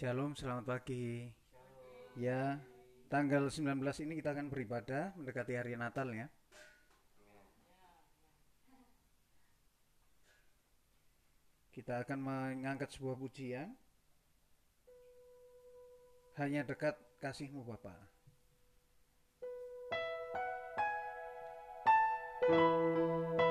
Shalom, 0.00 0.32
selamat 0.32 0.64
pagi. 0.64 1.28
Ya, 2.16 2.56
tanggal 3.12 3.52
19 3.52 3.84
ini 4.00 4.16
kita 4.16 4.32
akan 4.32 4.48
beribadah 4.48 5.12
mendekati 5.12 5.52
hari 5.60 5.76
Natal 5.76 6.08
ya. 6.16 6.24
Kita 11.68 12.00
akan 12.00 12.16
mengangkat 12.16 12.96
sebuah 12.96 13.20
pujian. 13.20 13.76
Hanya 16.40 16.64
dekat 16.64 16.96
kasihmu 17.20 17.60
Bapak. 17.68 18.00
thank 22.48 23.40
you 23.40 23.49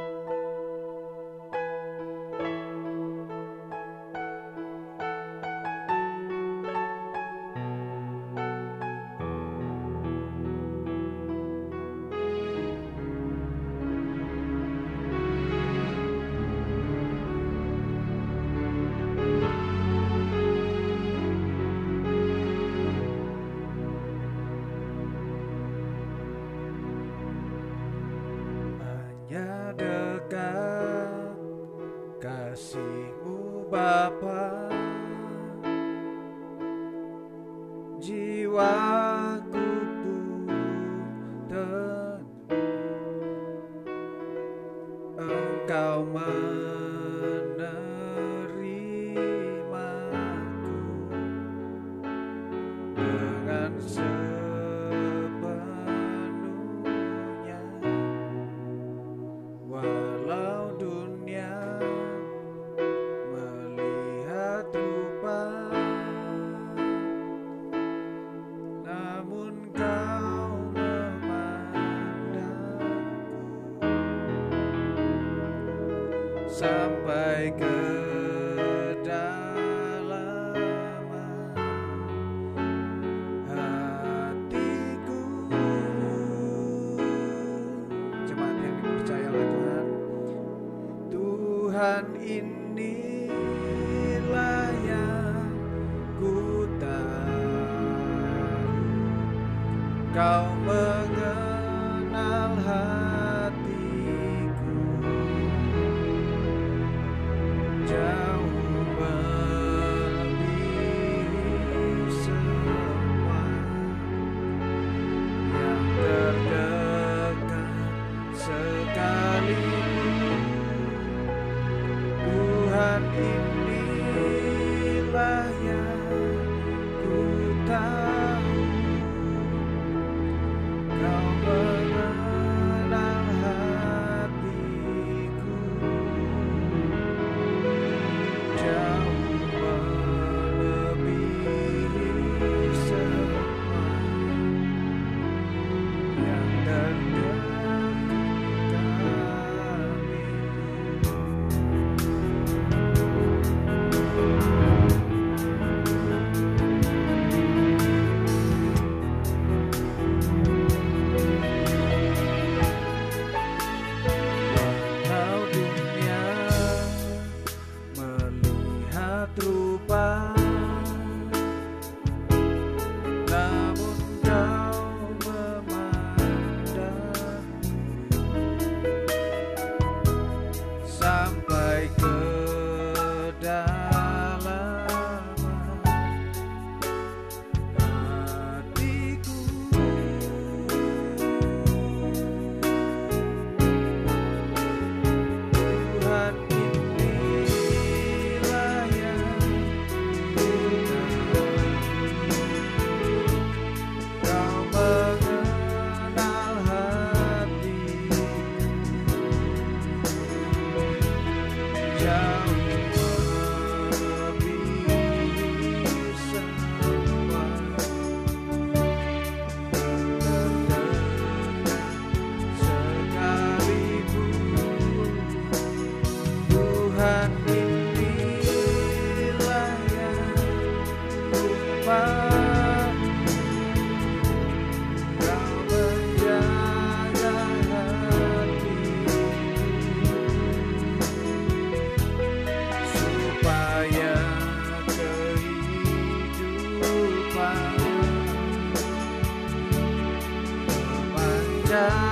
tchau. 251.80 252.09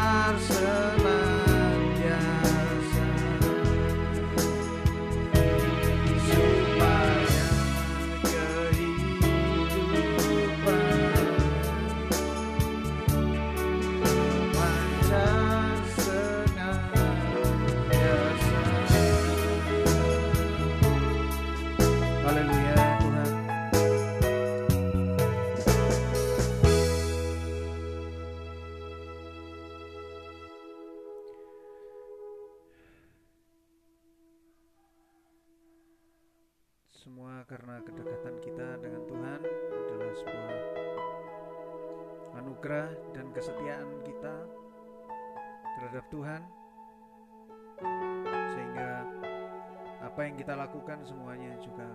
Semuanya 51.06 51.54
juga 51.60 51.90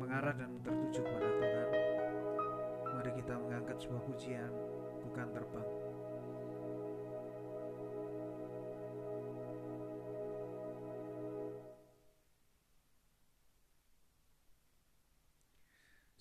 mengarah 0.00 0.32
dan 0.36 0.60
tertuju 0.64 1.04
pada 1.04 1.28
Tuhan 1.28 1.68
mari 2.96 3.10
kita 3.16 3.34
mengangkat 3.36 3.76
sebuah 3.80 4.02
pujian 4.08 4.52
bukan 5.04 5.28
terbang 5.32 5.70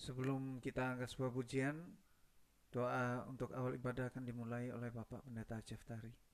Sebelum 0.09 0.57
kita 0.57 0.97
angkat 0.97 1.13
sebuah 1.13 1.29
pujian, 1.29 1.75
doa 2.73 3.29
untuk 3.29 3.53
awal 3.53 3.77
ibadah 3.77 4.09
akan 4.09 4.25
dimulai 4.25 4.73
oleh 4.73 4.89
Bapak 4.89 5.21
Pendeta 5.21 5.61
Jeff 5.61 5.85
Tari. 5.85 6.28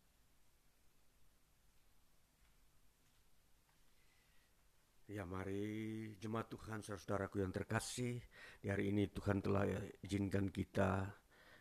Ya 5.06 5.22
mari 5.22 6.18
jemaat 6.18 6.50
Tuhan 6.50 6.82
saudaraku 6.82 7.38
yang 7.38 7.54
terkasih 7.54 8.18
Di 8.58 8.74
hari 8.74 8.90
ini 8.90 9.06
Tuhan 9.14 9.38
telah 9.38 9.70
izinkan 10.02 10.50
kita 10.50 11.06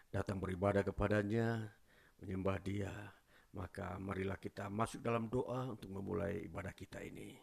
datang 0.09 0.41
beribadah 0.41 0.81
kepadanya 0.81 1.69
Menyembah 2.25 2.57
dia. 2.65 2.95
Maka 3.53 4.01
marilah 4.01 4.41
kita 4.41 4.73
masuk 4.73 5.05
dalam 5.05 5.29
doa 5.29 5.77
untuk 5.77 5.93
memulai 5.93 6.49
ibadah 6.49 6.73
kita 6.73 7.05
ini. 7.05 7.37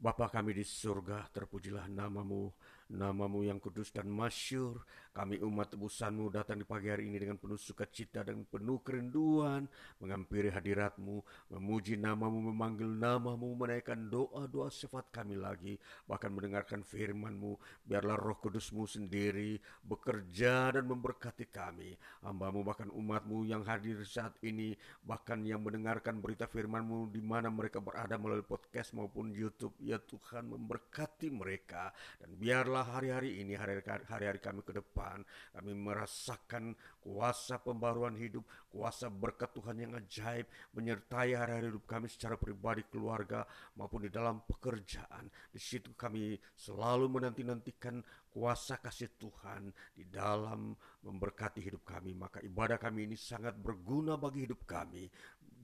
Bapa 0.00 0.32
kami 0.32 0.56
di 0.56 0.64
surga 0.64 1.28
terpujilah 1.28 1.84
namamu 1.86 2.48
Namamu 2.86 3.42
yang 3.42 3.58
kudus 3.58 3.90
dan 3.90 4.06
masyur, 4.06 4.78
kami 5.10 5.42
umat 5.42 5.74
tebusanmu 5.74 6.30
datang 6.30 6.62
di 6.62 6.66
pagi 6.68 6.86
hari 6.86 7.10
ini 7.10 7.18
dengan 7.18 7.34
penuh 7.34 7.58
sukacita 7.58 8.22
dan 8.22 8.46
penuh 8.46 8.78
kerinduan, 8.78 9.66
mengampiri 9.98 10.54
hadiratmu, 10.54 11.18
memuji 11.50 11.98
namamu, 11.98 12.54
memanggil 12.54 12.86
namamu, 12.86 13.58
menaikkan 13.58 14.06
doa-doa 14.06 14.70
sifat 14.70 15.10
kami 15.10 15.34
lagi, 15.34 15.74
bahkan 16.06 16.30
mendengarkan 16.30 16.86
firmanmu, 16.86 17.58
biarlah 17.82 18.14
roh 18.14 18.38
kudusmu 18.38 18.86
sendiri 18.86 19.58
bekerja 19.82 20.78
dan 20.78 20.86
memberkati 20.86 21.50
kami, 21.50 21.98
hambamu 22.22 22.62
bahkan 22.62 22.86
umatmu 22.94 23.50
yang 23.50 23.66
hadir 23.66 23.98
saat 24.06 24.38
ini, 24.46 24.78
bahkan 25.02 25.42
yang 25.42 25.58
mendengarkan 25.58 26.22
berita 26.22 26.46
firmanmu 26.46 27.10
di 27.10 27.18
mana 27.18 27.50
mereka 27.50 27.82
berada 27.82 28.14
melalui 28.14 28.46
podcast 28.46 28.94
maupun 28.94 29.34
Youtube, 29.34 29.74
ya 29.82 29.98
Tuhan 29.98 30.54
memberkati 30.54 31.34
mereka, 31.34 31.90
dan 32.22 32.30
biarlah 32.38 32.75
biarlah 32.76 32.92
hari-hari 32.92 33.40
ini, 33.40 33.56
hari-hari 33.56 34.36
kami 34.36 34.60
ke 34.60 34.76
depan, 34.76 35.24
kami 35.56 35.72
merasakan 35.72 36.76
kuasa 37.00 37.56
pembaruan 37.56 38.12
hidup, 38.20 38.44
kuasa 38.68 39.08
berkat 39.08 39.48
Tuhan 39.56 39.80
yang 39.80 39.96
ajaib, 39.96 40.44
menyertai 40.76 41.32
hari-hari 41.32 41.72
hidup 41.72 41.88
kami 41.88 42.12
secara 42.12 42.36
pribadi, 42.36 42.84
keluarga, 42.92 43.48
maupun 43.80 44.04
di 44.04 44.12
dalam 44.12 44.44
pekerjaan. 44.44 45.24
Di 45.48 45.56
situ 45.56 45.96
kami 45.96 46.36
selalu 46.52 47.16
menanti-nantikan 47.16 48.04
kuasa 48.28 48.76
kasih 48.76 49.08
Tuhan 49.16 49.72
di 49.96 50.04
dalam 50.12 50.76
memberkati 51.00 51.64
hidup 51.64 51.80
kami. 51.88 52.12
Maka 52.12 52.44
ibadah 52.44 52.76
kami 52.76 53.08
ini 53.08 53.16
sangat 53.16 53.56
berguna 53.56 54.20
bagi 54.20 54.44
hidup 54.44 54.68
kami 54.68 55.08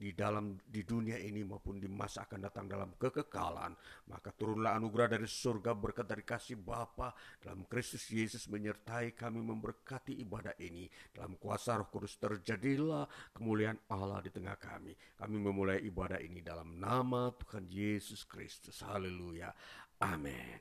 di 0.03 0.11
dalam 0.19 0.59
di 0.59 0.83
dunia 0.83 1.15
ini 1.15 1.47
maupun 1.47 1.79
di 1.79 1.87
masa 1.87 2.27
akan 2.27 2.51
datang 2.51 2.67
dalam 2.67 2.91
kekekalan 2.99 3.71
maka 4.11 4.35
turunlah 4.35 4.75
anugerah 4.75 5.15
dari 5.15 5.31
surga 5.31 5.79
berkat 5.79 6.11
dari 6.11 6.27
kasih 6.27 6.59
Bapa. 6.59 7.15
Dalam 7.39 7.63
Kristus 7.71 8.11
Yesus 8.11 8.51
menyertai 8.51 9.15
kami 9.15 9.39
memberkati 9.39 10.19
ibadah 10.27 10.59
ini. 10.59 10.91
Dalam 11.15 11.39
kuasa 11.39 11.79
Roh 11.79 11.87
Kudus 11.87 12.19
terjadilah 12.19 13.07
kemuliaan 13.31 13.79
Allah 13.95 14.19
di 14.27 14.35
tengah 14.35 14.59
kami. 14.59 14.91
Kami 15.15 15.37
memulai 15.39 15.87
ibadah 15.87 16.19
ini 16.19 16.43
dalam 16.43 16.83
nama 16.83 17.31
Tuhan 17.39 17.71
Yesus 17.71 18.27
Kristus. 18.27 18.83
Haleluya. 18.83 19.55
Amin. 20.03 20.59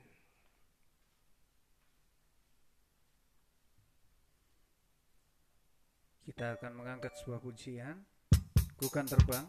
Kita 6.21 6.53
akan 6.61 6.77
mengangkat 6.77 7.17
sebuah 7.17 7.41
pujian 7.41 8.11
bukan 8.81 9.06
terbang. 9.06 9.45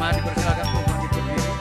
Mari 0.00 0.20
persilakan 0.24 0.64
untuk 0.64 0.84
bangkit 0.88 1.10
berdiri. 1.12 1.52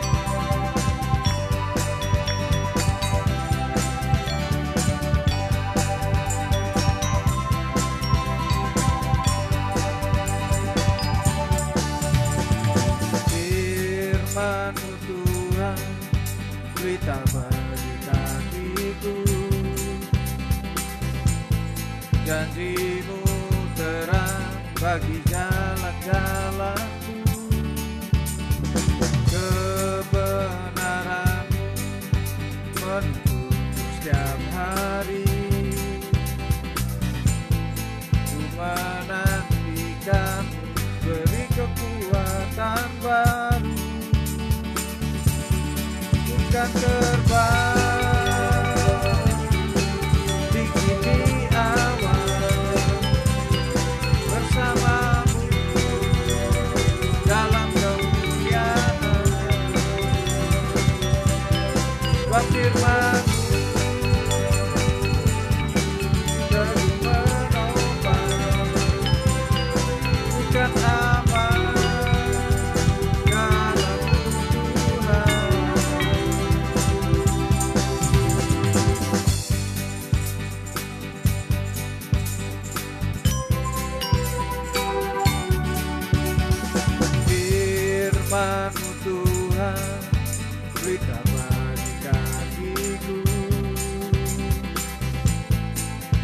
Firman 13.28 14.74
Tuhan 15.04 15.80
berita 16.80 17.18
bagi 17.36 17.92
kakiku 18.08 19.16
janjimu 22.24 22.95
bagi 24.86 25.18
jalan-jalanku 25.26 27.18
kebenaranmu 29.34 31.66
menuntut 32.78 33.58
setiap 33.98 34.38
hari. 34.54 35.26
Ku 38.30 38.38
menantikan 38.54 40.46
beri 41.02 41.50
kekuatan 41.50 42.86
baru. 43.02 43.74
Bukan 46.30 46.70
terbang 46.78 47.65
hambamu 88.36 88.92
Tuhan. 89.04 90.00
Beri 90.76 90.96
taman 91.00 91.76
di 91.80 91.92
kakiku 92.04 93.24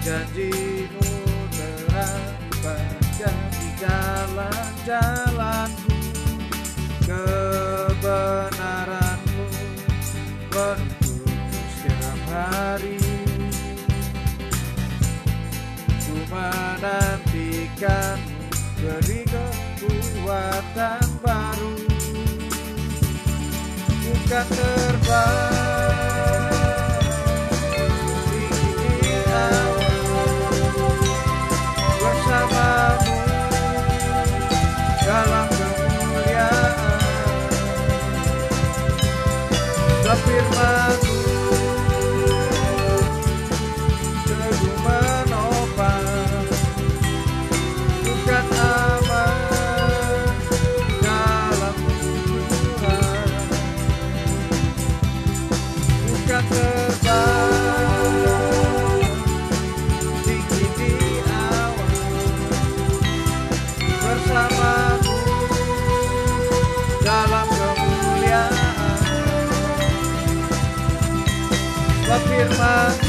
janjimu 0.03 1.07
terang 1.55 2.35
panjang 2.59 3.39
di 3.55 3.67
jalan-jalanku 3.79 5.95
kebenaranmu 7.07 9.47
menuntutku 10.51 11.15
setiap 11.79 12.19
hari. 12.27 12.99
Ku 16.03 16.27
menantikanmu 16.27 18.35
beri 18.83 19.23
kekuatan 19.31 21.07
baru 21.23 21.80
jika 24.31 24.47
terbang 24.47 25.43
tinggi 28.31 29.19
awan 29.27 30.31
bersamamu 31.99 33.17
dalam 35.03 35.47
kemuliaan. 35.51 36.79
Safir 39.99 40.45
mata 40.55 41.10
firman 72.49 73.00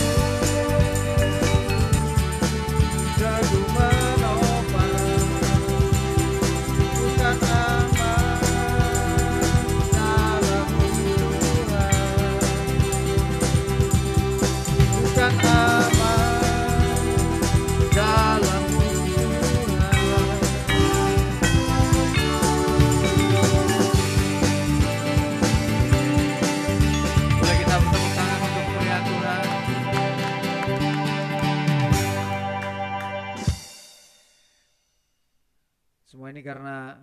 karena 36.45 36.99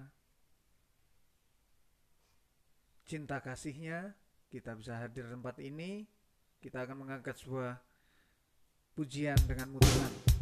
cinta 3.10 3.41
kasihnya 3.41 4.13
kita 4.53 4.77
bisa 4.77 4.98
hadir 5.01 5.25
di 5.25 5.34
tempat 5.34 5.58
ini. 5.63 6.05
Kita 6.60 6.84
akan 6.84 7.08
mengangkat 7.08 7.39
sebuah 7.39 7.79
pujian 8.93 9.39
dengan 9.48 9.79
Tuhan. 9.79 10.38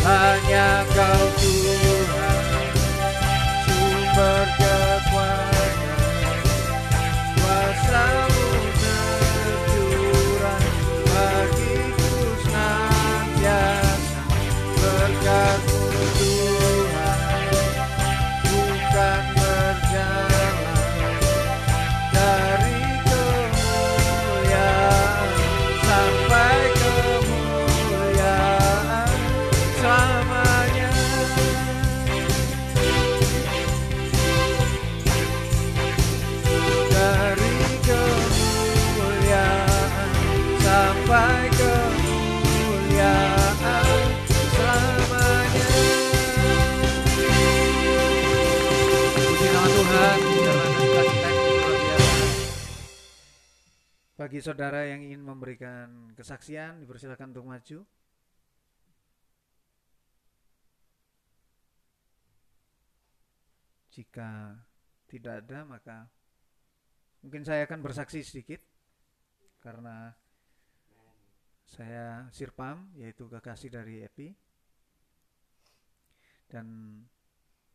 Hanya 0.00 0.80
kau 0.96 1.24
Tuhan 1.36 1.89
Bagi 54.30 54.46
saudara 54.46 54.86
yang 54.86 55.02
ingin 55.02 55.26
memberikan 55.26 56.14
kesaksian, 56.14 56.78
dipersilakan 56.78 57.34
untuk 57.34 57.50
maju. 57.50 57.82
Jika 63.90 64.54
tidak 65.10 65.42
ada, 65.42 65.66
maka 65.66 66.06
mungkin 67.26 67.42
saya 67.42 67.66
akan 67.66 67.82
bersaksi 67.82 68.22
sedikit 68.22 68.62
karena 69.66 70.14
saya 71.66 72.30
Sirpam, 72.30 72.86
yaitu 73.02 73.26
kekasih 73.26 73.74
dari 73.74 74.06
Epi, 74.06 74.30
dan 76.46 77.02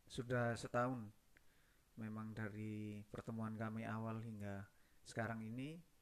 sudah 0.07 0.55
setahun 0.55 1.03
memang 1.99 2.31
dari 2.31 3.03
pertemuan 3.11 3.59
kami 3.59 3.83
awal 3.83 4.23
hingga 4.23 4.63
sekarang 5.03 5.43
ini 5.43 5.94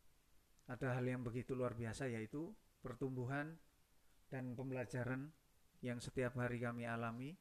ada 0.68 0.96
hal 0.96 1.04
yang 1.04 1.22
begitu 1.24 1.52
luar 1.52 1.76
biasa 1.76 2.08
yaitu 2.08 2.56
pertumbuhan 2.80 3.60
dan 4.32 4.56
pembelajaran 4.56 5.32
yang 5.84 6.00
setiap 6.00 6.40
hari 6.40 6.64
kami 6.64 6.88
alami 6.88 7.36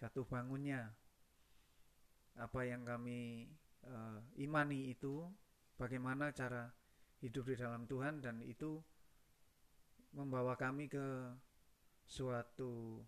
jatuh 0.00 0.24
bangunnya. 0.24 0.92
Apa 2.34 2.66
yang 2.66 2.82
kami 2.82 3.46
eh, 3.86 4.18
imani 4.40 4.90
itu 4.90 5.22
bagaimana 5.78 6.34
cara 6.34 6.66
hidup 7.22 7.52
di 7.52 7.56
dalam 7.60 7.86
Tuhan 7.86 8.24
dan 8.24 8.42
itu 8.42 8.80
membawa 10.16 10.58
kami 10.58 10.90
ke 10.90 11.30
suatu 12.04 13.02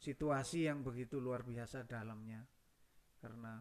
situasi 0.00 0.64
yang 0.70 0.80
begitu 0.80 1.20
luar 1.20 1.44
biasa 1.44 1.84
dalamnya. 1.84 2.46
Karena 3.20 3.60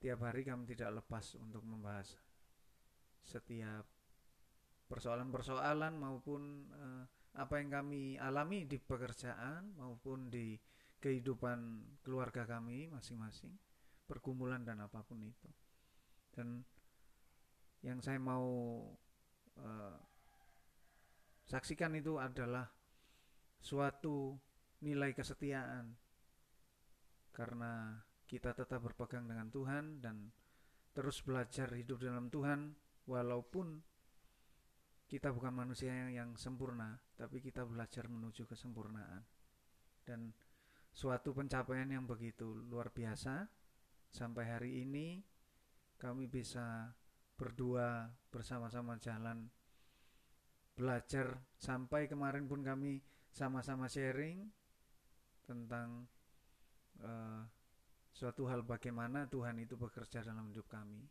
tiap 0.00 0.24
hari 0.24 0.46
kami 0.48 0.64
tidak 0.72 1.04
lepas 1.04 1.36
untuk 1.36 1.60
membahas 1.60 2.16
setiap 3.30 3.86
persoalan-persoalan 4.90 5.94
maupun 5.94 6.66
uh, 6.74 7.06
apa 7.38 7.62
yang 7.62 7.70
kami 7.70 8.18
alami 8.18 8.66
di 8.66 8.82
pekerjaan 8.82 9.78
maupun 9.78 10.26
di 10.26 10.58
kehidupan 10.98 11.86
keluarga 12.02 12.42
kami 12.44 12.90
masing-masing, 12.90 13.54
pergumulan 14.04 14.66
dan 14.66 14.82
apa 14.82 15.00
pun 15.06 15.22
itu. 15.22 15.48
Dan 16.34 16.60
yang 17.86 18.02
saya 18.02 18.18
mau 18.18 18.82
uh, 19.56 19.98
saksikan 21.46 21.96
itu 21.96 22.18
adalah 22.20 22.68
suatu 23.62 24.36
nilai 24.84 25.14
kesetiaan 25.16 25.96
karena 27.30 28.00
kita 28.28 28.52
tetap 28.52 28.84
berpegang 28.84 29.24
dengan 29.24 29.48
Tuhan 29.48 30.04
dan 30.04 30.28
terus 30.92 31.22
belajar 31.24 31.72
hidup 31.72 32.02
dalam 32.02 32.28
Tuhan 32.28 32.74
walaupun 33.06 33.80
kita 35.10 35.34
bukan 35.34 35.50
manusia 35.50 35.90
yang, 35.90 36.10
yang 36.14 36.30
sempurna, 36.38 37.00
tapi 37.18 37.42
kita 37.42 37.66
belajar 37.66 38.06
menuju 38.06 38.46
kesempurnaan. 38.46 39.26
Dan 40.06 40.30
suatu 40.90 41.34
pencapaian 41.34 41.90
yang 41.90 42.06
begitu 42.06 42.46
luar 42.66 42.94
biasa 42.94 43.46
sampai 44.10 44.44
hari 44.46 44.70
ini 44.86 45.22
kami 45.98 46.26
bisa 46.26 46.94
berdua 47.38 48.10
bersama-sama 48.30 48.98
jalan 48.98 49.50
belajar 50.74 51.40
sampai 51.60 52.08
kemarin 52.08 52.48
pun 52.48 52.64
kami 52.64 53.04
sama-sama 53.30 53.86
sharing 53.86 54.48
tentang 55.44 56.08
uh, 57.02 57.42
suatu 58.10 58.48
hal 58.48 58.64
bagaimana 58.66 59.28
Tuhan 59.28 59.60
itu 59.62 59.76
bekerja 59.76 60.24
dalam 60.24 60.50
hidup 60.50 60.66
kami. 60.66 61.04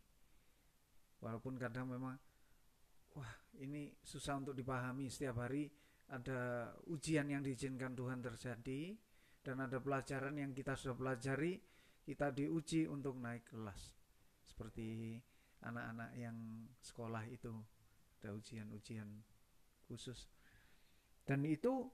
Walaupun 1.20 1.60
kadang 1.60 1.92
memang 1.92 2.16
wah 3.16 3.34
ini 3.60 3.92
susah 4.04 4.40
untuk 4.40 4.56
dipahami. 4.56 5.12
Setiap 5.12 5.44
hari 5.44 5.68
ada 6.10 6.72
ujian 6.90 7.30
yang 7.30 7.44
diizinkan 7.44 7.94
Tuhan 7.94 8.24
terjadi 8.24 8.96
dan 9.44 9.62
ada 9.64 9.78
pelajaran 9.78 10.36
yang 10.36 10.52
kita 10.52 10.74
sudah 10.74 10.96
pelajari 10.98 11.60
kita 12.04 12.34
diuji 12.34 12.90
untuk 12.90 13.20
naik 13.22 13.54
kelas. 13.54 13.94
Seperti 14.42 15.20
anak-anak 15.62 16.12
yang 16.18 16.66
sekolah 16.82 17.28
itu 17.30 17.54
ada 18.20 18.34
ujian-ujian 18.34 19.08
khusus. 19.86 20.26
Dan 21.22 21.46
itu 21.46 21.86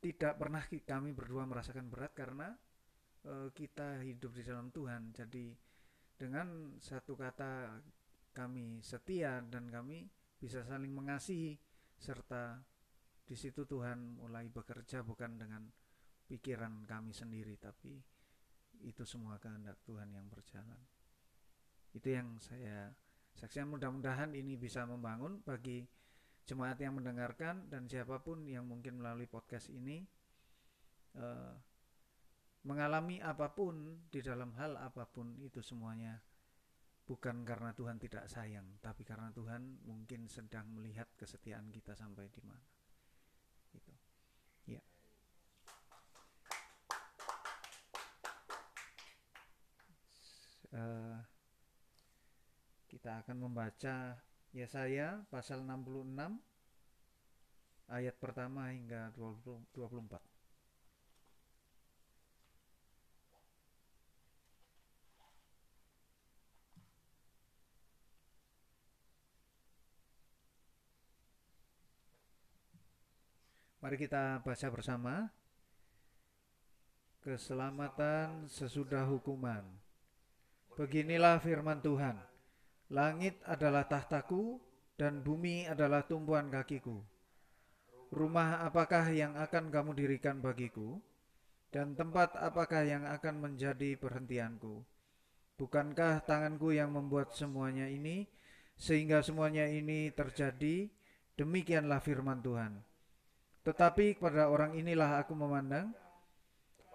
tidak 0.00 0.40
pernah 0.40 0.64
kami 0.64 1.12
berdua 1.12 1.44
merasakan 1.44 1.86
berat 1.92 2.16
karena 2.16 2.56
e, 3.22 3.52
kita 3.52 4.00
hidup 4.02 4.32
di 4.34 4.42
dalam 4.42 4.72
Tuhan. 4.72 5.12
Jadi 5.14 5.54
dengan 6.16 6.76
satu 6.80 7.14
kata 7.14 7.78
kami 8.30 8.80
setia 8.80 9.42
dan 9.46 9.68
kami 9.68 10.06
bisa 10.40 10.64
saling 10.64 10.90
mengasihi 10.94 11.58
serta 12.00 12.62
di 13.26 13.36
situ 13.38 13.68
Tuhan 13.68 14.18
mulai 14.18 14.50
bekerja 14.50 15.06
bukan 15.06 15.38
dengan 15.38 15.62
pikiran 16.26 16.86
kami 16.86 17.14
sendiri 17.14 17.54
tapi 17.58 17.98
itu 18.80 19.04
semua 19.04 19.36
kehendak 19.36 19.76
Tuhan 19.84 20.08
yang 20.14 20.26
berjalan. 20.30 20.80
Itu 21.92 22.08
yang 22.08 22.40
saya 22.40 22.94
saksikan 23.36 23.68
mudah-mudahan 23.70 24.32
ini 24.32 24.56
bisa 24.56 24.88
membangun 24.88 25.44
bagi 25.44 25.84
jemaat 26.48 26.80
yang 26.80 26.98
mendengarkan 26.98 27.68
dan 27.68 27.86
siapa 27.86 28.18
pun 28.24 28.42
yang 28.48 28.66
mungkin 28.66 28.98
melalui 28.98 29.28
podcast 29.30 29.70
ini 29.70 30.02
uh, 31.14 31.54
mengalami 32.66 33.22
apa 33.22 33.52
pun 33.52 34.04
di 34.10 34.20
dalam 34.20 34.52
hal 34.58 34.76
apa 34.76 35.06
pun 35.08 35.38
itu 35.40 35.62
semuanya 35.62 36.20
bukan 37.10 37.42
karena 37.42 37.74
Tuhan 37.74 37.98
tidak 37.98 38.30
sayang, 38.30 38.78
tapi 38.78 39.02
karena 39.02 39.34
Tuhan 39.34 39.82
mungkin 39.82 40.30
sedang 40.30 40.70
melihat 40.70 41.10
kesetiaan 41.18 41.66
kita 41.74 41.98
sampai 41.98 42.30
di 42.30 42.38
mana. 42.46 42.62
Itu. 43.74 43.90
Ya. 44.70 44.82
Uh, 50.70 51.18
kita 52.86 53.26
akan 53.26 53.42
membaca 53.42 54.14
Yesaya 54.54 55.26
pasal 55.34 55.66
66 55.66 56.14
ayat 57.90 58.14
pertama 58.22 58.70
hingga 58.70 59.10
20, 59.18 59.66
24. 59.74 60.29
Mari 73.90 74.06
kita 74.06 74.38
baca 74.46 74.68
bersama. 74.70 75.26
Keselamatan 77.26 78.46
sesudah 78.46 79.02
hukuman. 79.02 79.66
Beginilah 80.78 81.42
firman 81.42 81.82
Tuhan. 81.82 82.14
Langit 82.86 83.42
adalah 83.42 83.90
tahtaku 83.90 84.62
dan 84.94 85.26
bumi 85.26 85.66
adalah 85.66 86.06
tumpuan 86.06 86.54
kakiku. 86.54 87.02
Rumah 88.14 88.62
apakah 88.62 89.10
yang 89.10 89.34
akan 89.34 89.74
kamu 89.74 89.98
dirikan 89.98 90.38
bagiku? 90.38 91.02
Dan 91.74 91.98
tempat 91.98 92.38
apakah 92.38 92.86
yang 92.86 93.02
akan 93.10 93.42
menjadi 93.42 93.98
perhentianku? 93.98 94.86
Bukankah 95.58 96.22
tanganku 96.30 96.70
yang 96.70 96.94
membuat 96.94 97.34
semuanya 97.34 97.90
ini, 97.90 98.30
sehingga 98.78 99.18
semuanya 99.18 99.66
ini 99.66 100.14
terjadi? 100.14 100.86
Demikianlah 101.34 101.98
firman 101.98 102.38
Tuhan. 102.38 102.86
Tetapi 103.70 104.18
kepada 104.18 104.50
orang 104.50 104.74
inilah 104.74 105.22
aku 105.22 105.30
memandang, 105.38 105.94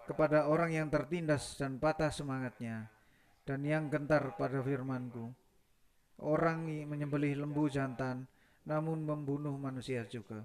kepada 0.04 0.44
orang 0.44 0.76
yang 0.76 0.92
tertindas 0.92 1.56
dan 1.56 1.80
patah 1.80 2.12
semangatnya, 2.12 2.92
dan 3.48 3.64
yang 3.64 3.88
gentar 3.88 4.36
pada 4.36 4.60
firmanku. 4.60 5.32
Orang 6.20 6.68
menyembelih 6.68 7.32
lembu 7.40 7.72
jantan, 7.72 8.28
namun 8.68 9.08
membunuh 9.08 9.56
manusia 9.56 10.04
juga. 10.04 10.44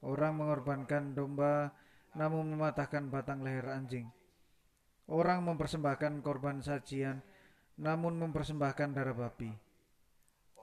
Orang 0.00 0.40
mengorbankan 0.40 1.12
domba, 1.12 1.76
namun 2.16 2.48
mematahkan 2.56 3.12
batang 3.12 3.44
leher 3.44 3.68
anjing. 3.68 4.08
Orang 5.12 5.44
mempersembahkan 5.44 6.24
korban 6.24 6.64
sajian, 6.64 7.20
namun 7.76 8.16
mempersembahkan 8.16 8.96
darah 8.96 9.12
babi. 9.12 9.52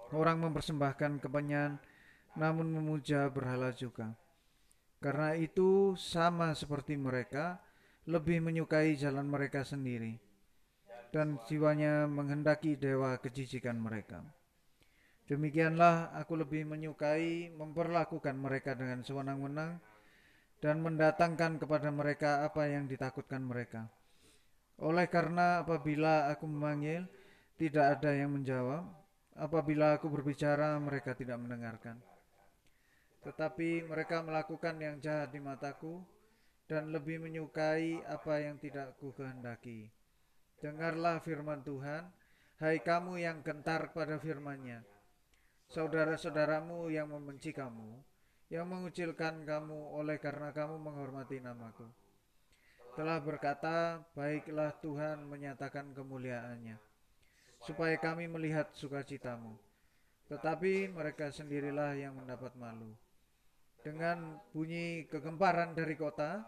Orang 0.10 0.41
mempersembahkan 0.41 1.22
kepenyan, 1.22 1.78
namun 2.34 2.65
memuja 2.65 3.30
berhala 3.30 3.70
juga 3.78 4.17
karena 5.02 5.34
itu 5.34 5.98
sama 5.98 6.54
seperti 6.54 6.94
mereka, 6.94 7.58
lebih 8.06 8.38
menyukai 8.38 8.94
jalan 8.94 9.26
mereka 9.26 9.66
sendiri 9.66 10.18
dan 11.10 11.42
jiwanya 11.50 12.06
menghendaki 12.06 12.78
dewa 12.78 13.18
kejijikan 13.18 13.82
mereka. 13.82 14.22
Demikianlah 15.26 16.14
aku 16.14 16.38
lebih 16.38 16.70
menyukai 16.70 17.50
memperlakukan 17.50 18.36
mereka 18.38 18.78
dengan 18.78 19.02
sewenang-wenang 19.02 19.82
dan 20.62 20.76
mendatangkan 20.86 21.58
kepada 21.58 21.90
mereka 21.90 22.46
apa 22.46 22.70
yang 22.70 22.86
ditakutkan 22.86 23.42
mereka. 23.42 23.90
Oleh 24.82 25.10
karena 25.10 25.66
apabila 25.66 26.30
aku 26.30 26.46
memanggil, 26.46 27.10
tidak 27.58 28.00
ada 28.00 28.12
yang 28.14 28.34
menjawab. 28.34 28.86
Apabila 29.34 29.96
aku 29.96 30.12
berbicara, 30.12 30.76
mereka 30.78 31.16
tidak 31.16 31.40
mendengarkan 31.40 32.11
tetapi 33.22 33.86
mereka 33.86 34.26
melakukan 34.26 34.82
yang 34.82 34.98
jahat 34.98 35.30
di 35.30 35.38
mataku 35.38 36.02
dan 36.66 36.90
lebih 36.90 37.22
menyukai 37.22 38.02
apa 38.10 38.42
yang 38.42 38.58
tidak 38.58 38.98
ku 38.98 39.14
kehendaki. 39.14 39.94
Dengarlah 40.58 41.22
firman 41.22 41.62
Tuhan, 41.62 42.10
hai 42.58 42.82
kamu 42.82 43.22
yang 43.22 43.46
gentar 43.46 43.94
pada 43.94 44.18
firman-Nya. 44.18 44.82
Saudara-saudaramu 45.70 46.90
yang 46.90 47.14
membenci 47.14 47.54
kamu, 47.54 48.02
yang 48.50 48.66
mengucilkan 48.68 49.46
kamu 49.46 49.80
oleh 49.96 50.18
karena 50.18 50.50
kamu 50.52 50.82
menghormati 50.82 51.40
namaku. 51.40 51.86
Telah 52.98 53.24
berkata, 53.24 54.04
baiklah 54.18 54.76
Tuhan 54.84 55.24
menyatakan 55.30 55.96
kemuliaannya, 55.96 56.76
supaya 57.64 57.96
kami 57.96 58.28
melihat 58.28 58.68
sukacitamu. 58.76 59.56
Tetapi 60.28 60.92
mereka 60.92 61.32
sendirilah 61.32 61.96
yang 61.96 62.20
mendapat 62.20 62.52
malu 62.60 62.92
dengan 63.82 64.38
bunyi 64.54 65.06
kegemparan 65.10 65.74
dari 65.74 65.98
kota, 65.98 66.46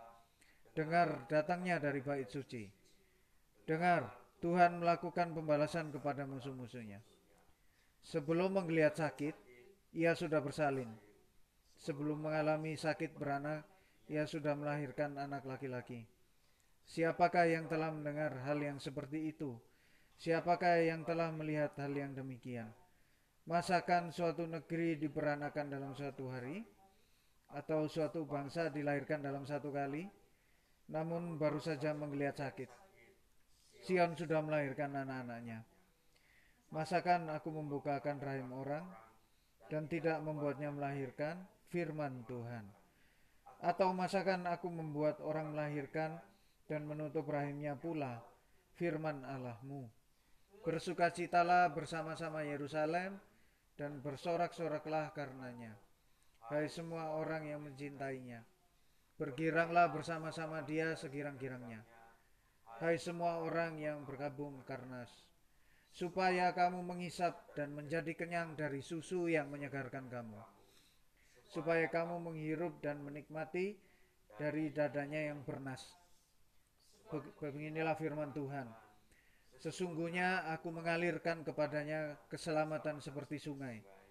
dengar 0.73 1.25
datangnya 1.29 1.77
dari 1.77 2.01
bait 2.01 2.29
suci. 2.29 2.65
Dengar, 3.65 4.09
Tuhan 4.41 4.81
melakukan 4.81 5.31
pembalasan 5.31 5.93
kepada 5.93 6.27
musuh-musuhnya. 6.27 6.99
Sebelum 8.03 8.59
menggeliat 8.59 8.99
sakit, 8.99 9.35
ia 9.95 10.11
sudah 10.17 10.43
bersalin. 10.43 10.91
Sebelum 11.79 12.27
mengalami 12.27 12.75
sakit 12.75 13.15
beranak, 13.15 13.63
ia 14.11 14.27
sudah 14.27 14.51
melahirkan 14.53 15.15
anak 15.15 15.47
laki-laki. 15.47 16.03
Siapakah 16.83 17.47
yang 17.47 17.71
telah 17.71 17.95
mendengar 17.95 18.35
hal 18.43 18.59
yang 18.59 18.77
seperti 18.83 19.31
itu? 19.31 19.55
Siapakah 20.19 20.83
yang 20.83 21.07
telah 21.07 21.31
melihat 21.31 21.71
hal 21.79 21.95
yang 21.95 22.11
demikian? 22.11 22.67
Masakan 23.47 24.11
suatu 24.11 24.43
negeri 24.47 24.99
diperanakan 24.99 25.65
dalam 25.71 25.91
suatu 25.95 26.27
hari 26.31 26.63
atau 27.53 27.85
suatu 27.85 28.25
bangsa 28.25 28.73
dilahirkan 28.73 29.21
dalam 29.21 29.45
satu 29.45 29.69
kali 29.69 30.09
namun 30.91 31.39
baru 31.39 31.61
saja 31.63 31.95
menggeliat 31.95 32.35
sakit. 32.35 32.67
Sion 33.83 34.15
sudah 34.15 34.43
melahirkan 34.43 34.91
anak-anaknya. 34.95 35.63
Masakan 36.73 37.29
aku 37.29 37.53
membukakan 37.53 38.17
rahim 38.19 38.49
orang 38.55 38.87
dan 39.69 39.85
tidak 39.87 40.19
membuatnya 40.23 40.73
melahirkan 40.73 41.45
firman 41.69 42.25
Tuhan. 42.25 42.65
Atau 43.63 43.95
masakan 43.95 44.43
aku 44.49 44.67
membuat 44.67 45.23
orang 45.23 45.55
melahirkan 45.55 46.19
dan 46.67 46.83
menutup 46.83 47.27
rahimnya 47.27 47.75
pula 47.77 48.19
firman 48.75 49.23
Allahmu. 49.23 49.87
Bersukacitalah 50.63 51.71
bersama-sama 51.75 52.43
Yerusalem 52.47 53.19
dan 53.75 53.99
bersorak-soraklah 53.99 55.11
karenanya. 55.11 55.75
Hai 56.53 56.69
semua 56.69 57.17
orang 57.17 57.49
yang 57.49 57.65
mencintainya, 57.65 58.45
bergiranglah 59.17 59.89
bersama-sama 59.89 60.61
dia 60.61 60.93
segirang-girangnya. 60.93 61.81
Hai 62.77 63.01
semua 63.01 63.41
orang 63.41 63.81
yang 63.81 64.05
bergabung 64.05 64.61
karena 64.61 65.01
supaya 65.89 66.53
kamu 66.53 66.85
mengisap 66.85 67.57
dan 67.57 67.73
menjadi 67.73 68.13
kenyang 68.13 68.53
dari 68.53 68.85
susu 68.85 69.25
yang 69.25 69.49
menyegarkan 69.49 70.05
kamu. 70.13 70.37
Supaya 71.49 71.89
kamu 71.89 72.21
menghirup 72.21 72.77
dan 72.85 73.01
menikmati 73.01 73.73
dari 74.37 74.69
dadanya 74.69 75.33
yang 75.33 75.41
bernas. 75.41 75.81
Beginilah 77.41 77.97
firman 77.97 78.29
Tuhan. 78.29 78.69
Sesungguhnya 79.57 80.45
aku 80.53 80.69
mengalirkan 80.69 81.41
kepadanya 81.41 82.13
keselamatan 82.29 83.01
seperti 83.01 83.41
sungai 83.41 84.02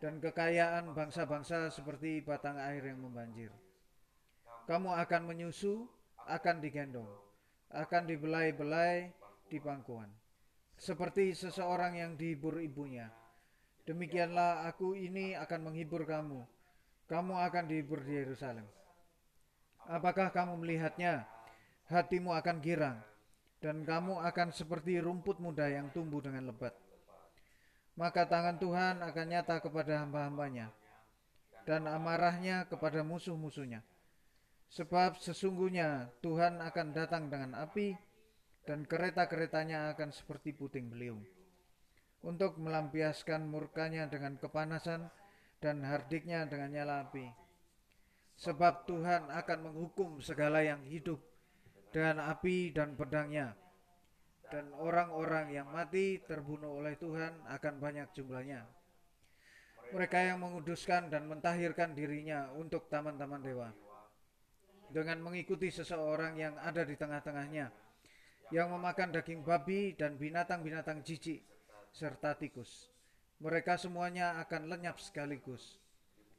dan 0.00 0.16
kekayaan 0.16 0.96
bangsa-bangsa 0.96 1.68
seperti 1.68 2.24
batang 2.24 2.56
air 2.56 2.80
yang 2.88 3.04
membanjir. 3.04 3.52
Kamu 4.64 4.96
akan 4.96 5.22
menyusu, 5.28 5.84
akan 6.24 6.64
digendong, 6.64 7.08
akan 7.68 8.02
dibelai-belai 8.08 9.12
di 9.52 9.60
pangkuan. 9.60 10.08
Seperti 10.80 11.36
seseorang 11.36 12.00
yang 12.00 12.16
dihibur 12.16 12.56
ibunya. 12.64 13.12
Demikianlah 13.84 14.64
aku 14.64 14.96
ini 14.96 15.36
akan 15.36 15.68
menghibur 15.68 16.08
kamu. 16.08 16.40
Kamu 17.04 17.36
akan 17.36 17.64
dihibur 17.68 18.00
di 18.00 18.16
Yerusalem. 18.16 18.64
Apakah 19.84 20.32
kamu 20.32 20.56
melihatnya? 20.64 21.28
Hatimu 21.90 22.32
akan 22.32 22.62
girang 22.62 23.02
dan 23.60 23.84
kamu 23.84 24.24
akan 24.24 24.48
seperti 24.56 24.96
rumput 25.04 25.36
muda 25.36 25.68
yang 25.68 25.92
tumbuh 25.92 26.24
dengan 26.24 26.48
lebat. 26.48 26.72
Maka 27.98 28.26
tangan 28.26 28.56
Tuhan 28.58 29.02
akan 29.02 29.26
nyata 29.26 29.62
kepada 29.62 30.02
hamba-hambanya 30.04 30.70
dan 31.64 31.86
amarahnya 31.86 32.66
kepada 32.66 33.06
musuh-musuhnya. 33.06 33.84
Sebab 34.70 35.18
sesungguhnya 35.18 36.14
Tuhan 36.22 36.62
akan 36.62 36.86
datang 36.94 37.26
dengan 37.26 37.58
api 37.58 37.98
dan 38.62 38.86
kereta-keretanya 38.86 39.90
akan 39.94 40.14
seperti 40.14 40.54
puting 40.54 40.86
beliung 40.86 41.22
untuk 42.22 42.60
melampiaskan 42.60 43.48
murkanya 43.48 44.06
dengan 44.06 44.36
kepanasan 44.38 45.08
dan 45.58 45.82
hardiknya 45.84 46.46
dengan 46.46 46.70
nyala 46.70 46.94
api. 47.08 47.26
Sebab 48.40 48.88
Tuhan 48.88 49.28
akan 49.28 49.58
menghukum 49.68 50.22
segala 50.24 50.64
yang 50.64 50.80
hidup 50.88 51.20
dengan 51.92 52.24
api 52.30 52.72
dan 52.72 52.96
pedangnya. 52.96 53.52
Dan 54.50 54.74
orang-orang 54.74 55.54
yang 55.54 55.70
mati 55.70 56.18
terbunuh 56.26 56.82
oleh 56.82 56.98
Tuhan 56.98 57.46
akan 57.46 57.74
banyak 57.78 58.10
jumlahnya. 58.10 58.66
Mereka 59.94 60.18
yang 60.26 60.42
menguduskan 60.42 61.10
dan 61.10 61.30
mentahirkan 61.30 61.94
dirinya 61.94 62.50
untuk 62.58 62.90
taman-taman 62.90 63.42
dewa. 63.42 63.70
Dengan 64.90 65.22
mengikuti 65.22 65.70
seseorang 65.70 66.34
yang 66.34 66.58
ada 66.58 66.82
di 66.82 66.98
tengah-tengahnya. 66.98 67.70
Yang 68.50 68.68
memakan 68.74 69.14
daging 69.14 69.46
babi 69.46 69.94
dan 69.94 70.18
binatang-binatang 70.18 71.06
jijik 71.06 71.46
serta 71.94 72.34
tikus. 72.34 72.90
Mereka 73.38 73.78
semuanya 73.78 74.42
akan 74.42 74.66
lenyap 74.66 74.98
sekaligus. 74.98 75.78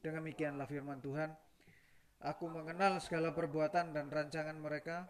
Demikianlah 0.04 0.68
firman 0.68 1.00
Tuhan. 1.00 1.32
Aku 2.22 2.46
mengenal 2.52 3.02
segala 3.02 3.34
perbuatan 3.34 3.98
dan 3.98 4.06
rancangan 4.12 4.54
mereka, 4.54 5.10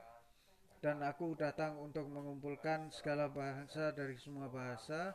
dan 0.81 1.05
aku 1.05 1.37
datang 1.37 1.77
untuk 1.77 2.09
mengumpulkan 2.09 2.89
segala 2.89 3.29
bahasa 3.29 3.93
dari 3.93 4.17
semua 4.17 4.49
bahasa 4.49 5.13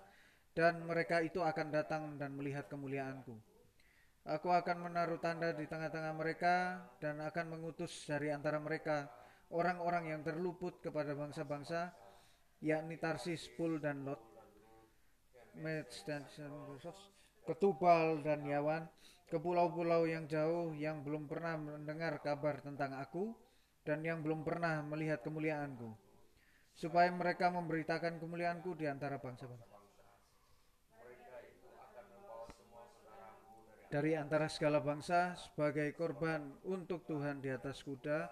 dan 0.55 0.87
mereka 0.87 1.21
itu 1.21 1.43
akan 1.43 1.69
datang 1.75 2.03
dan 2.17 2.33
melihat 2.39 2.71
kemuliaanku. 2.71 3.35
Aku 4.27 4.51
akan 4.51 4.91
menaruh 4.91 5.19
tanda 5.19 5.55
di 5.55 5.67
tengah-tengah 5.67 6.15
mereka 6.15 6.83
dan 7.03 7.19
akan 7.23 7.59
mengutus 7.59 8.07
dari 8.07 8.31
antara 8.31 8.59
mereka 8.63 9.11
orang-orang 9.55 10.15
yang 10.15 10.23
terluput 10.27 10.83
kepada 10.83 11.15
bangsa-bangsa 11.15 11.95
yakni 12.63 12.99
Tarsis, 12.99 13.47
Pul 13.55 13.79
dan 13.79 14.03
Lot, 14.03 14.23
Mets 15.63 16.03
dan 16.07 16.27
Ketubal 17.47 18.27
dan 18.27 18.43
Yawan, 18.43 18.91
ke 19.31 19.39
pulau-pulau 19.39 20.07
yang 20.07 20.27
jauh 20.27 20.75
yang 20.75 21.07
belum 21.07 21.31
pernah 21.31 21.55
mendengar 21.59 22.19
kabar 22.19 22.59
tentang 22.63 22.99
aku, 22.99 23.35
dan 23.87 24.03
yang 24.03 24.19
belum 24.21 24.43
pernah 24.43 24.83
melihat 24.83 25.23
kemuliaanku, 25.23 25.95
supaya 26.75 27.07
mereka 27.15 27.55
memberitakan 27.55 28.19
kemuliaanku 28.19 28.75
di 28.75 28.91
antara 28.91 29.23
bangsa-bangsa. 29.23 29.79
Dari 33.87 34.19
antara 34.19 34.51
segala 34.51 34.83
bangsa 34.83 35.39
sebagai 35.39 35.95
korban 35.95 36.43
untuk 36.67 37.07
Tuhan 37.07 37.39
di 37.39 37.55
atas 37.55 37.87
kuda 37.87 38.27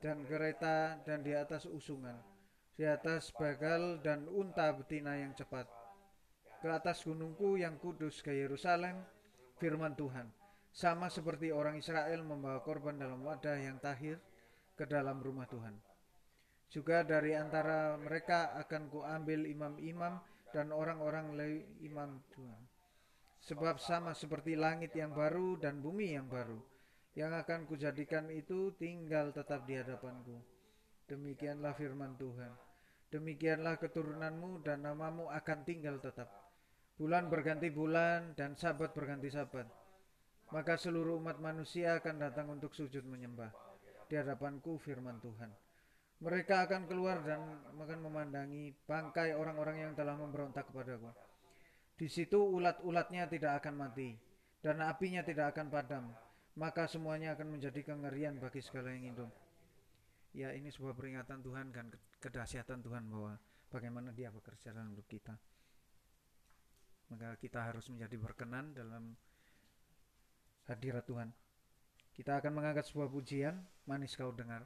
dan 0.00 0.24
kereta 0.24 0.96
dan 1.04 1.20
di 1.20 1.36
atas 1.36 1.68
usungan, 1.68 2.16
di 2.80 2.88
atas 2.88 3.28
bagal 3.36 4.00
dan 4.00 4.24
unta 4.32 4.72
betina 4.72 5.20
yang 5.20 5.36
cepat, 5.36 5.68
ke 6.64 6.68
atas 6.72 7.04
gunungku 7.04 7.60
yang 7.60 7.76
kudus 7.76 8.24
ke 8.24 8.32
Yerusalem, 8.32 9.04
firman 9.60 9.92
Tuhan, 9.92 10.32
sama 10.72 11.12
seperti 11.12 11.52
orang 11.52 11.76
Israel 11.76 12.24
membawa 12.24 12.64
korban 12.64 12.96
dalam 12.96 13.20
wadah 13.20 13.60
yang 13.60 13.76
tahir, 13.76 14.16
ke 14.76 14.84
dalam 14.84 15.18
rumah 15.24 15.48
Tuhan. 15.48 15.72
Juga 16.68 17.00
dari 17.00 17.32
antara 17.32 17.96
mereka 17.96 18.52
akan 18.60 18.92
kuambil 18.92 19.48
imam-imam 19.48 20.20
dan 20.52 20.68
orang-orang 20.70 21.32
imam 21.80 22.20
Tuhan. 22.36 22.62
Sebab 23.40 23.80
sama 23.80 24.12
seperti 24.12 24.58
langit 24.58 24.92
yang 24.92 25.16
baru 25.16 25.56
dan 25.56 25.80
bumi 25.80 26.12
yang 26.12 26.28
baru, 26.28 26.58
yang 27.16 27.32
akan 27.32 27.64
kujadikan 27.64 28.28
itu 28.28 28.74
tinggal 28.76 29.32
tetap 29.32 29.64
di 29.64 29.78
hadapanku. 29.80 30.36
Demikianlah 31.06 31.72
firman 31.78 32.18
Tuhan. 32.18 32.52
Demikianlah 33.08 33.78
keturunanmu 33.78 34.66
dan 34.66 34.82
namamu 34.82 35.30
akan 35.30 35.62
tinggal 35.62 36.02
tetap. 36.02 36.26
Bulan 36.98 37.30
berganti 37.30 37.70
bulan 37.70 38.34
dan 38.34 38.58
sabat 38.58 38.90
berganti 38.90 39.30
sabat. 39.30 39.70
Maka 40.50 40.74
seluruh 40.74 41.22
umat 41.22 41.38
manusia 41.38 42.02
akan 42.02 42.18
datang 42.18 42.50
untuk 42.50 42.74
sujud 42.74 43.06
menyembah 43.06 43.65
di 44.06 44.14
hadapanku 44.16 44.78
firman 44.78 45.18
Tuhan. 45.22 45.50
Mereka 46.16 46.64
akan 46.64 46.88
keluar 46.88 47.20
dan 47.20 47.44
akan 47.76 47.98
memandangi 48.00 48.72
bangkai 48.88 49.36
orang-orang 49.36 49.84
yang 49.84 49.92
telah 49.92 50.16
memberontak 50.16 50.64
kepadaku. 50.72 51.12
Di 51.96 52.08
situ 52.08 52.40
ulat-ulatnya 52.40 53.28
tidak 53.28 53.60
akan 53.60 53.74
mati 53.84 54.16
dan 54.64 54.80
apinya 54.80 55.20
tidak 55.20 55.52
akan 55.52 55.68
padam. 55.68 56.04
Maka 56.56 56.88
semuanya 56.88 57.36
akan 57.36 57.60
menjadi 57.60 57.84
kengerian 57.84 58.40
bagi 58.40 58.64
segala 58.64 58.88
yang 58.96 59.12
hidup. 59.12 59.28
Ya 60.32 60.56
ini 60.56 60.72
sebuah 60.72 60.96
peringatan 60.96 61.44
Tuhan 61.44 61.68
dan 61.68 61.92
kedahsyatan 62.20 62.80
Tuhan 62.80 63.12
bahwa 63.12 63.36
bagaimana 63.68 64.08
dia 64.16 64.32
bekerja 64.32 64.72
dalam 64.72 64.96
hidup 64.96 65.04
kita. 65.04 65.36
Maka 67.12 67.36
kita 67.38 67.60
harus 67.60 67.86
menjadi 67.92 68.16
berkenan 68.16 68.72
dalam 68.72 69.12
hadirat 70.66 71.04
Tuhan. 71.06 71.28
Kita 72.16 72.40
akan 72.40 72.52
mengangkat 72.56 72.88
sebuah 72.88 73.12
pujian, 73.12 73.60
manis 73.84 74.16
kau 74.16 74.32
dengar. 74.32 74.64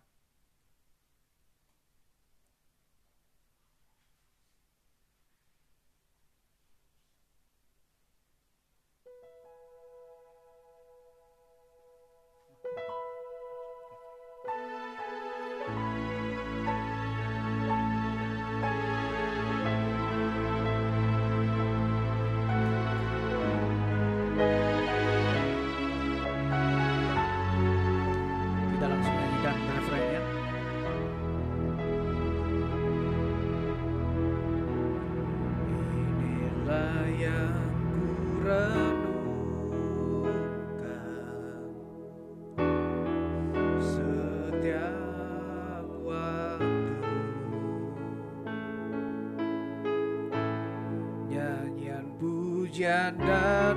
Pujian 52.81 53.12
dan 53.21 53.77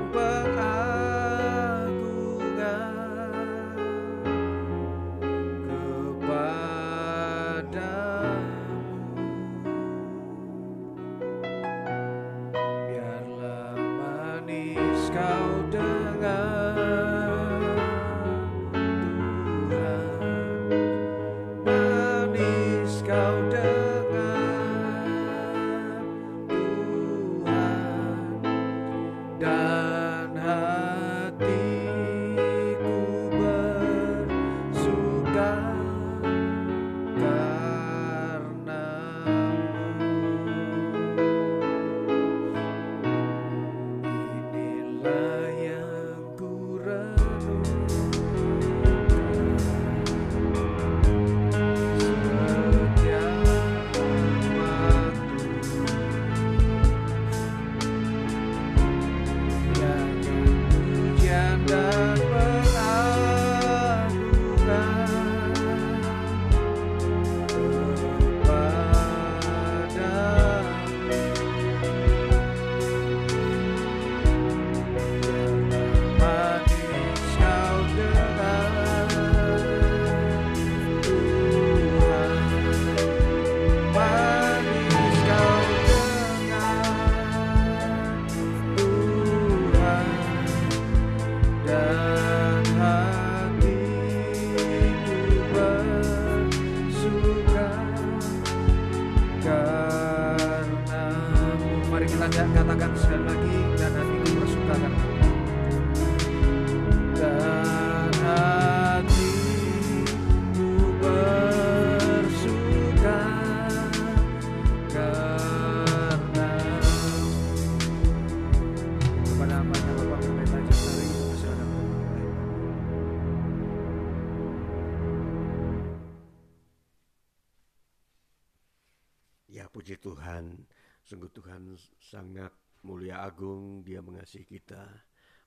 mengasihi 134.34 134.50
kita, 134.50 134.82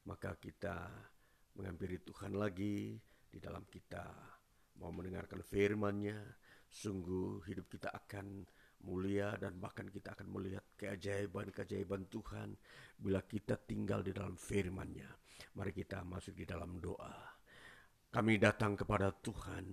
maka 0.06 0.38
kita 0.38 0.86
menghampiri 1.58 1.98
Tuhan 2.06 2.38
lagi 2.38 2.94
di 3.26 3.42
dalam 3.42 3.66
kita 3.66 4.06
mau 4.78 4.94
mendengarkan 4.94 5.42
firman-Nya, 5.42 6.14
sungguh 6.70 7.42
hidup 7.50 7.66
kita 7.66 7.90
akan 7.90 8.46
mulia 8.86 9.34
dan 9.42 9.58
bahkan 9.58 9.90
kita 9.90 10.14
akan 10.14 10.30
melihat 10.30 10.62
keajaiban-keajaiban 10.78 12.06
Tuhan 12.06 12.54
bila 12.94 13.26
kita 13.26 13.58
tinggal 13.58 14.06
di 14.06 14.14
dalam 14.14 14.38
firman-Nya. 14.38 15.10
Mari 15.58 15.74
kita 15.74 16.06
masuk 16.06 16.38
di 16.38 16.46
dalam 16.46 16.78
doa. 16.78 17.34
Kami 18.14 18.38
datang 18.38 18.78
kepada 18.78 19.10
Tuhan, 19.10 19.66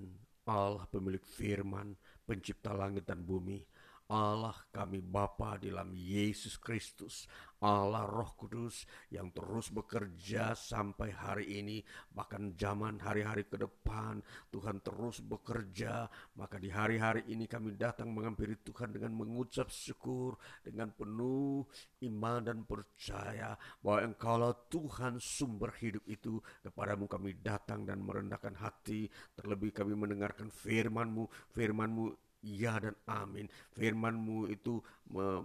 Allah 0.50 0.90
pemilik 0.90 1.22
firman, 1.22 1.94
pencipta 2.26 2.74
langit 2.74 3.06
dan 3.06 3.22
bumi, 3.22 3.62
Allah 4.14 4.54
kami 4.70 5.02
Bapa 5.02 5.58
dalam 5.58 5.90
Yesus 5.98 6.62
Kristus, 6.62 7.26
Allah 7.66 8.06
Roh 8.06 8.38
Kudus 8.38 8.86
yang 9.10 9.34
terus 9.34 9.74
bekerja 9.74 10.54
sampai 10.54 11.10
hari 11.10 11.58
ini, 11.58 11.82
bahkan 12.14 12.54
zaman 12.54 13.02
hari-hari 13.02 13.50
ke 13.50 13.58
depan, 13.58 14.22
Tuhan 14.54 14.86
terus 14.86 15.18
bekerja. 15.18 16.06
Maka 16.38 16.62
di 16.62 16.70
hari-hari 16.70 17.26
ini 17.26 17.50
kami 17.50 17.74
datang 17.74 18.14
menghampiri 18.14 18.62
Tuhan 18.62 18.94
dengan 18.94 19.18
mengucap 19.18 19.74
syukur, 19.74 20.38
dengan 20.62 20.94
penuh 20.94 21.66
iman 22.06 22.46
dan 22.46 22.70
percaya 22.70 23.58
bahwa 23.82 24.14
Engkaulah 24.14 24.54
Tuhan 24.70 25.18
sumber 25.18 25.74
hidup 25.82 26.06
itu. 26.06 26.38
Kepadamu 26.62 27.10
kami 27.10 27.42
datang 27.42 27.82
dan 27.82 27.98
merendahkan 28.06 28.62
hati, 28.62 29.10
terlebih 29.34 29.74
kami 29.74 29.98
mendengarkan 29.98 30.54
firman-Mu, 30.54 31.26
firman-Mu 31.50 32.23
Ya 32.44 32.76
dan 32.76 32.92
amin. 33.08 33.48
Firmanmu 33.72 34.52
itu 34.52 34.84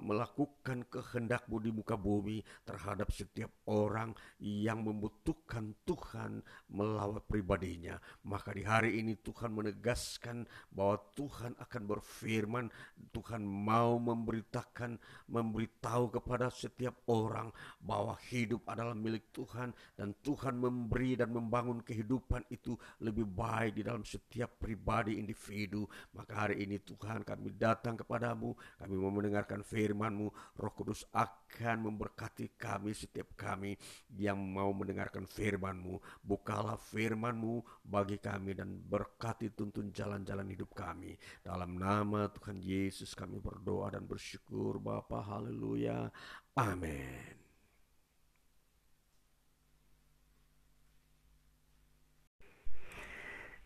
melakukan 0.03 0.87
kehendakmu 0.87 1.63
di 1.63 1.71
muka 1.71 1.95
bumi 1.95 2.43
terhadap 2.67 3.11
setiap 3.15 3.51
orang 3.71 4.15
yang 4.41 4.83
membutuhkan 4.83 5.79
Tuhan 5.87 6.43
melawat 6.73 7.23
pribadinya. 7.27 8.03
Maka 8.27 8.51
di 8.51 8.67
hari 8.67 8.99
ini 8.99 9.15
Tuhan 9.19 9.55
menegaskan 9.55 10.47
bahwa 10.75 10.99
Tuhan 11.15 11.53
akan 11.59 11.83
berfirman, 11.87 12.67
Tuhan 13.15 13.47
mau 13.47 13.99
memberitakan, 14.03 14.99
memberitahu 15.31 16.19
kepada 16.19 16.51
setiap 16.51 16.99
orang 17.11 17.55
bahwa 17.79 18.19
hidup 18.31 18.67
adalah 18.67 18.97
milik 18.97 19.31
Tuhan 19.31 19.71
dan 19.95 20.19
Tuhan 20.23 20.59
memberi 20.59 21.15
dan 21.15 21.31
membangun 21.31 21.83
kehidupan 21.83 22.47
itu 22.51 22.75
lebih 23.05 23.27
baik 23.27 23.79
di 23.79 23.83
dalam 23.87 24.03
setiap 24.03 24.59
pribadi 24.59 25.21
individu. 25.21 25.85
Maka 26.17 26.49
hari 26.49 26.65
ini 26.65 26.88
Tuhan 26.95 27.27
kami 27.27 27.53
datang 27.59 27.99
kepadamu, 27.99 28.55
kami 28.79 28.95
mau 28.95 29.13
mendengarkan 29.13 29.67
firman-Mu, 29.67 30.31
Roh 30.57 30.73
Kudus 30.73 31.05
akan 31.13 31.91
memberkati 31.91 32.55
kami 32.55 32.95
setiap 32.95 33.35
kami 33.35 33.75
yang 34.15 34.39
mau 34.39 34.71
mendengarkan 34.71 35.27
firman-Mu. 35.27 35.99
Bukalah 36.23 36.79
firman-Mu 36.79 37.61
bagi 37.83 38.23
kami 38.23 38.55
dan 38.55 38.79
berkati 38.79 39.51
tuntun 39.53 39.91
jalan-jalan 39.91 40.49
hidup 40.49 40.71
kami. 40.73 41.19
Dalam 41.43 41.75
nama 41.77 42.31
Tuhan 42.31 42.63
Yesus 42.63 43.13
kami 43.19 43.43
berdoa 43.43 43.93
dan 43.93 44.07
bersyukur 44.07 44.79
Bapa. 44.79 45.21
Haleluya. 45.21 46.09
Amin. 46.55 47.48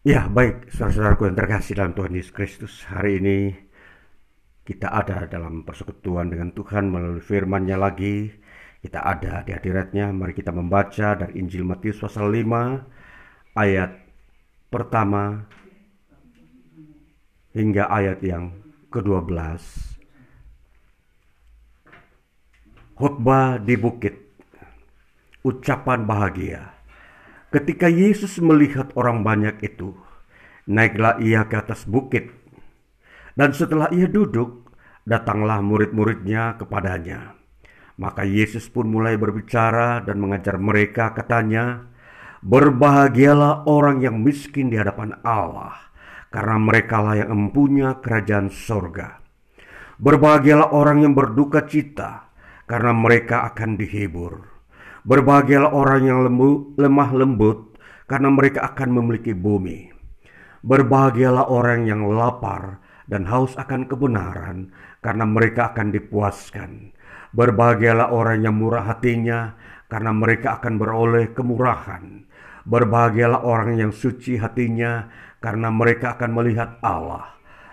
Ya 0.03 0.27
baik 0.27 0.75
saudara-saudaraku 0.75 1.31
yang 1.31 1.39
terkasih 1.39 1.79
dalam 1.79 1.95
Tuhan 1.95 2.11
Yesus 2.11 2.35
Kristus 2.35 2.83
Hari 2.91 3.23
ini 3.23 3.55
kita 4.67 4.91
ada 4.91 5.31
dalam 5.31 5.63
persekutuan 5.63 6.27
dengan 6.27 6.51
Tuhan 6.51 6.91
melalui 6.91 7.23
firman-Nya 7.23 7.79
lagi. 7.79 8.27
Kita 8.83 8.99
ada 8.99 9.47
di 9.47 9.55
hadiratnya. 9.55 10.11
Mari 10.11 10.35
kita 10.35 10.51
membaca 10.51 11.15
dari 11.15 11.39
Injil 11.39 11.63
Matius 11.63 12.03
pasal 12.03 12.35
5 12.35 13.55
ayat 13.55 13.95
pertama 14.75 15.47
hingga 17.55 17.87
ayat 17.87 18.27
yang 18.27 18.59
ke-12. 18.91 19.31
Khotbah 22.99 23.63
di 23.63 23.75
bukit. 23.79 24.19
Ucapan 25.47 26.03
bahagia. 26.03 26.82
Ketika 27.53 27.93
Yesus 27.93 28.41
melihat 28.41 28.97
orang 28.97 29.21
banyak 29.21 29.61
itu, 29.61 29.93
naiklah 30.65 31.21
ia 31.21 31.45
ke 31.45 31.61
atas 31.61 31.85
bukit 31.85 32.43
dan 33.33 33.57
setelah 33.57 33.89
ia 33.93 34.09
duduk, 34.09 34.69
datanglah 35.09 35.65
murid-muridnya 35.65 36.61
kepadanya. 36.61 37.37
Maka 37.97 38.25
Yesus 38.25 38.69
pun 38.69 38.89
mulai 38.89 39.17
berbicara 39.17 40.05
dan 40.05 40.21
mengajar 40.21 40.57
mereka 40.61 41.17
katanya, 41.17 41.89
Berbahagialah 42.43 43.71
orang 43.71 44.03
yang 44.03 44.19
miskin 44.19 44.67
di 44.67 44.75
hadapan 44.75 45.15
Allah, 45.23 45.79
karena 46.35 46.59
mereka 46.59 46.99
lah 46.99 47.15
yang 47.23 47.31
empunya 47.31 48.03
kerajaan 48.03 48.51
sorga. 48.51 49.23
Berbahagialah 50.03 50.75
orang 50.75 51.07
yang 51.07 51.15
berduka 51.15 51.63
cita, 51.71 52.35
karena 52.67 52.91
mereka 52.91 53.47
akan 53.47 53.79
dihibur. 53.79 54.52
Berbahagialah 55.03 55.75
orang 55.75 56.07
yang 56.07 56.23
lembu, 56.23 56.79
lemah 56.79 57.11
lembut, 57.11 57.75
karena 58.07 58.31
mereka 58.31 58.71
akan 58.71 59.03
memiliki 59.03 59.35
bumi. 59.35 59.91
Berbahagialah 60.63 61.51
orang 61.51 61.91
yang 61.91 62.07
lapar 62.07 62.79
dan 63.11 63.27
haus 63.27 63.59
akan 63.59 63.91
kebenaran, 63.91 64.71
karena 65.03 65.27
mereka 65.27 65.75
akan 65.75 65.91
dipuaskan. 65.91 66.95
Berbahagialah 67.35 68.15
orang 68.15 68.47
yang 68.47 68.55
murah 68.55 68.87
hatinya, 68.87 69.59
karena 69.91 70.15
mereka 70.15 70.63
akan 70.63 70.79
beroleh 70.79 71.35
kemurahan. 71.35 72.23
Berbahagialah 72.63 73.43
orang 73.43 73.83
yang 73.83 73.91
suci 73.91 74.39
hatinya, 74.39 75.11
karena 75.43 75.75
mereka 75.75 76.15
akan 76.15 76.31
melihat 76.31 76.79
Allah. 76.79 77.27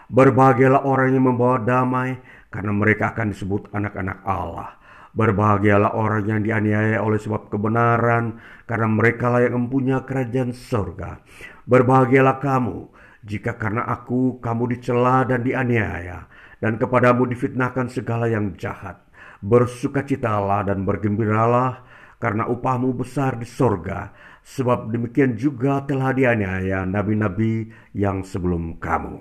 Berbahagialah 0.09 0.81
orang 0.81 1.13
yang 1.13 1.29
membawa 1.29 1.61
damai, 1.61 2.17
karena 2.49 2.73
mereka 2.73 3.13
akan 3.13 3.37
disebut 3.37 3.69
anak-anak 3.69 4.25
Allah. 4.25 4.78
Berbahagialah 5.19 5.99
orang 5.99 6.23
yang 6.31 6.39
dianiaya 6.47 7.03
oleh 7.03 7.19
sebab 7.19 7.51
kebenaran, 7.51 8.39
karena 8.63 8.87
mereka 8.87 9.35
yang 9.43 9.67
mempunyai 9.67 10.07
kerajaan 10.07 10.55
surga. 10.55 11.19
Berbahagialah 11.67 12.39
kamu, 12.39 12.87
jika 13.27 13.59
karena 13.59 13.83
aku 13.83 14.39
kamu 14.39 14.79
dicela 14.79 15.27
dan 15.27 15.43
dianiaya, 15.43 16.31
dan 16.63 16.79
kepadamu 16.79 17.27
difitnahkan 17.27 17.91
segala 17.91 18.31
yang 18.31 18.55
jahat. 18.55 19.03
Bersukacitalah 19.43 20.63
dan 20.71 20.87
bergembiralah, 20.87 21.83
karena 22.15 22.47
upahmu 22.47 22.95
besar 22.95 23.35
di 23.35 23.47
sorga, 23.47 24.15
sebab 24.39 24.87
demikian 24.87 25.35
juga 25.35 25.83
telah 25.83 26.15
dianiaya 26.15 26.87
nabi-nabi 26.87 27.67
yang 27.91 28.23
sebelum 28.23 28.79
kamu. 28.79 29.19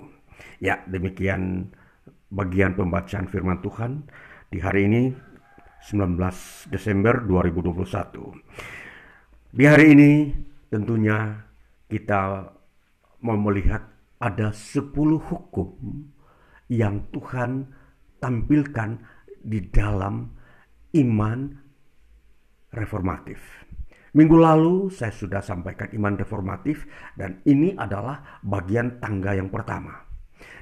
Ya, 0.63 0.79
demikian 0.87 1.75
bagian 2.31 2.71
pembacaan 2.79 3.27
firman 3.27 3.59
Tuhan 3.59 4.07
di 4.47 4.63
hari 4.63 4.87
ini 4.87 5.03
19 5.83 6.73
Desember 6.73 7.23
2021. 7.23 9.55
Di 9.55 9.63
hari 9.65 9.95
ini 9.95 10.11
tentunya 10.67 11.39
kita 11.87 12.51
mau 13.23 13.37
melihat 13.39 13.87
ada 14.19 14.51
10 14.51 14.91
hukum 15.17 15.69
yang 16.69 17.07
Tuhan 17.15 17.71
tampilkan 18.19 18.99
di 19.39 19.63
dalam 19.71 20.27
iman 20.99 21.39
reformatif. 22.75 23.39
Minggu 24.09 24.41
lalu 24.41 24.89
saya 24.89 25.13
sudah 25.13 25.41
sampaikan 25.41 25.93
iman 25.93 26.17
reformatif 26.17 26.89
dan 27.13 27.45
ini 27.45 27.77
adalah 27.77 28.41
bagian 28.41 28.97
tangga 28.97 29.37
yang 29.37 29.53
pertama. 29.53 30.08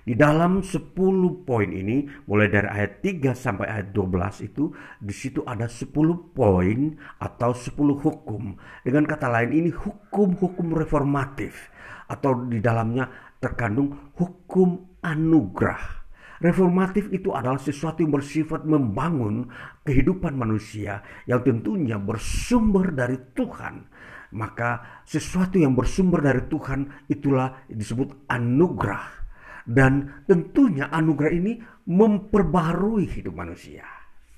Di 0.07 0.15
dalam 0.15 0.63
10 0.63 0.95
poin 1.43 1.67
ini, 1.67 2.07
mulai 2.31 2.47
dari 2.47 2.71
ayat 2.71 3.03
3 3.03 3.35
sampai 3.35 3.67
ayat 3.67 3.91
12 3.91 4.47
itu, 4.47 4.71
di 5.03 5.11
situ 5.11 5.43
ada 5.43 5.67
10 5.67 5.91
poin 6.31 6.95
atau 7.19 7.51
10 7.51 7.99
hukum. 7.99 8.55
Dengan 8.87 9.03
kata 9.03 9.27
lain 9.27 9.51
ini 9.51 9.69
hukum-hukum 9.73 10.71
reformatif 10.71 11.67
atau 12.07 12.47
di 12.47 12.63
dalamnya 12.63 13.11
terkandung 13.43 14.15
hukum 14.15 14.97
anugerah. 15.03 16.07
Reformatif 16.37 17.09
itu 17.09 17.33
adalah 17.33 17.57
sesuatu 17.57 18.05
yang 18.05 18.13
bersifat 18.13 18.61
membangun 18.61 19.49
kehidupan 19.81 20.37
manusia 20.37 21.01
yang 21.25 21.41
tentunya 21.41 21.97
bersumber 21.97 22.93
dari 22.93 23.17
Tuhan. 23.33 23.89
Maka 24.37 25.01
sesuatu 25.07 25.57
yang 25.57 25.73
bersumber 25.73 26.21
dari 26.21 26.45
Tuhan 26.45 27.09
itulah 27.09 27.65
disebut 27.65 28.29
anugerah. 28.29 29.26
Dan 29.67 30.23
tentunya 30.23 30.87
anugerah 30.87 31.33
ini 31.35 31.59
memperbarui 31.91 33.03
hidup 33.11 33.35
manusia. 33.35 33.83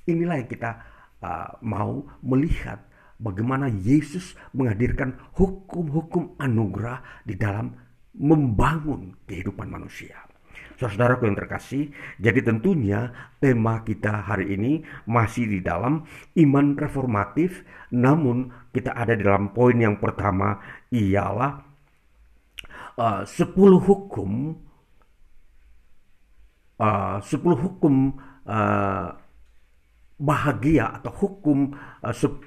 Inilah 0.10 0.42
yang 0.42 0.50
kita 0.50 0.72
uh, 1.22 1.54
mau 1.62 2.02
melihat 2.26 2.82
bagaimana 3.22 3.70
Yesus 3.70 4.34
menghadirkan 4.58 5.13
hukum-hukum 5.38 6.34
anugerah 6.42 7.22
di 7.28 7.38
dalam 7.38 7.78
membangun 8.18 9.13
kehidupan 9.30 9.70
manusia. 9.70 10.18
Saudaraku 10.80 11.28
yang 11.28 11.36
terkasih, 11.36 11.92
jadi 12.24 12.39
tentunya 12.39 13.12
tema 13.44 13.84
kita 13.84 14.24
hari 14.24 14.56
ini 14.56 14.80
masih 15.04 15.44
di 15.46 15.60
dalam 15.60 16.08
iman 16.39 16.80
reformatif, 16.80 17.68
namun 17.92 18.48
kita 18.72 18.96
ada 18.96 19.12
di 19.12 19.28
dalam 19.28 19.52
poin 19.52 19.76
yang 19.76 20.00
pertama 20.00 20.56
ialah 20.88 21.68
uh, 22.96 23.28
10 23.28 23.44
hukum 23.60 24.56
uh, 26.80 27.20
10 27.22 27.44
hukum 27.44 28.15
uh, 28.48 29.08
bahagia 30.20 31.00
atau 31.00 31.12
hukum 31.15 31.76
uh, 32.04 32.15
10 32.15 32.44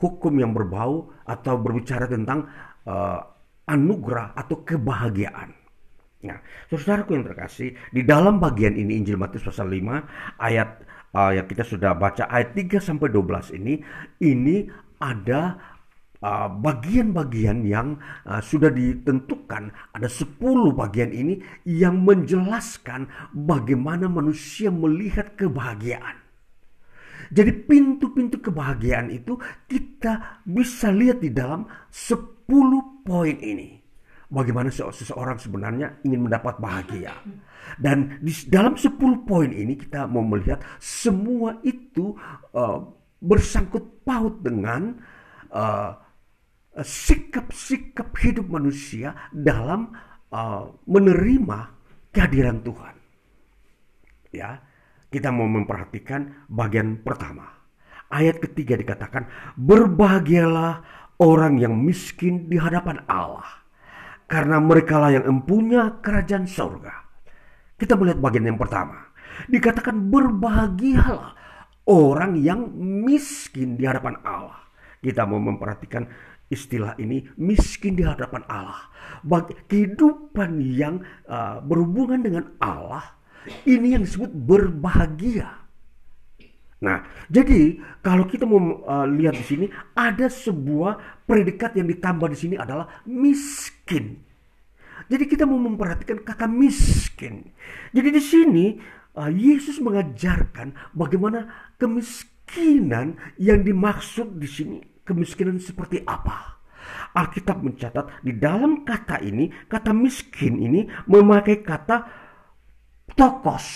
hukum 0.00 0.32
yang 0.36 0.52
berbau 0.56 1.12
atau 1.24 1.54
berbicara 1.60 2.08
tentang 2.08 2.48
uh, 2.88 3.20
anugerah 3.68 4.36
atau 4.36 4.60
kebahagiaan. 4.64 5.50
Nah, 6.22 6.38
saudaraku 6.70 7.18
yang 7.18 7.26
terkasih, 7.26 7.74
di 7.90 8.06
dalam 8.06 8.38
bagian 8.38 8.78
ini 8.78 8.94
Injil 8.94 9.18
Matius 9.18 9.42
pasal 9.42 9.74
5 9.74 10.38
ayat 10.38 10.86
uh, 11.18 11.34
yang 11.34 11.46
kita 11.50 11.66
sudah 11.66 11.98
baca 11.98 12.30
ayat 12.30 12.54
3 12.54 12.78
sampai 12.78 13.10
12 13.10 13.58
ini 13.58 13.82
ini 14.22 14.70
ada 15.02 15.71
bagian-bagian 16.62 17.66
uh, 17.66 17.68
yang 17.68 17.88
uh, 18.22 18.38
sudah 18.38 18.70
ditentukan 18.70 19.74
ada 19.90 20.06
10 20.06 20.38
bagian 20.70 21.10
ini 21.10 21.42
yang 21.66 22.06
menjelaskan 22.06 23.10
bagaimana 23.34 24.06
manusia 24.06 24.70
melihat 24.70 25.34
kebahagiaan. 25.34 26.22
Jadi 27.32 27.50
pintu-pintu 27.64 28.38
kebahagiaan 28.38 29.08
itu 29.10 29.40
kita 29.66 30.44
bisa 30.46 30.92
lihat 30.92 31.24
di 31.24 31.32
dalam 31.32 31.66
10 31.90 32.46
poin 33.02 33.36
ini 33.40 33.82
bagaimana 34.32 34.72
seseorang 34.72 35.36
sebenarnya 35.36 36.00
ingin 36.08 36.28
mendapat 36.28 36.56
bahagia. 36.56 37.12
Dan 37.76 38.20
di 38.24 38.32
dalam 38.48 38.76
10 38.76 38.96
poin 39.28 39.52
ini 39.52 39.76
kita 39.76 40.08
mau 40.08 40.24
melihat 40.24 40.60
semua 40.80 41.60
itu 41.64 42.16
uh, 42.56 42.80
bersangkut 43.20 44.02
paut 44.02 44.40
dengan 44.42 44.96
uh, 45.52 46.01
sikap-sikap 46.80 48.16
hidup 48.24 48.48
manusia 48.48 49.12
dalam 49.28 49.92
uh, 50.32 50.72
menerima 50.88 51.58
kehadiran 52.08 52.64
Tuhan. 52.64 52.94
Ya, 54.32 54.64
kita 55.12 55.28
mau 55.28 55.44
memperhatikan 55.44 56.48
bagian 56.48 57.04
pertama. 57.04 57.60
Ayat 58.08 58.40
ketiga 58.40 58.80
dikatakan, 58.80 59.28
"Berbahagialah 59.60 60.80
orang 61.20 61.60
yang 61.60 61.76
miskin 61.76 62.48
di 62.48 62.56
hadapan 62.56 63.04
Allah." 63.04 63.62
karena 64.32 64.56
mereka 64.64 64.96
lah 64.96 65.12
yang 65.12 65.28
empunya 65.28 66.00
kerajaan 66.00 66.48
surga. 66.48 67.04
Kita 67.76 68.00
melihat 68.00 68.16
bagian 68.24 68.48
yang 68.48 68.56
pertama. 68.56 69.12
Dikatakan 69.44 70.08
berbahagialah 70.08 71.36
orang 71.84 72.40
yang 72.40 72.72
miskin 73.04 73.76
di 73.76 73.84
hadapan 73.84 74.16
Allah. 74.24 74.56
Kita 75.04 75.28
mau 75.28 75.36
memperhatikan 75.36 76.08
istilah 76.52 76.92
ini 77.00 77.24
miskin 77.40 77.96
di 77.96 78.04
hadapan 78.04 78.44
Allah. 78.46 78.92
Bagi 79.24 79.56
kehidupan 79.66 80.60
yang 80.60 81.00
uh, 81.24 81.64
berhubungan 81.64 82.20
dengan 82.20 82.52
Allah 82.60 83.16
ini 83.64 83.96
yang 83.96 84.04
disebut 84.04 84.30
berbahagia. 84.30 85.64
Nah, 86.82 87.06
jadi 87.30 87.78
kalau 88.02 88.26
kita 88.26 88.42
mau 88.42 88.82
uh, 88.82 89.06
lihat 89.06 89.38
di 89.38 89.46
sini 89.46 89.66
ada 89.94 90.26
sebuah 90.26 91.24
predikat 91.24 91.78
yang 91.78 91.86
ditambah 91.86 92.28
di 92.34 92.38
sini 92.38 92.54
adalah 92.58 92.90
miskin. 93.06 94.18
Jadi 95.06 95.24
kita 95.30 95.46
mau 95.46 95.58
memperhatikan 95.58 96.22
kata 96.22 96.50
miskin. 96.50 97.54
Jadi 97.94 98.08
di 98.10 98.22
sini 98.22 98.66
uh, 99.14 99.30
Yesus 99.30 99.78
mengajarkan 99.78 100.74
bagaimana 100.94 101.70
kemiskinan 101.78 103.14
yang 103.38 103.62
dimaksud 103.62 104.38
di 104.42 104.50
sini 104.50 104.91
kemiskinan 105.02 105.58
seperti 105.58 106.02
apa. 106.02 106.62
Alkitab 107.12 107.60
mencatat 107.62 108.24
di 108.24 108.34
dalam 108.36 108.82
kata 108.82 109.20
ini, 109.22 109.46
kata 109.68 109.92
miskin 109.92 110.58
ini 110.58 110.80
memakai 111.06 111.60
kata 111.60 111.96
tokos. 113.12 113.66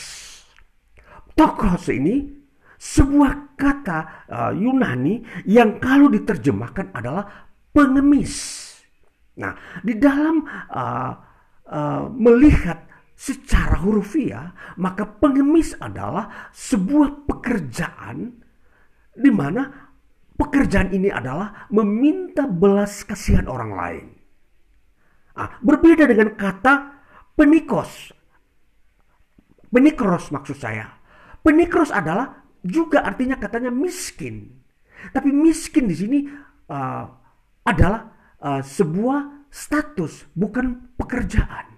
Tokos 1.36 1.92
ini 1.92 2.24
sebuah 2.76 3.56
kata 3.56 3.98
uh, 4.28 4.52
Yunani 4.56 5.44
yang 5.48 5.76
kalau 5.76 6.08
diterjemahkan 6.08 6.96
adalah 6.96 7.24
pengemis. 7.72 8.64
Nah, 9.36 9.52
di 9.84 10.00
dalam 10.00 10.40
uh, 10.72 11.12
uh, 11.68 12.04
melihat 12.08 12.88
secara 13.16 13.80
hurufiah, 13.80 14.76
maka 14.80 15.04
pengemis 15.04 15.76
adalah 15.76 16.52
sebuah 16.52 17.28
pekerjaan 17.28 18.32
di 19.16 19.32
mana 19.32 19.85
pekerjaan 20.36 20.92
ini 20.92 21.08
adalah 21.08 21.66
meminta 21.72 22.44
belas 22.44 23.02
kasihan 23.02 23.48
orang 23.48 23.72
lain. 23.72 24.06
Ah, 25.36 25.60
berbeda 25.60 26.08
dengan 26.08 26.32
kata 26.32 27.02
penikos. 27.36 28.12
Penikros 29.68 30.32
maksud 30.32 30.56
saya. 30.56 30.96
Penikros 31.44 31.92
adalah 31.92 32.48
juga 32.64 33.04
artinya 33.04 33.36
katanya 33.36 33.68
miskin. 33.68 34.64
Tapi 35.12 35.28
miskin 35.28 35.84
di 35.84 35.96
sini 35.96 36.18
uh, 36.72 37.04
adalah 37.68 38.08
uh, 38.40 38.64
sebuah 38.64 39.48
status, 39.52 40.32
bukan 40.32 40.96
pekerjaan. 40.96 41.76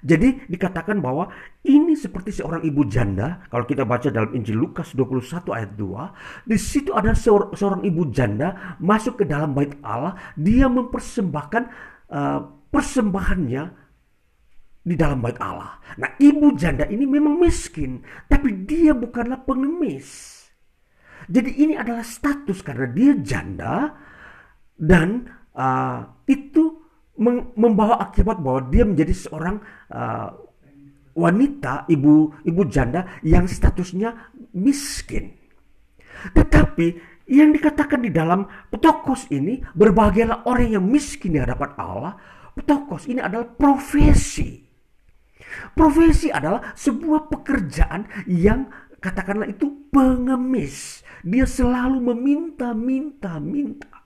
Jadi 0.00 0.48
dikatakan 0.48 1.02
bahwa 1.02 1.28
ini 1.60 1.92
seperti 1.92 2.32
seorang 2.32 2.64
ibu 2.64 2.88
janda. 2.88 3.44
Kalau 3.52 3.68
kita 3.68 3.84
baca 3.84 4.08
dalam 4.08 4.32
Injil 4.32 4.56
Lukas 4.56 4.96
21 4.96 5.44
ayat 5.52 5.76
2. 5.76 6.48
Di 6.48 6.56
situ 6.56 6.96
ada 6.96 7.12
seorang, 7.12 7.84
ibu 7.84 8.08
janda 8.08 8.76
masuk 8.80 9.20
ke 9.20 9.24
dalam 9.28 9.52
bait 9.52 9.76
Allah. 9.84 10.16
Dia 10.40 10.72
mempersembahkan 10.72 11.62
uh, 12.08 12.40
persembahannya 12.72 13.62
di 14.80 14.94
dalam 14.96 15.20
bait 15.20 15.36
Allah. 15.36 15.76
Nah 16.00 16.16
ibu 16.16 16.56
janda 16.56 16.88
ini 16.88 17.04
memang 17.04 17.36
miskin. 17.36 18.00
Tapi 18.24 18.64
dia 18.64 18.96
bukanlah 18.96 19.44
pengemis. 19.44 20.40
Jadi 21.28 21.60
ini 21.60 21.76
adalah 21.76 22.00
status 22.00 22.64
karena 22.64 22.88
dia 22.88 23.12
janda. 23.20 24.00
Dan 24.80 25.28
uh, 25.52 26.24
itu 26.24 26.80
membawa 27.52 28.00
akibat 28.00 28.40
bahwa 28.40 28.64
dia 28.72 28.88
menjadi 28.88 29.12
seorang 29.12 29.60
uh, 29.92 30.48
wanita, 31.14 31.90
ibu 31.90 32.34
ibu 32.44 32.62
janda 32.66 33.20
yang 33.26 33.46
statusnya 33.46 34.32
miskin. 34.54 35.34
Tetapi 36.34 36.86
yang 37.30 37.54
dikatakan 37.54 38.02
di 38.02 38.10
dalam 38.10 38.44
petokos 38.68 39.30
ini 39.30 39.62
berbahagialah 39.72 40.44
orang 40.50 40.80
yang 40.80 40.84
miskin 40.84 41.38
di 41.38 41.40
hadapan 41.40 41.70
Allah. 41.78 42.14
Petokos 42.50 43.06
ini 43.06 43.22
adalah 43.22 43.46
profesi. 43.46 44.66
Profesi 45.72 46.28
adalah 46.28 46.74
sebuah 46.74 47.30
pekerjaan 47.30 48.26
yang 48.26 48.66
katakanlah 48.98 49.46
itu 49.46 49.88
pengemis. 49.94 51.06
Dia 51.22 51.46
selalu 51.46 52.12
meminta, 52.12 52.74
minta, 52.74 53.38
minta. 53.38 54.02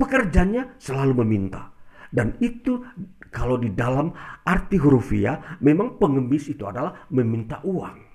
Pekerjaannya 0.00 0.80
selalu 0.80 1.24
meminta. 1.24 1.76
Dan 2.08 2.40
itu 2.40 2.80
kalau 3.28 3.60
di 3.60 3.72
dalam 3.72 4.12
arti 4.44 4.80
hurufiah 4.80 5.60
memang 5.60 6.00
pengemis 6.00 6.48
itu 6.48 6.64
adalah 6.64 7.08
meminta 7.12 7.60
uang 7.64 8.08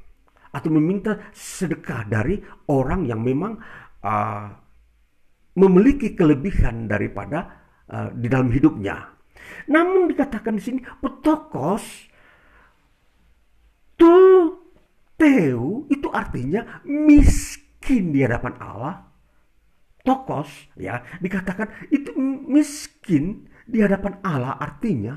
atau 0.53 0.69
meminta 0.69 1.33
sedekah 1.33 2.05
dari 2.05 2.37
orang 2.69 3.09
yang 3.09 3.25
memang 3.25 3.57
uh, 4.05 4.45
memiliki 5.57 6.13
kelebihan 6.13 6.85
daripada 6.85 7.65
uh, 7.89 8.09
di 8.13 8.29
dalam 8.29 8.53
hidupnya. 8.53 9.13
Namun 9.69 10.09
dikatakan 10.09 10.57
di 10.57 10.63
sini 10.63 10.79
petokos 11.01 12.09
tu 13.97 14.13
teu 15.17 15.89
itu 15.89 16.07
artinya 16.13 16.85
miskin 16.85 18.13
di 18.13 18.21
hadapan 18.21 18.53
Allah. 18.61 18.95
Tokos 20.03 20.51
ya 20.75 20.99
dikatakan 21.23 21.87
itu 21.87 22.11
miskin 22.43 23.47
di 23.63 23.79
hadapan 23.79 24.19
Allah 24.23 24.59
artinya 24.59 25.15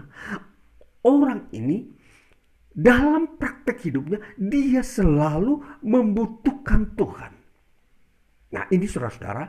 orang 1.02 1.50
ini 1.54 1.96
dalam 2.76 3.40
praktek 3.40 3.88
hidupnya 3.88 4.20
dia 4.36 4.84
selalu 4.84 5.80
membutuhkan 5.80 6.92
Tuhan. 6.92 7.32
Nah 8.52 8.64
ini 8.68 8.84
saudara-saudara, 8.84 9.48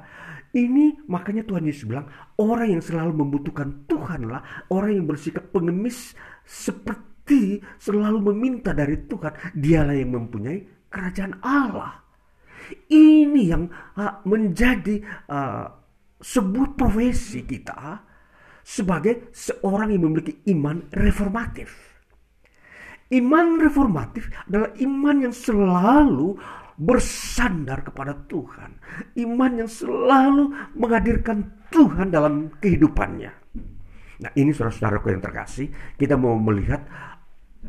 ini 0.55 0.95
makanya 1.11 1.43
Tuhan 1.43 1.67
Yesus 1.67 1.91
bilang 1.91 2.07
orang 2.39 2.79
yang 2.79 2.83
selalu 2.83 3.11
membutuhkan 3.19 3.83
Tuhanlah 3.83 4.71
orang 4.71 5.03
yang 5.03 5.05
bersikap 5.05 5.51
pengemis 5.51 6.15
seperti 6.47 7.59
selalu 7.83 8.31
meminta 8.31 8.71
dari 8.71 8.95
Tuhan. 8.95 9.59
Dialah 9.59 9.95
yang 9.99 10.15
mempunyai 10.15 10.87
kerajaan 10.87 11.43
Allah. 11.43 11.99
Ini 12.87 13.41
yang 13.43 13.67
uh, 13.99 14.23
menjadi 14.23 15.03
uh, 15.27 15.67
sebuah 16.19 16.79
profesi 16.79 17.43
kita 17.43 18.06
sebagai 18.67 19.31
seorang 19.31 19.95
yang 19.95 20.11
memiliki 20.11 20.43
iman 20.51 20.83
reformatif. 20.91 21.71
Iman 23.15 23.63
reformatif 23.63 24.27
adalah 24.43 24.75
iman 24.83 25.15
yang 25.23 25.31
selalu 25.31 26.35
bersandar 26.75 27.87
kepada 27.87 28.11
Tuhan. 28.27 28.75
Iman 29.15 29.63
yang 29.63 29.71
selalu 29.71 30.51
menghadirkan 30.75 31.47
Tuhan 31.71 32.11
dalam 32.11 32.51
kehidupannya. 32.59 33.31
Nah 34.17 34.31
ini 34.35 34.51
saudara-saudaraku 34.51 35.15
yang 35.15 35.23
terkasih, 35.23 35.71
kita 35.95 36.19
mau 36.19 36.35
melihat 36.35 36.83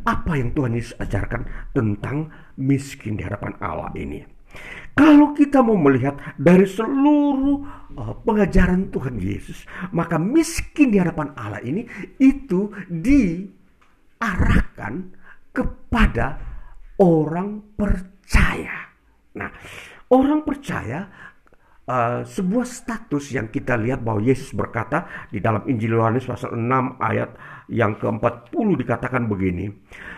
apa 0.03 0.35
yang 0.35 0.51
Tuhan 0.51 0.75
Yesus 0.75 0.99
ajarkan 0.99 1.47
tentang 1.71 2.27
miskin 2.59 3.15
di 3.15 3.23
hadapan 3.23 3.55
Allah 3.63 3.95
ini. 3.95 4.38
Kalau 4.99 5.31
kita 5.31 5.63
mau 5.63 5.79
melihat 5.79 6.19
dari 6.35 6.67
seluruh 6.67 7.63
uh, 7.95 8.19
pengajaran 8.27 8.91
Tuhan 8.91 9.23
Yesus, 9.23 9.63
maka 9.95 10.19
miskin 10.19 10.91
di 10.91 10.99
hadapan 10.99 11.31
Allah 11.39 11.63
ini 11.63 11.87
itu 12.19 12.75
diarahkan 12.91 13.55
kepada 15.55 16.43
orang 16.99 17.63
percaya. 17.79 18.91
Nah, 19.39 19.55
orang 20.11 20.43
percaya 20.43 21.07
uh, 21.87 22.27
sebuah 22.27 22.67
status 22.67 23.31
yang 23.33 23.55
kita 23.55 23.79
lihat 23.79 24.03
bahwa 24.03 24.19
Yesus 24.19 24.51
berkata 24.51 25.31
di 25.31 25.39
dalam 25.39 25.63
Injil 25.71 25.95
Yohanes 25.95 26.27
pasal 26.27 26.59
6 26.59 26.99
ayat 26.99 27.39
yang 27.69 28.01
ke-40 28.01 28.66
dikatakan 28.81 29.29
begini. 29.29 29.69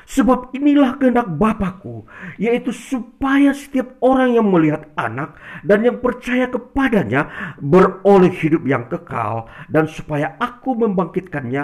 Sebab 0.07 0.55
inilah 0.55 0.99
kehendak 0.99 1.27
Bapakku, 1.35 2.07
yaitu 2.39 2.71
supaya 2.71 3.51
setiap 3.55 3.99
orang 4.03 4.39
yang 4.39 4.47
melihat 4.47 4.91
anak 4.95 5.37
dan 5.67 5.83
yang 5.83 5.99
percaya 5.99 6.47
kepadanya 6.47 7.55
beroleh 7.59 8.31
hidup 8.31 8.63
yang 8.67 8.87
kekal 8.87 9.51
dan 9.67 9.91
supaya 9.91 10.39
aku 10.39 10.79
membangkitkannya 10.79 11.63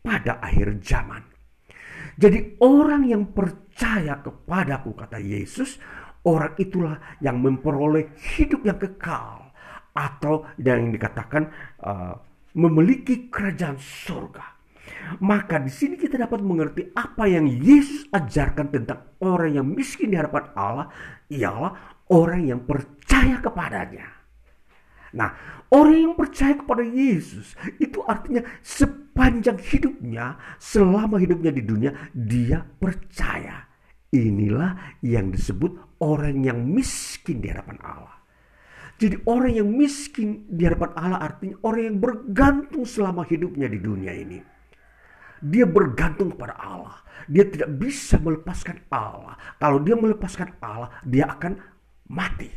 pada 0.00 0.40
akhir 0.40 0.80
zaman. 0.80 1.22
Jadi 2.20 2.60
orang 2.60 3.08
yang 3.08 3.32
percaya 3.32 4.20
kepadaku 4.20 4.92
kata 4.92 5.16
Yesus, 5.20 5.80
orang 6.28 6.52
itulah 6.60 7.00
yang 7.24 7.40
memperoleh 7.40 8.12
hidup 8.36 8.60
yang 8.64 8.76
kekal 8.76 9.52
atau 9.96 10.44
yang 10.60 10.92
dikatakan 10.92 11.48
uh, 11.80 12.14
memiliki 12.54 13.32
kerajaan 13.32 13.78
surga. 13.78 14.49
Maka 15.18 15.58
di 15.58 15.72
sini 15.72 15.98
kita 15.98 16.14
dapat 16.14 16.38
mengerti 16.38 16.94
apa 16.94 17.26
yang 17.26 17.50
Yesus 17.50 18.06
ajarkan 18.14 18.70
tentang 18.70 19.18
orang 19.18 19.58
yang 19.58 19.66
miskin 19.66 20.14
di 20.14 20.16
hadapan 20.16 20.54
Allah 20.54 20.86
ialah 21.26 21.72
orang 22.14 22.46
yang 22.46 22.60
percaya 22.62 23.42
kepadanya. 23.42 24.06
Nah, 25.10 25.34
orang 25.74 25.98
yang 26.10 26.14
percaya 26.14 26.54
kepada 26.54 26.86
Yesus 26.86 27.58
itu 27.82 27.98
artinya 28.06 28.46
sepanjang 28.62 29.58
hidupnya, 29.58 30.38
selama 30.62 31.18
hidupnya 31.18 31.50
di 31.50 31.62
dunia, 31.66 31.90
dia 32.14 32.62
percaya. 32.62 33.66
Inilah 34.10 34.98
yang 35.02 35.34
disebut 35.34 35.98
orang 36.02 36.46
yang 36.46 36.62
miskin 36.62 37.42
di 37.42 37.50
hadapan 37.50 37.78
Allah. 37.82 38.18
Jadi 39.00 39.16
orang 39.24 39.52
yang 39.56 39.68
miskin 39.70 40.44
di 40.50 40.66
hadapan 40.68 40.92
Allah 40.92 41.20
artinya 41.24 41.56
orang 41.64 41.82
yang 41.88 41.98
bergantung 42.02 42.84
selama 42.84 43.24
hidupnya 43.24 43.70
di 43.70 43.78
dunia 43.80 44.12
ini. 44.12 44.38
Dia 45.40 45.64
bergantung 45.64 46.36
kepada 46.36 46.56
Allah. 46.60 47.00
Dia 47.28 47.48
tidak 47.48 47.76
bisa 47.80 48.20
melepaskan 48.20 48.84
Allah. 48.92 49.36
Kalau 49.56 49.80
dia 49.80 49.96
melepaskan 49.96 50.56
Allah, 50.60 50.92
dia 51.04 51.28
akan 51.28 51.56
mati. 52.12 52.48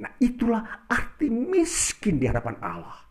Nah, 0.00 0.10
itulah 0.16 0.88
arti 0.88 1.28
miskin 1.28 2.16
di 2.16 2.26
hadapan 2.26 2.56
Allah. 2.64 3.10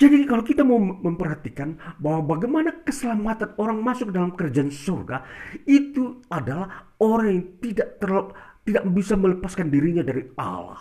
Jadi 0.00 0.24
kalau 0.24 0.40
kita 0.40 0.64
mau 0.64 0.80
memperhatikan 0.80 1.76
bahwa 2.00 2.36
bagaimana 2.36 2.82
keselamatan 2.86 3.58
orang 3.60 3.84
masuk 3.84 4.08
dalam 4.14 4.32
kerjaan 4.32 4.72
surga 4.72 5.22
itu 5.68 6.24
adalah 6.32 6.88
orang 7.02 7.28
yang 7.28 7.44
tidak 7.60 8.00
terlalu, 8.00 8.32
tidak 8.64 8.84
bisa 8.96 9.14
melepaskan 9.14 9.68
dirinya 9.68 10.00
dari 10.00 10.24
Allah. 10.40 10.80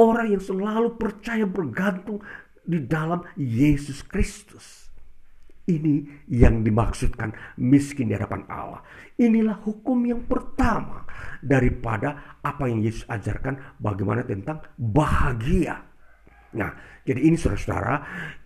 Orang 0.00 0.32
yang 0.32 0.42
selalu 0.42 0.96
percaya 0.96 1.44
bergantung 1.44 2.22
di 2.64 2.80
dalam 2.82 3.20
Yesus 3.36 4.00
Kristus. 4.06 4.87
Ini 5.68 6.24
yang 6.32 6.64
dimaksudkan 6.64 7.60
miskin 7.60 8.08
di 8.08 8.16
hadapan 8.16 8.48
Allah. 8.48 8.80
Inilah 9.20 9.60
hukum 9.60 10.00
yang 10.08 10.24
pertama 10.24 11.04
daripada 11.44 12.40
apa 12.40 12.72
yang 12.72 12.80
Yesus 12.80 13.04
ajarkan 13.04 13.76
bagaimana 13.76 14.24
tentang 14.24 14.64
bahagia. 14.80 15.84
Nah, 16.56 16.72
jadi 17.04 17.20
ini 17.20 17.36
saudara-saudara, 17.36 17.96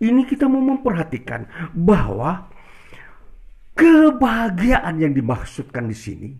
ini 0.02 0.26
kita 0.26 0.50
mau 0.50 0.58
memperhatikan 0.58 1.46
bahwa 1.78 2.50
kebahagiaan 3.78 4.98
yang 4.98 5.14
dimaksudkan 5.14 5.86
di 5.86 5.96
sini 5.96 6.30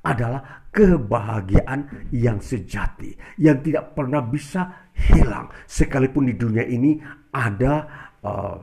adalah 0.00 0.64
kebahagiaan 0.72 2.08
yang 2.08 2.40
sejati 2.40 3.12
yang 3.36 3.60
tidak 3.60 3.92
pernah 3.92 4.24
bisa 4.24 4.88
hilang 4.96 5.52
sekalipun 5.68 6.32
di 6.32 6.34
dunia 6.40 6.64
ini 6.64 6.96
ada 7.36 7.84
uh, 8.24 8.56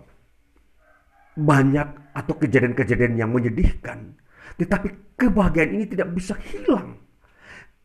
banyak 1.38 2.18
atau 2.18 2.34
kejadian-kejadian 2.34 3.22
yang 3.22 3.30
menyedihkan. 3.30 4.18
Tetapi 4.58 5.14
kebahagiaan 5.14 5.78
ini 5.78 5.86
tidak 5.86 6.10
bisa 6.18 6.34
hilang. 6.42 6.98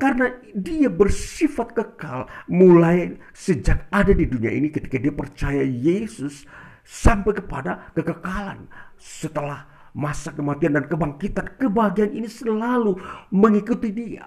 Karena 0.00 0.34
dia 0.56 0.90
bersifat 0.90 1.78
kekal 1.78 2.26
mulai 2.50 3.22
sejak 3.30 3.86
ada 3.92 4.10
di 4.10 4.26
dunia 4.26 4.50
ini 4.50 4.72
ketika 4.72 4.98
dia 4.98 5.14
percaya 5.14 5.62
Yesus 5.62 6.48
sampai 6.82 7.38
kepada 7.38 7.92
kekekalan. 7.94 8.66
Setelah 8.98 9.68
masa 9.94 10.32
kematian 10.34 10.74
dan 10.74 10.90
kebangkitan, 10.90 11.54
kebahagiaan 11.60 12.18
ini 12.18 12.26
selalu 12.26 12.98
mengikuti 13.30 13.94
dia. 13.94 14.26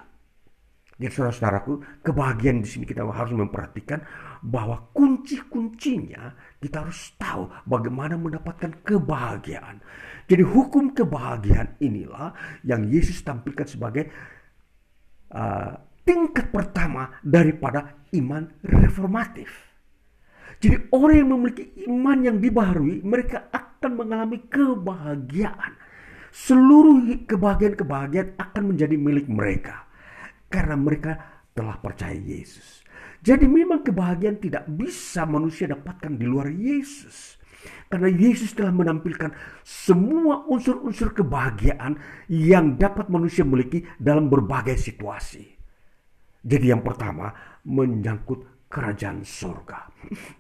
Jadi 0.96 1.12
saudara-saudaraku, 1.12 1.84
kebahagiaan 2.08 2.64
di 2.64 2.70
sini 2.72 2.88
kita 2.88 3.04
harus 3.04 3.36
memperhatikan 3.36 4.00
bahwa 4.42 4.90
kunci-kuncinya 4.92 6.36
kita 6.60 6.88
harus 6.88 7.14
tahu 7.20 7.48
bagaimana 7.68 8.20
mendapatkan 8.20 8.82
kebahagiaan. 8.84 9.80
Jadi 10.26 10.44
hukum 10.44 10.92
kebahagiaan 10.96 11.78
inilah 11.80 12.34
yang 12.66 12.88
Yesus 12.90 13.22
tampilkan 13.22 13.68
sebagai 13.70 14.10
uh, 15.32 15.74
tingkat 16.06 16.54
pertama 16.54 17.20
daripada 17.22 18.06
iman 18.14 18.50
reformatif. 18.62 19.50
Jadi 20.62 20.88
orang 20.96 21.16
yang 21.20 21.30
memiliki 21.36 21.66
iman 21.92 22.18
yang 22.24 22.38
dibaharui, 22.40 23.04
mereka 23.04 23.52
akan 23.52 23.92
mengalami 24.00 24.40
kebahagiaan. 24.48 25.76
Seluruh 26.32 27.28
kebahagiaan-kebahagiaan 27.28 28.40
akan 28.40 28.64
menjadi 28.72 28.96
milik 28.96 29.28
mereka. 29.28 29.88
Karena 30.48 30.80
mereka 30.80 31.12
telah 31.52 31.76
percaya 31.80 32.16
Yesus. 32.16 32.85
Jadi 33.26 33.50
memang 33.50 33.82
kebahagiaan 33.82 34.38
tidak 34.38 34.70
bisa 34.70 35.26
manusia 35.26 35.66
dapatkan 35.66 36.14
di 36.14 36.30
luar 36.30 36.54
Yesus. 36.54 37.42
Karena 37.90 38.06
Yesus 38.14 38.54
telah 38.54 38.70
menampilkan 38.70 39.34
semua 39.66 40.46
unsur-unsur 40.46 41.18
kebahagiaan 41.18 41.98
yang 42.30 42.78
dapat 42.78 43.10
manusia 43.10 43.42
miliki 43.42 43.82
dalam 43.98 44.30
berbagai 44.30 44.78
situasi. 44.78 45.58
Jadi 46.46 46.70
yang 46.70 46.86
pertama 46.86 47.34
menyangkut 47.66 48.55
kerajaan 48.76 49.24
surga. 49.24 49.88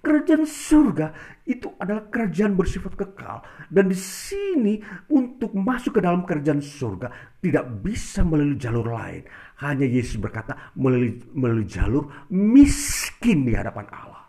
Kerajaan 0.03 0.43
surga 0.43 1.07
itu 1.47 1.71
adalah 1.79 2.11
kerajaan 2.11 2.59
bersifat 2.59 2.99
kekal 2.99 3.39
dan 3.71 3.87
di 3.87 3.95
sini 3.95 4.83
untuk 5.07 5.55
masuk 5.55 5.97
ke 5.97 6.01
dalam 6.03 6.27
kerajaan 6.27 6.59
surga 6.59 7.39
tidak 7.39 7.63
bisa 7.79 8.27
melalui 8.27 8.59
jalur 8.59 8.91
lain. 8.91 9.23
Hanya 9.63 9.87
Yesus 9.87 10.19
berkata 10.19 10.75
melalui, 10.75 11.15
melalui 11.31 11.63
jalur 11.63 12.27
miskin 12.27 13.47
di 13.47 13.55
hadapan 13.55 13.87
Allah. 13.95 14.27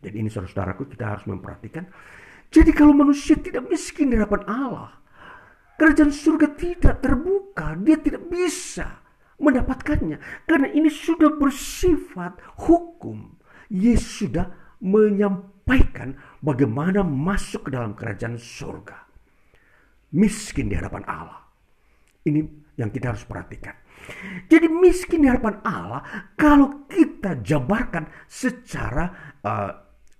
Jadi 0.00 0.16
ini 0.24 0.32
saudara-saudaraku 0.32 0.88
kita 0.88 1.04
harus 1.04 1.28
memperhatikan. 1.28 1.84
Jadi 2.48 2.72
kalau 2.72 2.96
manusia 2.96 3.36
tidak 3.36 3.68
miskin 3.68 4.08
di 4.08 4.16
hadapan 4.16 4.40
Allah, 4.48 5.04
kerajaan 5.76 6.08
surga 6.08 6.56
tidak 6.56 7.04
terbuka, 7.04 7.76
dia 7.76 8.00
tidak 8.00 8.24
bisa 8.24 9.04
mendapatkannya. 9.38 10.18
Karena 10.44 10.68
ini 10.74 10.90
sudah 10.90 11.34
bersifat 11.38 12.38
hukum. 12.66 13.38
Yesus 13.68 14.26
sudah 14.26 14.48
menyampaikan 14.80 16.16
bagaimana 16.40 17.02
masuk 17.04 17.68
ke 17.68 17.70
dalam 17.74 17.92
kerajaan 17.94 18.38
surga. 18.38 19.06
Miskin 20.14 20.72
di 20.72 20.74
hadapan 20.78 21.04
Allah. 21.04 21.40
Ini 22.24 22.40
yang 22.78 22.90
kita 22.94 23.12
harus 23.12 23.26
perhatikan. 23.26 23.74
Jadi 24.48 24.70
miskin 24.70 25.26
di 25.26 25.28
hadapan 25.28 25.60
Allah 25.66 26.00
kalau 26.38 26.86
kita 26.88 27.42
jabarkan 27.44 28.08
secara 28.30 29.36
uh, 29.44 29.70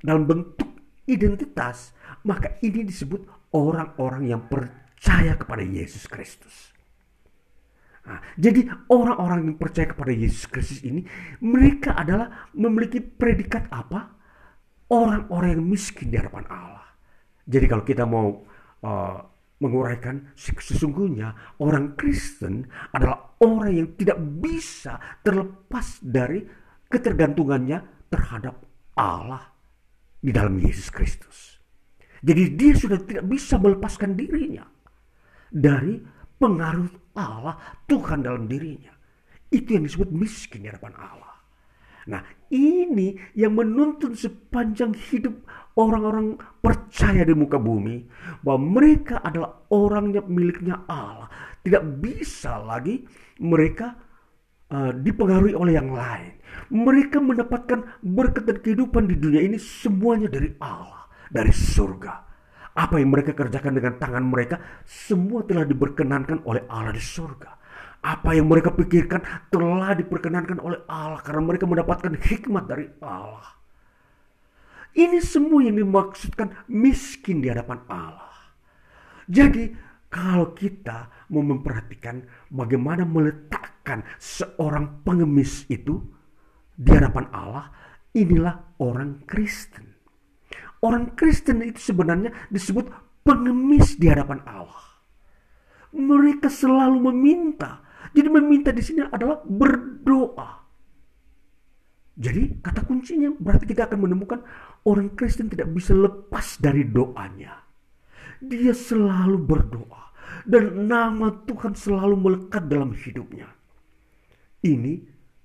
dalam 0.03 0.29
bentuk 0.29 0.77
identitas, 1.09 1.97
maka 2.27 2.61
ini 2.61 2.85
disebut 2.85 3.25
orang-orang 3.57 4.29
yang 4.29 4.43
percaya 4.45 5.39
kepada 5.39 5.65
Yesus 5.65 6.05
Kristus. 6.05 6.78
Nah, 8.09 8.25
jadi 8.41 8.65
orang-orang 8.89 9.53
yang 9.53 9.57
percaya 9.61 9.93
kepada 9.93 10.09
Yesus 10.09 10.49
Kristus 10.49 10.81
ini 10.81 11.05
mereka 11.45 11.93
adalah 11.93 12.49
memiliki 12.57 13.05
predikat 13.05 13.69
apa? 13.69 14.17
Orang-orang 14.89 15.61
yang 15.61 15.65
miskin 15.69 16.09
di 16.09 16.17
hadapan 16.17 16.49
Allah. 16.49 16.89
Jadi 17.45 17.65
kalau 17.69 17.85
kita 17.85 18.09
mau 18.09 18.49
uh, 18.81 19.19
menguraikan 19.61 20.33
sesungguhnya 20.33 21.61
orang 21.61 21.93
Kristen 22.01 22.65
adalah 22.97 23.37
orang 23.45 23.77
yang 23.77 23.89
tidak 24.01 24.17
bisa 24.41 24.97
terlepas 25.21 26.01
dari 26.01 26.49
ketergantungannya 26.89 28.09
terhadap 28.09 28.57
Allah 28.97 29.53
di 30.25 30.33
dalam 30.33 30.57
Yesus 30.57 30.89
Kristus. 30.89 31.61
Jadi 32.25 32.57
dia 32.57 32.73
sudah 32.75 32.99
tidak 33.05 33.29
bisa 33.29 33.61
melepaskan 33.61 34.17
dirinya 34.17 34.67
dari 35.53 36.03
pengaruh 36.39 37.08
Allah, 37.19 37.59
Tuhan 37.91 38.23
dalam 38.23 38.47
dirinya. 38.47 38.95
Itu 39.51 39.75
yang 39.75 39.91
disebut 39.91 40.15
miskin 40.15 40.63
di 40.63 40.71
hadapan 40.71 40.95
Allah. 40.95 41.35
Nah 42.09 42.23
ini 42.49 43.19
yang 43.37 43.59
menuntun 43.59 44.17
sepanjang 44.17 44.97
hidup 44.97 45.45
orang-orang 45.77 46.41
percaya 46.63 47.27
di 47.27 47.35
muka 47.35 47.59
bumi. 47.59 48.07
Bahwa 48.41 48.81
mereka 48.81 49.21
adalah 49.21 49.67
orangnya 49.75 50.23
miliknya 50.25 50.87
Allah. 50.87 51.29
Tidak 51.61 51.85
bisa 52.01 52.63
lagi 52.63 53.03
mereka 53.43 53.99
uh, 54.73 54.93
dipengaruhi 54.95 55.53
oleh 55.53 55.77
yang 55.77 55.93
lain. 55.93 56.39
Mereka 56.73 57.21
mendapatkan 57.21 58.01
berkat 58.01 58.49
dan 58.49 58.59
kehidupan 58.63 59.05
di 59.09 59.17
dunia 59.19 59.45
ini 59.45 59.61
semuanya 59.61 60.31
dari 60.33 60.55
Allah. 60.61 61.09
Dari 61.29 61.53
surga. 61.53 62.28
Apa 62.79 63.03
yang 63.03 63.11
mereka 63.11 63.35
kerjakan 63.35 63.75
dengan 63.75 63.99
tangan 63.99 64.23
mereka 64.23 64.63
semua 64.87 65.43
telah 65.43 65.67
diperkenankan 65.67 66.47
oleh 66.47 66.63
Allah 66.71 66.95
di 66.95 67.03
surga. 67.03 67.51
Apa 67.99 68.39
yang 68.39 68.47
mereka 68.47 68.71
pikirkan 68.71 69.51
telah 69.51 69.99
diperkenankan 69.99 70.63
oleh 70.63 70.87
Allah 70.87 71.19
karena 71.19 71.43
mereka 71.43 71.67
mendapatkan 71.67 72.15
hikmat 72.15 72.71
dari 72.71 72.87
Allah. 73.03 73.59
Ini 74.95 75.19
semua 75.19 75.67
yang 75.67 75.75
dimaksudkan 75.83 76.71
miskin 76.71 77.43
di 77.43 77.51
hadapan 77.51 77.83
Allah. 77.91 78.55
Jadi 79.27 79.75
kalau 80.07 80.55
kita 80.55 81.29
mau 81.35 81.43
memperhatikan 81.43 82.23
bagaimana 82.49 83.03
meletakkan 83.03 84.07
seorang 84.23 85.03
pengemis 85.03 85.67
itu 85.67 85.99
di 86.79 86.95
hadapan 86.95 87.27
Allah, 87.35 87.75
inilah 88.15 88.79
orang 88.79 89.27
Kristen. 89.27 89.98
Orang 90.79 91.19
Kristen 91.19 91.63
itu 91.67 91.83
sebenarnya 91.83 92.31
disebut 92.55 92.87
pengemis 93.27 93.99
di 93.99 94.07
hadapan 94.07 94.39
Allah. 94.47 95.03
Mereka 95.91 96.47
selalu 96.47 97.11
meminta. 97.11 97.83
Jadi 98.15 98.29
meminta 98.31 98.71
di 98.71 98.83
sini 98.85 99.03
adalah 99.03 99.43
berdoa. 99.43 100.63
Jadi 102.19 102.63
kata 102.63 102.83
kuncinya 102.83 103.31
berarti 103.31 103.65
kita 103.67 103.87
akan 103.87 103.99
menemukan 104.07 104.43
orang 104.87 105.15
Kristen 105.15 105.47
tidak 105.47 105.71
bisa 105.71 105.95
lepas 105.95 106.59
dari 106.59 106.83
doanya. 106.83 107.63
Dia 108.43 108.75
selalu 108.75 109.39
berdoa 109.39 110.15
dan 110.47 110.87
nama 110.87 111.31
Tuhan 111.47 111.79
selalu 111.79 112.15
melekat 112.19 112.67
dalam 112.67 112.91
hidupnya. 112.95 113.51
Ini 114.63 114.99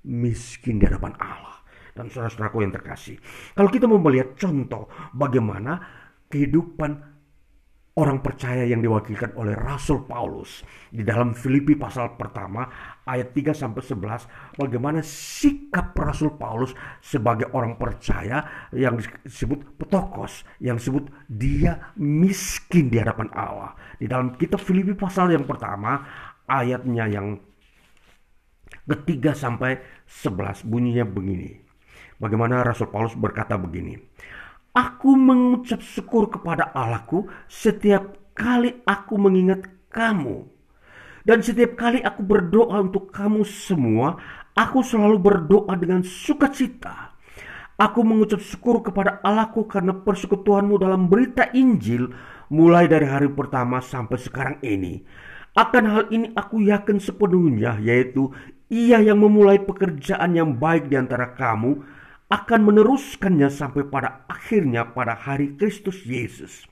miskin 0.06 0.82
di 0.82 0.86
hadapan 0.90 1.14
Allah 1.22 1.63
dan 1.94 2.10
saudara-saudaraku 2.10 2.66
yang 2.66 2.74
terkasih. 2.74 3.18
Kalau 3.54 3.70
kita 3.70 3.86
mau 3.86 4.02
melihat 4.02 4.34
contoh 4.38 4.90
bagaimana 5.14 5.80
kehidupan 6.30 7.14
orang 7.94 8.26
percaya 8.26 8.66
yang 8.66 8.82
diwakilkan 8.82 9.38
oleh 9.38 9.54
Rasul 9.54 10.10
Paulus 10.10 10.66
di 10.90 11.06
dalam 11.06 11.38
Filipi 11.38 11.78
pasal 11.78 12.18
pertama 12.18 12.66
ayat 13.06 13.38
3 13.38 13.54
sampai 13.54 13.86
11 13.86 14.58
bagaimana 14.58 15.06
sikap 15.06 15.94
Rasul 15.94 16.34
Paulus 16.34 16.74
sebagai 17.06 17.54
orang 17.54 17.78
percaya 17.78 18.68
yang 18.74 18.98
disebut 18.98 19.78
petokos 19.78 20.42
yang 20.58 20.82
disebut 20.82 21.06
dia 21.30 21.94
miskin 22.02 22.90
di 22.90 22.98
hadapan 22.98 23.30
Allah 23.30 23.78
di 24.02 24.10
dalam 24.10 24.34
kitab 24.42 24.58
Filipi 24.58 24.98
pasal 24.98 25.30
yang 25.30 25.46
pertama 25.46 26.02
ayatnya 26.50 27.06
yang 27.06 27.38
ketiga 28.90 29.38
sampai 29.38 29.78
11 30.10 30.66
bunyinya 30.66 31.06
begini 31.06 31.63
Bagaimana 32.24 32.64
Rasul 32.64 32.88
Paulus 32.88 33.20
berkata 33.20 33.60
begini. 33.60 34.00
Aku 34.72 35.12
mengucap 35.20 35.84
syukur 35.84 36.32
kepada 36.32 36.72
Allahku 36.72 37.28
setiap 37.52 38.16
kali 38.32 38.80
aku 38.88 39.20
mengingat 39.20 39.68
kamu. 39.92 40.48
Dan 41.28 41.44
setiap 41.44 41.76
kali 41.76 42.00
aku 42.00 42.24
berdoa 42.24 42.80
untuk 42.80 43.12
kamu 43.12 43.44
semua, 43.44 44.16
aku 44.56 44.80
selalu 44.80 45.20
berdoa 45.20 45.76
dengan 45.76 46.00
sukacita. 46.00 47.12
Aku 47.76 48.08
mengucap 48.08 48.40
syukur 48.40 48.80
kepada 48.80 49.20
Allahku 49.20 49.68
karena 49.68 49.92
persekutuanmu 49.92 50.80
dalam 50.80 51.12
berita 51.12 51.52
Injil 51.52 52.08
mulai 52.48 52.88
dari 52.88 53.04
hari 53.04 53.28
pertama 53.28 53.84
sampai 53.84 54.16
sekarang 54.16 54.58
ini. 54.64 55.04
Akan 55.60 55.86
hal 55.92 56.08
ini 56.08 56.32
aku 56.34 56.64
yakin 56.64 57.04
sepenuhnya, 57.04 57.78
yaitu 57.84 58.32
ia 58.72 59.04
yang 59.04 59.20
memulai 59.22 59.60
pekerjaan 59.60 60.34
yang 60.34 60.56
baik 60.56 60.88
di 60.88 60.96
antara 60.98 61.36
kamu 61.36 61.93
akan 62.34 62.66
meneruskannya 62.66 63.46
sampai 63.54 63.86
pada 63.86 64.26
akhirnya 64.26 64.90
pada 64.90 65.14
hari 65.14 65.54
Kristus 65.54 66.02
Yesus. 66.02 66.66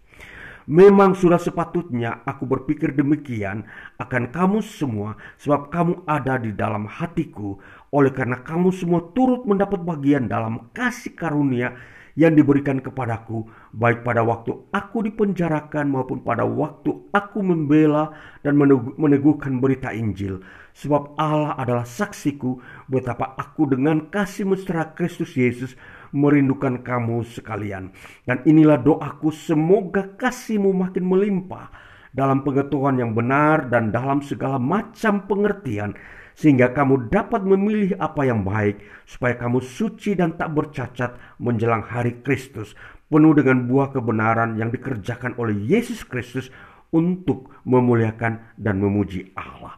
Memang 0.66 1.14
sudah 1.14 1.38
sepatutnya 1.38 2.26
aku 2.26 2.49
berpikir 2.49 2.97
demikian 2.97 3.70
akan 4.01 4.34
kamu 4.34 4.66
semua 4.66 5.18
sebab 5.38 5.70
kamu 5.70 6.01
ada 6.09 6.41
di 6.41 6.53
dalam 6.53 6.89
hatiku 6.89 7.62
oleh 7.93 8.09
karena 8.09 8.41
kamu 8.41 8.74
semua 8.74 9.05
turut 9.14 9.45
mendapat 9.45 9.82
bagian 9.86 10.26
dalam 10.26 10.70
kasih 10.74 11.14
karunia 11.14 11.78
yang 12.20 12.36
diberikan 12.36 12.84
kepadaku, 12.84 13.47
baik 13.72 14.03
pada 14.03 14.24
waktu 14.24 14.55
aku 14.76 15.07
dipenjarakan 15.07 15.91
maupun 15.91 16.24
pada 16.24 16.43
waktu 16.43 16.91
aku 17.16 17.39
membela 17.39 18.12
dan 18.43 18.59
meneguhkan 18.99 19.64
berita 19.64 19.95
Injil. 19.95 20.43
Sebab 20.72 21.20
Allah 21.20 21.55
adalah 21.59 21.84
saksiku 21.84 22.59
betapa 22.88 23.36
aku 23.36 23.68
dengan 23.68 24.07
kasih 24.07 24.47
mesra 24.47 24.95
Kristus 24.95 25.36
Yesus 25.36 25.76
merindukan 26.16 26.84
kamu 26.84 27.24
sekalian. 27.28 27.91
Dan 28.28 28.43
inilah 28.47 28.80
doaku 28.80 29.32
semoga 29.32 30.16
kasihmu 30.16 30.72
makin 30.72 31.07
melimpah 31.07 31.72
dalam 32.12 32.43
pengetahuan 32.43 32.99
yang 32.99 33.16
benar 33.16 33.72
dan 33.72 33.91
dalam 33.91 34.20
segala 34.20 34.59
macam 34.59 35.28
pengertian 35.28 35.95
sehingga 36.36 36.71
kamu 36.71 37.11
dapat 37.11 37.43
memilih 37.43 37.97
apa 37.99 38.25
yang 38.25 38.41
baik, 38.45 38.82
supaya 39.05 39.38
kamu 39.38 39.59
suci 39.61 40.15
dan 40.15 40.36
tak 40.39 40.51
bercacat 40.55 41.17
menjelang 41.38 41.84
hari 41.86 42.19
Kristus, 42.23 42.73
penuh 43.11 43.36
dengan 43.36 43.67
buah 43.67 43.91
kebenaran 43.91 44.55
yang 44.55 44.71
dikerjakan 44.71 45.36
oleh 45.36 45.55
Yesus 45.55 46.07
Kristus 46.07 46.47
untuk 46.91 47.51
memuliakan 47.67 48.55
dan 48.55 48.79
memuji 48.79 49.32
Allah. 49.36 49.75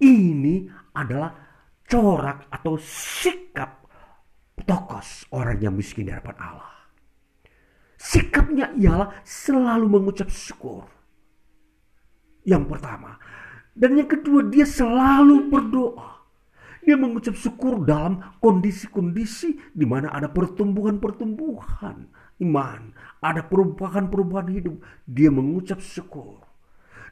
Ini 0.00 0.68
adalah 0.96 1.32
corak 1.88 2.48
atau 2.48 2.80
sikap 2.80 3.84
tokos 4.64 5.28
orang 5.32 5.58
yang 5.60 5.74
miskin 5.76 6.08
di 6.08 6.12
hadapan 6.12 6.36
Allah. 6.40 6.72
Sikapnya 8.02 8.74
ialah 8.74 9.14
selalu 9.22 9.86
mengucap 9.86 10.26
syukur. 10.26 10.88
Yang 12.42 12.74
pertama, 12.74 13.14
dan 13.72 13.96
yang 13.96 14.08
kedua 14.08 14.44
dia 14.46 14.68
selalu 14.68 15.48
berdoa. 15.48 16.20
Dia 16.82 16.98
mengucap 16.98 17.38
syukur 17.38 17.86
dalam 17.86 18.18
kondisi-kondisi 18.42 19.70
di 19.70 19.86
mana 19.86 20.10
ada 20.10 20.26
pertumbuhan-pertumbuhan 20.26 22.10
iman, 22.42 22.90
ada 23.22 23.40
perubahan-perubahan 23.46 24.50
hidup. 24.50 24.76
Dia 25.06 25.30
mengucap 25.30 25.78
syukur. 25.78 26.42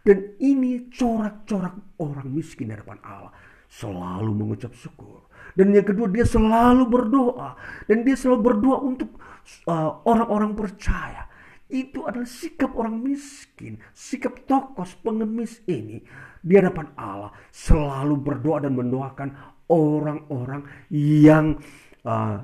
Dan 0.03 0.35
ini 0.43 0.91
corak-corak 0.91 1.77
orang 2.03 2.29
miskin 2.35 2.69
di 2.69 2.75
hadapan 2.75 2.99
Allah. 3.07 3.33
Selalu 3.71 4.33
mengucap 4.35 4.75
syukur. 4.75 5.31
Dan 5.55 5.71
yang 5.71 5.87
kedua 5.87 6.11
dia 6.11 6.27
selalu 6.27 6.91
berdoa. 6.91 7.55
Dan 7.87 8.03
dia 8.03 8.19
selalu 8.19 8.41
berdoa 8.43 8.79
untuk 8.83 9.23
uh, 9.71 10.03
orang-orang 10.03 10.51
uh, 10.51 10.59
percaya. 10.59 11.31
Itu 11.71 12.11
adalah 12.11 12.27
sikap 12.27 12.75
orang 12.75 12.99
miskin, 12.99 13.79
sikap 13.95 14.43
tokos 14.51 14.99
pengemis 14.99 15.63
ini 15.71 16.03
di 16.41 16.57
hadapan 16.57 16.89
Allah 16.97 17.31
selalu 17.53 18.17
berdoa 18.17 18.65
dan 18.65 18.73
mendoakan 18.77 19.29
orang-orang 19.69 20.67
yang 20.93 21.61
uh, 22.05 22.41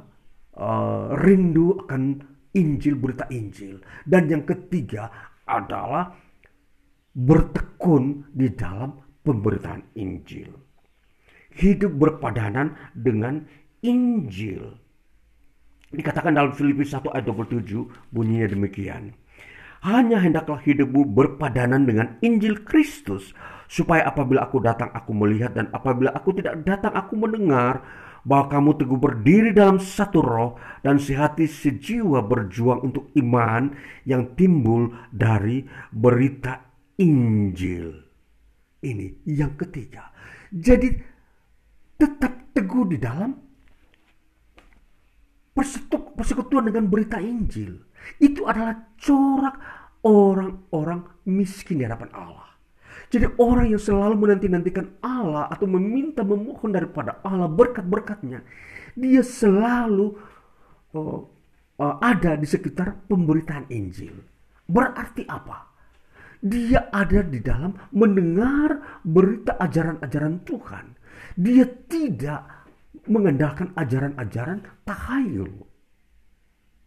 uh, 0.56 1.06
rindu 1.20 1.80
akan 1.84 2.22
Injil, 2.56 2.96
berita 2.96 3.28
Injil. 3.28 3.80
Dan 4.04 4.32
yang 4.32 4.44
ketiga 4.48 5.12
adalah 5.44 6.12
bertekun 7.12 8.32
di 8.32 8.48
dalam 8.52 8.96
pemberitaan 9.20 9.96
Injil. 10.00 10.52
Hidup 11.56 11.92
berpadanan 11.96 12.76
dengan 12.92 13.44
Injil. 13.84 14.76
Dikatakan 15.92 16.36
dalam 16.36 16.52
Filipi 16.52 16.84
1 16.84 17.12
ayat 17.12 17.24
27 17.24 18.12
bunyinya 18.12 18.48
demikian. 18.52 19.16
Hanya 19.84 20.18
hendaklah 20.18 20.58
hidupmu 20.60 21.14
berpadanan 21.14 21.86
dengan 21.86 22.18
Injil 22.24 22.64
Kristus 22.66 23.36
supaya 23.66 24.06
apabila 24.06 24.46
aku 24.46 24.62
datang 24.62 24.90
aku 24.94 25.10
melihat 25.12 25.54
dan 25.54 25.70
apabila 25.74 26.14
aku 26.14 26.34
tidak 26.38 26.62
datang 26.62 26.94
aku 26.94 27.18
mendengar 27.18 27.82
bahwa 28.26 28.50
kamu 28.50 28.70
teguh 28.74 28.98
berdiri 28.98 29.50
dalam 29.54 29.78
satu 29.78 30.18
roh 30.18 30.58
dan 30.82 30.98
sehati 30.98 31.46
sejiwa 31.46 32.26
berjuang 32.26 32.82
untuk 32.82 33.14
iman 33.14 33.70
yang 34.02 34.34
timbul 34.34 34.90
dari 35.14 35.62
berita 35.94 36.66
Injil. 36.98 38.02
Ini 38.82 39.22
yang 39.30 39.54
ketiga. 39.54 40.10
Jadi 40.50 40.90
tetap 41.94 42.50
teguh 42.50 42.84
di 42.90 42.98
dalam 42.98 43.30
persekutuan 46.18 46.66
dengan 46.66 46.90
berita 46.90 47.22
Injil. 47.22 47.78
Itu 48.18 48.44
adalah 48.50 48.96
corak 48.98 49.56
orang-orang 50.02 51.22
miskin 51.30 51.78
di 51.78 51.84
hadapan 51.86 52.10
Allah. 52.10 52.55
Jadi 53.06 53.26
orang 53.38 53.70
yang 53.70 53.78
selalu 53.78 54.14
menanti-nantikan 54.18 54.98
Allah 54.98 55.46
atau 55.46 55.70
meminta 55.70 56.26
memohon 56.26 56.74
daripada 56.74 57.22
Allah 57.22 57.46
berkat-berkatnya, 57.46 58.42
dia 58.98 59.22
selalu 59.22 60.18
uh, 60.96 61.20
uh, 61.78 61.96
ada 62.02 62.34
di 62.34 62.46
sekitar 62.48 63.06
pemberitaan 63.06 63.70
Injil. 63.70 64.16
Berarti 64.66 65.22
apa? 65.30 65.70
Dia 66.42 66.90
ada 66.90 67.22
di 67.22 67.38
dalam 67.40 67.78
mendengar 67.94 69.00
berita 69.06 69.54
ajaran-ajaran 69.56 70.42
Tuhan. 70.42 70.86
Dia 71.38 71.64
tidak 71.86 72.42
mengandalkan 73.06 73.70
ajaran-ajaran 73.78 74.66
tahayul. 74.82 75.52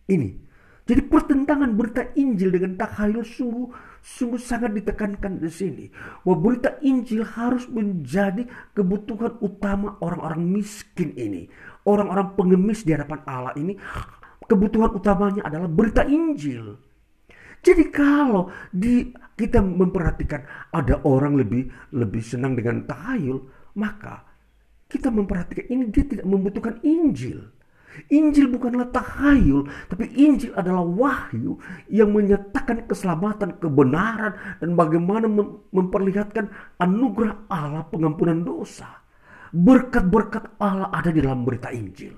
Ini. 0.10 0.30
Jadi 0.90 1.02
pertentangan 1.06 1.78
berita 1.78 2.02
Injil 2.18 2.50
dengan 2.50 2.74
tahayul 2.76 3.22
sungguh 3.22 3.70
sungguh 4.04 4.40
sangat 4.40 4.76
ditekankan 4.76 5.40
di 5.40 5.52
sini. 5.52 5.86
Bahwa 6.24 6.38
berita 6.40 6.80
Injil 6.84 7.24
harus 7.24 7.68
menjadi 7.68 8.48
kebutuhan 8.74 9.40
utama 9.44 10.00
orang-orang 10.00 10.42
miskin 10.44 11.16
ini. 11.16 11.48
Orang-orang 11.88 12.36
pengemis 12.36 12.84
di 12.84 12.92
hadapan 12.94 13.20
Allah 13.26 13.54
ini 13.56 13.74
kebutuhan 14.50 14.92
utamanya 14.98 15.46
adalah 15.46 15.70
berita 15.70 16.02
Injil. 16.10 16.82
Jadi 17.60 17.92
kalau 17.92 18.50
di 18.72 19.12
kita 19.36 19.60
memperhatikan 19.60 20.72
ada 20.72 21.04
orang 21.04 21.36
lebih 21.36 21.70
lebih 21.92 22.24
senang 22.24 22.56
dengan 22.56 22.88
tahayul, 22.88 23.46
maka 23.78 24.26
kita 24.90 25.14
memperhatikan 25.14 25.70
ini 25.70 25.84
dia 25.94 26.08
tidak 26.08 26.26
membutuhkan 26.26 26.82
Injil. 26.82 27.59
Injil 28.08 28.48
bukanlah 28.48 28.88
tahayul, 28.96 29.68
tapi 29.92 30.08
Injil 30.16 30.56
adalah 30.56 30.88
wahyu 30.88 31.60
yang 31.92 32.16
menyatakan 32.16 32.88
keselamatan, 32.88 33.60
kebenaran, 33.60 34.34
dan 34.64 34.80
bagaimana 34.80 35.28
memperlihatkan 35.76 36.48
anugerah 36.80 37.52
Allah 37.52 37.84
pengampunan 37.92 38.48
dosa. 38.48 39.04
Berkat-berkat 39.52 40.56
Allah 40.62 40.88
ada 40.96 41.12
di 41.12 41.20
dalam 41.20 41.44
berita 41.44 41.74
Injil. 41.74 42.16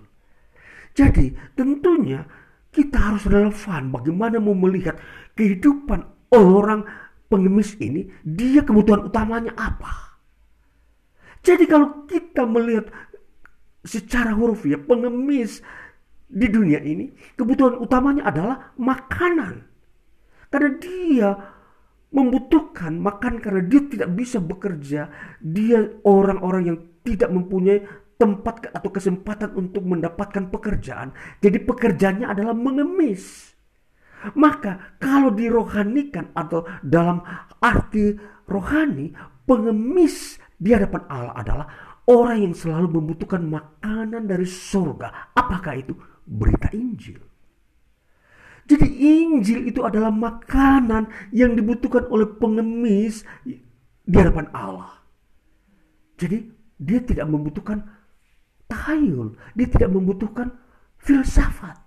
Jadi 0.93 1.33
tentunya 1.55 2.21
kita 2.71 2.99
harus 2.99 3.23
relevan 3.27 3.91
bagaimana 3.91 4.39
mau 4.39 4.55
melihat 4.55 4.99
kehidupan 5.35 6.03
orang 6.35 6.83
pengemis 7.31 7.79
ini, 7.79 8.11
dia 8.27 8.63
kebutuhan 8.63 9.07
utamanya 9.07 9.55
apa. 9.55 10.19
Jadi 11.41 11.65
kalau 11.65 12.05
kita 12.05 12.45
melihat 12.45 12.91
secara 13.81 14.37
huruf 14.37 14.65
ya 14.69 14.77
pengemis 14.77 15.65
di 16.31 16.47
dunia 16.47 16.79
ini 16.79 17.11
kebutuhan 17.35 17.81
utamanya 17.81 18.29
adalah 18.29 18.55
makanan. 18.79 19.67
Karena 20.51 20.71
dia 20.79 21.29
membutuhkan 22.11 22.99
makan 22.99 23.39
karena 23.39 23.63
dia 23.63 23.81
tidak 23.87 24.09
bisa 24.15 24.37
bekerja. 24.43 25.07
Dia 25.39 25.79
orang-orang 26.03 26.63
yang 26.67 26.77
tidak 27.07 27.31
mempunyai 27.31 27.87
tempat 28.19 28.69
atau 28.69 28.89
kesempatan 28.93 29.57
untuk 29.57 29.81
mendapatkan 29.81 30.51
pekerjaan. 30.53 31.15
Jadi 31.41 31.57
pekerjaannya 31.65 32.27
adalah 32.29 32.53
mengemis. 32.53 33.55
Maka 34.37 35.01
kalau 35.01 35.33
dirohanikan 35.33 36.29
atau 36.37 36.61
dalam 36.85 37.25
arti 37.57 38.13
rohani, 38.45 39.09
pengemis 39.49 40.37
di 40.61 40.69
hadapan 40.77 41.01
Allah 41.09 41.33
adalah 41.33 41.67
orang 42.07 42.49
yang 42.49 42.53
selalu 42.55 43.01
membutuhkan 43.01 43.43
makanan 43.45 44.25
dari 44.25 44.47
surga. 44.47 45.33
Apakah 45.37 45.73
itu? 45.77 45.93
Berita 46.25 46.71
Injil. 46.73 47.21
Jadi 48.65 48.87
Injil 48.87 49.67
itu 49.67 49.83
adalah 49.83 50.13
makanan 50.13 51.11
yang 51.35 51.57
dibutuhkan 51.57 52.07
oleh 52.07 52.29
pengemis 52.39 53.25
di 53.43 54.15
hadapan 54.15 54.47
Allah. 54.55 55.01
Jadi 56.15 56.45
dia 56.81 57.01
tidak 57.01 57.27
membutuhkan 57.29 57.83
tahayul, 58.69 59.35
dia 59.57 59.67
tidak 59.67 59.89
membutuhkan 59.91 60.55
filsafat. 61.01 61.77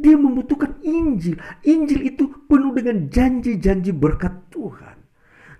Dia 0.00 0.16
membutuhkan 0.16 0.80
Injil. 0.82 1.36
Injil 1.62 2.00
itu 2.08 2.28
penuh 2.48 2.72
dengan 2.74 3.06
janji-janji 3.06 3.92
berkat 3.92 4.32
Tuhan. 4.50 4.96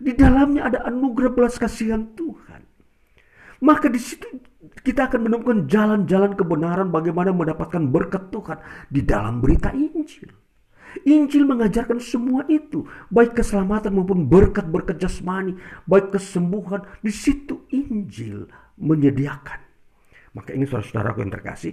Di 0.03 0.13
dalamnya 0.19 0.67
ada 0.67 0.79
anugerah 0.89 1.31
belas 1.31 1.55
kasihan 1.61 2.11
Tuhan. 2.19 2.52
Maka 3.63 3.87
di 3.87 4.01
situ 4.03 4.27
kita 4.83 5.07
akan 5.07 5.31
menemukan 5.31 5.59
jalan-jalan 5.71 6.35
kebenaran 6.35 6.91
bagaimana 6.91 7.31
mendapatkan 7.31 7.83
berkat 7.87 8.35
Tuhan 8.35 8.59
di 8.91 9.07
dalam 9.07 9.39
berita 9.39 9.71
Injil. 9.71 10.31
Injil 11.09 11.49
mengajarkan 11.49 12.03
semua 12.03 12.45
itu, 12.53 12.85
baik 13.09 13.41
keselamatan 13.41 13.97
maupun 13.97 14.29
berkat-berkat 14.29 15.01
jasmani, 15.01 15.57
baik 15.89 16.13
kesembuhan, 16.13 16.85
di 17.01 17.09
situ 17.09 17.65
Injil 17.73 18.45
menyediakan. 18.77 19.61
Maka 20.37 20.53
ini 20.53 20.69
saudara-saudara 20.69 21.17
yang 21.17 21.33
terkasih, 21.33 21.73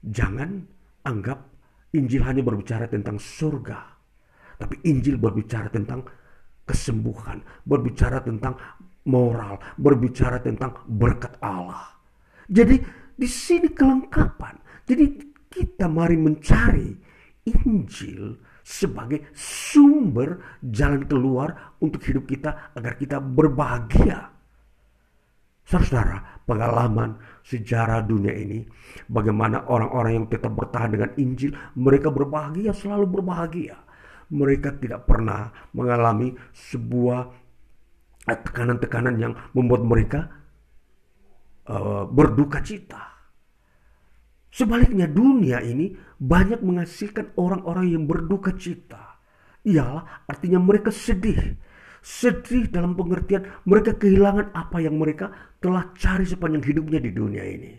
jangan 0.00 0.64
anggap 1.04 1.44
Injil 1.92 2.24
hanya 2.24 2.40
berbicara 2.40 2.88
tentang 2.88 3.20
surga, 3.20 3.78
tapi 4.56 4.80
Injil 4.88 5.20
berbicara 5.20 5.68
tentang 5.68 6.08
kesembuhan, 6.64 7.40
berbicara 7.64 8.20
tentang 8.24 8.56
moral, 9.08 9.56
berbicara 9.80 10.38
tentang 10.44 10.84
berkat 10.84 11.40
Allah. 11.40 11.96
Jadi 12.46 12.76
di 13.16 13.28
sini 13.28 13.72
kelengkapan. 13.72 14.84
Jadi 14.84 15.04
kita 15.48 15.88
mari 15.88 16.16
mencari 16.20 16.92
Injil 17.48 18.36
sebagai 18.60 19.32
sumber 19.32 20.60
jalan 20.60 21.08
keluar 21.08 21.76
untuk 21.80 22.04
hidup 22.04 22.28
kita 22.28 22.76
agar 22.76 23.00
kita 23.00 23.16
berbahagia. 23.16 24.28
Saudara, 25.68 26.40
pengalaman 26.48 27.20
sejarah 27.44 28.00
dunia 28.00 28.32
ini, 28.32 28.64
bagaimana 29.08 29.68
orang-orang 29.68 30.24
yang 30.24 30.26
tetap 30.32 30.56
bertahan 30.56 30.96
dengan 30.96 31.10
Injil, 31.20 31.52
mereka 31.76 32.08
berbahagia, 32.08 32.72
selalu 32.72 33.20
berbahagia. 33.20 33.76
Mereka 34.32 34.80
tidak 34.80 35.04
pernah 35.08 35.52
mengalami 35.76 36.32
sebuah 36.52 37.47
tekanan-tekanan 38.36 39.16
yang 39.16 39.32
membuat 39.56 39.82
mereka 39.86 40.20
uh, 41.68 42.04
berduka 42.08 42.60
cita. 42.60 43.08
Sebaliknya 44.48 45.04
dunia 45.06 45.60
ini 45.60 45.92
banyak 46.18 46.64
menghasilkan 46.64 47.36
orang-orang 47.36 47.94
yang 47.94 48.04
berduka 48.08 48.56
cita. 48.56 49.20
Ialah 49.68 50.24
artinya 50.24 50.58
mereka 50.58 50.88
sedih. 50.88 51.56
Sedih 52.00 52.70
dalam 52.72 52.96
pengertian 52.96 53.44
mereka 53.68 53.92
kehilangan 53.94 54.54
apa 54.56 54.80
yang 54.80 54.96
mereka 54.96 55.28
telah 55.60 55.92
cari 55.98 56.24
sepanjang 56.24 56.64
hidupnya 56.64 57.00
di 57.02 57.10
dunia 57.12 57.44
ini. 57.44 57.72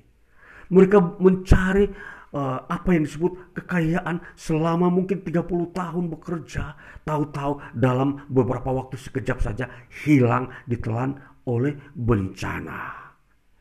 Mereka 0.69 1.17
mencari 1.17 1.89
uh, 2.33 2.65
apa 2.65 2.89
yang 2.93 3.05
disebut 3.05 3.55
kekayaan 3.57 4.21
selama 4.37 4.89
mungkin 4.89 5.21
30 5.21 5.45
tahun 5.73 6.05
bekerja. 6.13 6.77
Tahu-tahu 7.05 7.77
dalam 7.77 8.25
beberapa 8.29 8.69
waktu 8.69 8.97
sekejap 8.97 9.41
saja 9.41 9.65
hilang 10.05 10.49
ditelan 10.69 11.17
oleh 11.49 11.77
bencana. 11.97 13.09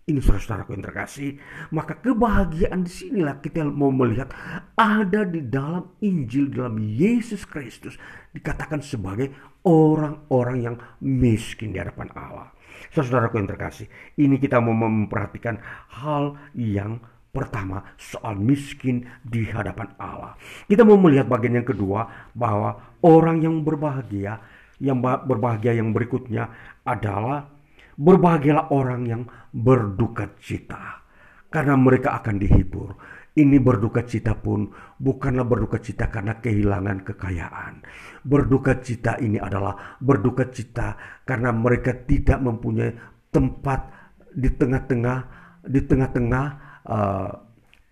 Ini 0.08 0.24
saudara-saudaraku 0.24 0.72
yang 0.72 0.84
terkasih, 0.88 1.30
maka 1.68 2.00
kebahagiaan 2.00 2.80
di 2.80 2.88
sinilah 2.88 3.44
kita 3.44 3.60
mau 3.68 3.92
melihat 3.92 4.32
ada 4.72 5.20
di 5.28 5.44
dalam 5.44 6.00
Injil 6.00 6.48
dalam 6.48 6.80
Yesus 6.80 7.44
Kristus 7.44 8.00
dikatakan 8.32 8.80
sebagai 8.80 9.36
orang-orang 9.68 10.64
yang 10.64 10.76
miskin 11.04 11.76
di 11.76 11.78
hadapan 11.84 12.08
Allah. 12.16 12.56
Saudaraku 12.88 13.36
yang 13.36 13.52
terkasih, 13.52 13.84
ini 14.16 14.40
kita 14.40 14.64
mau 14.64 14.72
memperhatikan 14.72 15.60
hal 16.00 16.40
yang 16.56 17.04
pertama 17.30 17.94
soal 18.00 18.36
miskin 18.40 19.04
di 19.24 19.44
hadapan 19.48 19.92
Allah. 20.00 20.34
Kita 20.66 20.82
mau 20.82 20.96
melihat 20.96 21.28
bagian 21.28 21.60
yang 21.62 21.68
kedua 21.68 22.30
bahwa 22.32 22.98
orang 23.04 23.44
yang 23.44 23.62
berbahagia, 23.62 24.40
yang 24.80 24.98
berbahagia 25.02 25.76
yang 25.76 25.92
berikutnya 25.92 26.48
adalah 26.86 27.58
Berbahagialah 27.98 28.70
orang 28.70 29.10
yang 29.10 29.22
berduka 29.50 30.30
cita, 30.38 31.02
karena 31.50 31.74
mereka 31.74 32.14
akan 32.22 32.38
dihibur. 32.38 32.94
Ini 33.34 33.58
berduka 33.58 34.06
cita 34.06 34.38
pun 34.38 34.70
bukanlah 35.02 35.42
berduka 35.42 35.82
cita 35.82 36.06
karena 36.06 36.38
kehilangan 36.38 37.02
kekayaan. 37.02 37.82
Berduka 38.22 38.78
cita 38.78 39.18
ini 39.18 39.42
adalah 39.42 39.98
berduka 39.98 40.46
cita 40.46 40.94
karena 41.26 41.50
mereka 41.50 41.90
tidak 42.06 42.38
mempunyai 42.38 42.94
tempat 43.34 43.90
di 44.30 44.46
tengah-tengah 44.46 45.18
di 45.66 45.80
tengah-tengah 45.82 46.46
uh, 46.88 47.30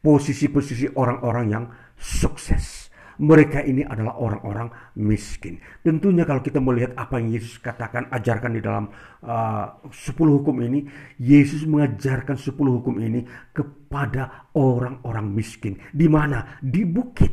posisi-posisi 0.00 0.96
orang-orang 0.96 1.46
yang 1.46 1.64
sukses 1.96 2.86
mereka 3.16 3.64
ini 3.64 3.80
adalah 3.80 4.20
orang-orang 4.20 4.68
miskin. 5.00 5.56
Tentunya 5.80 6.28
kalau 6.28 6.44
kita 6.44 6.60
melihat 6.60 6.92
apa 7.00 7.16
yang 7.16 7.32
Yesus 7.32 7.56
katakan, 7.60 8.12
ajarkan 8.12 8.52
di 8.52 8.60
dalam 8.60 8.92
uh, 9.24 9.80
10 9.88 10.12
hukum 10.12 10.56
ini, 10.60 10.84
Yesus 11.16 11.64
mengajarkan 11.64 12.36
10 12.36 12.52
hukum 12.52 12.96
ini 13.00 13.24
kepada 13.56 14.52
orang-orang 14.52 15.32
miskin. 15.32 15.80
Di 15.96 16.06
mana? 16.12 16.60
Di 16.60 16.84
bukit, 16.84 17.32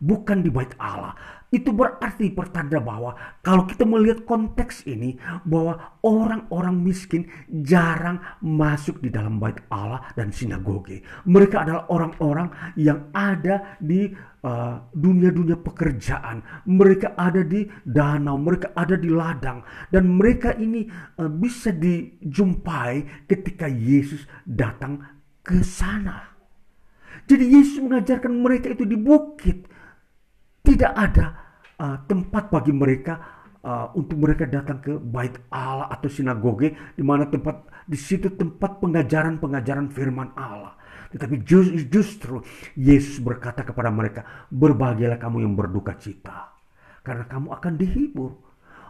bukan 0.00 0.44
di 0.44 0.52
bait 0.52 0.76
Allah. 0.76 1.16
Itu 1.46 1.70
berarti 1.70 2.34
pertanda 2.34 2.82
bahwa 2.82 3.14
kalau 3.38 3.70
kita 3.70 3.86
melihat 3.86 4.26
konteks 4.26 4.82
ini 4.90 5.14
bahwa 5.46 5.98
orang-orang 6.02 6.74
miskin 6.82 7.30
jarang 7.62 8.18
masuk 8.42 8.98
di 8.98 9.14
dalam 9.14 9.38
bait 9.38 9.54
Allah 9.70 10.02
dan 10.18 10.34
sinagoge. 10.34 11.06
Mereka 11.22 11.62
adalah 11.62 11.86
orang-orang 11.86 12.50
yang 12.74 13.14
ada 13.14 13.78
di 13.78 14.10
uh, 14.42 14.90
dunia-dunia 14.90 15.54
uh, 15.54 15.62
pekerjaan. 15.62 16.42
Mereka 16.66 17.14
ada 17.14 17.46
di 17.46 17.62
danau, 17.86 18.34
mereka 18.42 18.74
ada 18.74 18.98
di 18.98 19.06
ladang 19.06 19.62
dan 19.94 20.18
mereka 20.18 20.50
ini 20.58 20.90
uh, 21.22 21.30
bisa 21.30 21.70
dijumpai 21.70 23.26
ketika 23.30 23.70
Yesus 23.70 24.26
datang 24.42 24.98
ke 25.46 25.62
sana. 25.62 26.34
Jadi 27.26 27.54
Yesus 27.54 27.78
mengajarkan 27.82 28.34
mereka 28.34 28.74
itu 28.74 28.82
di 28.82 28.98
bukit 28.98 29.66
tidak 30.66 30.92
ada 30.98 31.26
uh, 31.78 31.96
tempat 32.10 32.50
bagi 32.50 32.74
mereka 32.74 33.14
uh, 33.62 33.94
untuk 33.94 34.18
mereka 34.18 34.50
datang 34.50 34.82
ke 34.82 34.98
bait 34.98 35.38
Allah 35.54 35.86
atau 35.94 36.10
sinagoge 36.10 36.74
di 36.98 37.02
mana 37.06 37.30
tempat 37.30 37.86
di 37.86 37.94
situ 37.94 38.34
tempat 38.34 38.82
pengajaran-pengajaran 38.82 39.94
firman 39.94 40.34
Allah. 40.34 40.74
Tetapi 41.06 41.46
justru 41.86 42.42
Yesus 42.74 43.22
berkata 43.22 43.62
kepada 43.62 43.94
mereka, 43.94 44.26
"Berbahagialah 44.50 45.22
kamu 45.22 45.46
yang 45.46 45.54
berduka 45.54 45.94
cita, 45.94 46.50
karena 47.06 47.30
kamu 47.30 47.54
akan 47.54 47.72
dihibur." 47.78 48.42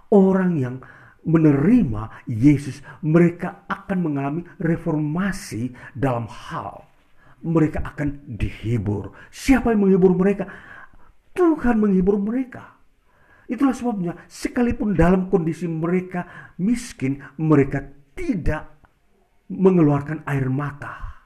Orang 0.08 0.56
yang 0.56 0.80
menerima 1.26 2.24
Yesus, 2.30 2.80
mereka 3.04 3.68
akan 3.68 3.98
mengalami 4.00 4.42
reformasi 4.56 5.76
dalam 5.92 6.24
hal 6.30 6.86
mereka 7.44 7.84
akan 7.84 8.24
dihibur. 8.26 9.12
Siapa 9.28 9.70
yang 9.74 9.86
menghibur 9.86 10.16
mereka? 10.16 10.48
Tuhan 11.36 11.76
menghibur 11.76 12.16
mereka. 12.16 12.80
Itulah 13.46 13.76
sebabnya 13.76 14.12
sekalipun 14.26 14.98
dalam 14.98 15.30
kondisi 15.30 15.70
mereka 15.70 16.52
miskin, 16.58 17.22
mereka 17.38 17.84
tidak 18.16 18.74
mengeluarkan 19.46 20.26
air 20.26 20.50
mata. 20.50 21.22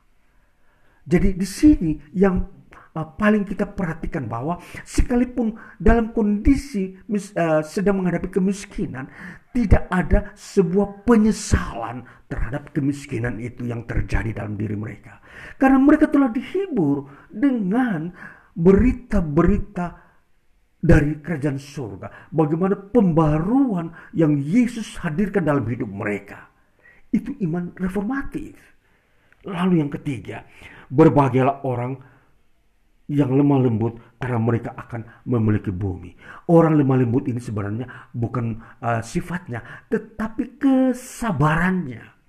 Jadi 1.08 1.32
di 1.32 1.48
sini 1.48 1.96
yang 2.12 2.44
uh, 2.92 3.08
paling 3.16 3.48
kita 3.48 3.64
perhatikan 3.72 4.28
bahwa 4.28 4.60
sekalipun 4.84 5.56
dalam 5.80 6.12
kondisi 6.12 6.92
uh, 7.08 7.64
sedang 7.64 8.04
menghadapi 8.04 8.28
kemiskinan, 8.28 9.08
tidak 9.56 9.88
ada 9.88 10.30
sebuah 10.36 11.08
penyesalan 11.08 12.04
terhadap 12.28 12.70
kemiskinan 12.76 13.40
itu 13.40 13.66
yang 13.66 13.88
terjadi 13.88 14.44
dalam 14.44 14.60
diri 14.60 14.76
mereka. 14.76 15.24
Karena 15.56 15.80
mereka 15.80 16.06
telah 16.06 16.28
dihibur 16.28 17.08
dengan 17.32 18.12
berita-berita 18.60 20.10
dari 20.80 21.20
kerajaan 21.20 21.60
surga. 21.60 22.32
Bagaimana 22.32 22.76
pembaruan 22.76 23.92
yang 24.16 24.40
Yesus 24.40 24.96
hadirkan 25.00 25.44
dalam 25.44 25.64
hidup 25.68 25.88
mereka. 25.88 26.48
Itu 27.12 27.36
iman 27.40 27.76
reformatif. 27.76 28.56
Lalu 29.44 29.80
yang 29.80 29.90
ketiga, 29.92 30.44
berbahagialah 30.92 31.64
orang 31.64 31.96
yang 33.10 33.34
lemah 33.34 33.58
lembut 33.66 33.98
karena 34.22 34.38
mereka 34.38 34.70
akan 34.78 35.26
memiliki 35.26 35.74
bumi. 35.74 36.14
Orang 36.46 36.78
lemah 36.78 37.02
lembut 37.02 37.26
ini 37.26 37.42
sebenarnya 37.42 38.12
bukan 38.14 38.62
uh, 38.78 39.02
sifatnya, 39.02 39.88
tetapi 39.90 40.60
kesabarannya. 40.60 42.19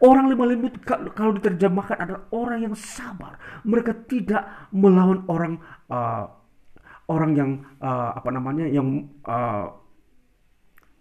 Orang 0.00 0.32
lemah 0.32 0.48
lembut 0.48 0.80
kalau 1.12 1.36
diterjemahkan 1.36 1.96
adalah 2.00 2.22
orang 2.32 2.70
yang 2.70 2.74
sabar. 2.76 3.36
Mereka 3.68 4.08
tidak 4.08 4.72
melawan 4.72 5.28
orang 5.28 5.60
uh, 5.92 6.24
orang 7.10 7.30
yang 7.36 7.50
uh, 7.82 8.16
apa 8.16 8.28
namanya 8.32 8.64
yang 8.70 9.08
uh, 9.28 9.68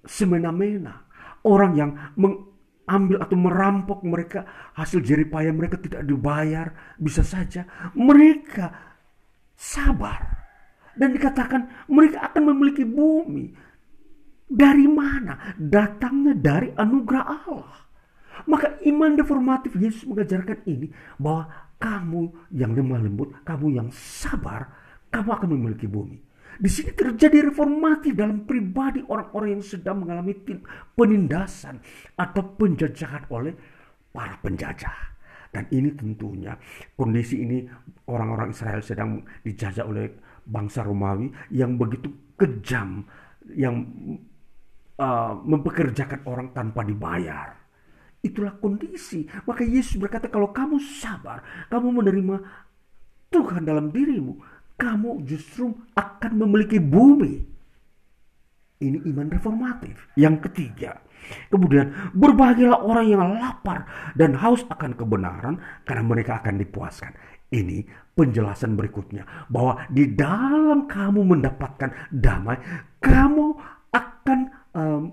semena-mena. 0.03 1.07
Orang 1.47 1.71
yang 1.79 1.95
mengambil 2.19 3.23
atau 3.23 3.37
merampok 3.39 4.03
mereka 4.03 4.43
hasil 4.75 4.99
jeripaya 4.99 5.55
mereka 5.55 5.79
tidak 5.79 6.03
dibayar 6.03 6.75
bisa 6.99 7.23
saja 7.23 7.63
mereka 7.95 8.75
sabar 9.55 10.19
dan 10.99 11.15
dikatakan 11.15 11.87
mereka 11.87 12.27
akan 12.27 12.43
memiliki 12.51 12.83
bumi 12.83 13.55
Dari 14.49 14.89
mana? 14.89 15.53
Datangnya 15.61 16.33
dari 16.33 16.73
anugerah 16.73 17.25
Allah. 17.45 17.88
Maka 18.47 18.79
iman 18.85 19.17
reformatif 19.19 19.75
Yesus 19.75 20.07
mengajarkan 20.07 20.63
ini 20.69 20.87
bahwa 21.19 21.49
kamu 21.79 22.51
yang 22.53 22.75
lemah 22.75 22.99
lembut, 23.03 23.29
kamu 23.47 23.79
yang 23.79 23.89
sabar, 23.91 24.71
kamu 25.09 25.29
akan 25.31 25.49
memiliki 25.55 25.87
bumi. 25.87 26.19
Di 26.59 26.67
sini 26.67 26.91
terjadi 26.91 27.47
reformatif 27.51 28.11
dalam 28.19 28.43
pribadi 28.43 28.99
orang-orang 29.07 29.59
yang 29.59 29.63
sedang 29.63 30.03
mengalami 30.03 30.35
penindasan 30.91 31.79
atau 32.19 32.43
penjajahan 32.59 33.31
oleh 33.31 33.55
para 34.11 34.35
penjajah. 34.43 35.15
Dan 35.49 35.65
ini 35.73 35.95
tentunya 35.95 36.53
kondisi 36.93 37.41
ini 37.41 37.65
orang-orang 38.11 38.53
Israel 38.53 38.83
sedang 38.85 39.23
dijajah 39.41 39.87
oleh 39.87 40.13
bangsa 40.45 40.85
Romawi 40.85 41.31
yang 41.49 41.79
begitu 41.79 42.11
kejam, 42.37 43.07
yang 43.55 43.81
uh, 44.99 45.33
mempekerjakan 45.41 46.21
orang 46.27 46.47
tanpa 46.53 46.85
dibayar. 46.85 47.58
Itulah 48.19 48.59
kondisi. 48.59 49.23
Maka 49.47 49.63
Yesus 49.63 49.95
berkata 49.95 50.27
kalau 50.27 50.51
kamu 50.51 50.79
sabar, 50.79 51.43
kamu 51.71 52.03
menerima 52.03 52.35
Tuhan 53.29 53.63
dalam 53.63 53.93
dirimu, 53.93 54.41
kamu 54.75 55.23
justru 55.23 55.71
akan 55.95 56.31
memiliki 56.35 56.81
bumi. 56.81 57.45
Ini 58.79 59.03
iman 59.11 59.27
reformatif. 59.27 60.07
Yang 60.15 60.47
ketiga, 60.47 61.03
kemudian 61.51 61.91
berbahagialah 62.15 62.79
orang 62.79 63.05
yang 63.11 63.23
lapar 63.39 63.83
dan 64.15 64.39
haus 64.39 64.63
akan 64.71 64.95
kebenaran 64.95 65.59
karena 65.83 66.03
mereka 66.03 66.39
akan 66.39 66.55
dipuaskan. 66.63 67.11
Ini 67.49 67.83
penjelasan 68.15 68.79
berikutnya 68.79 69.47
bahwa 69.51 69.83
di 69.91 70.15
dalam 70.15 70.87
kamu 70.87 71.27
mendapatkan 71.27 71.91
damai, 72.13 72.55
kamu 73.03 73.57
akan 73.91 74.39
um, 74.75 75.03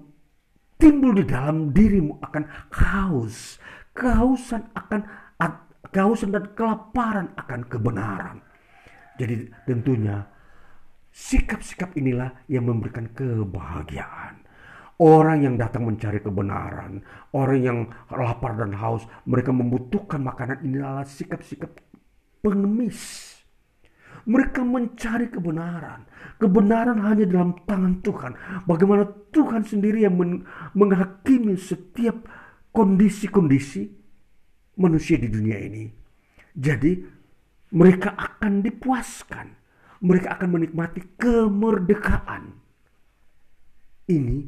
timbul 0.77 1.16
di 1.16 1.24
dalam 1.24 1.72
dirimu 1.72 2.20
akan 2.20 2.45
haus, 2.72 3.61
kehausan 3.97 4.68
akan 4.77 5.01
kehausan 5.91 6.35
dan 6.35 6.53
kelaparan 6.53 7.33
akan 7.41 7.61
kebenaran. 7.66 8.37
Jadi 9.16 9.49
tentunya 9.64 10.29
sikap-sikap 11.09 11.97
inilah 11.97 12.37
yang 12.53 12.68
memberikan 12.68 13.09
kebahagiaan. 13.16 14.45
Orang 14.97 15.45
yang 15.45 15.61
datang 15.61 15.85
mencari 15.85 16.24
kebenaran, 16.24 17.05
orang 17.37 17.61
yang 17.61 17.79
lapar 18.09 18.57
dan 18.57 18.72
haus, 18.77 19.05
mereka 19.29 19.53
membutuhkan 19.53 20.24
makanan 20.24 20.64
inilah 20.64 21.05
sikap-sikap 21.05 21.68
pengemis. 22.41 23.26
Mereka 24.27 24.66
mencari 24.66 25.31
kebenaran. 25.31 26.03
Kebenaran 26.43 26.99
hanya 26.99 27.24
dalam 27.31 27.55
tangan 27.62 28.03
Tuhan. 28.03 28.33
Bagaimana 28.66 29.07
Tuhan 29.31 29.62
sendiri 29.62 30.03
yang 30.03 30.18
menghakimi 30.74 31.55
setiap 31.55 32.27
kondisi-kondisi 32.74 33.87
manusia 34.83 35.16
di 35.16 35.31
dunia 35.31 35.57
ini. 35.62 35.87
Jadi 36.53 36.93
mereka 37.72 38.18
akan 38.18 38.66
dipuaskan. 38.66 39.47
Mereka 40.03 40.29
akan 40.37 40.49
menikmati 40.59 41.01
kemerdekaan. 41.16 42.53
Ini 44.11 44.39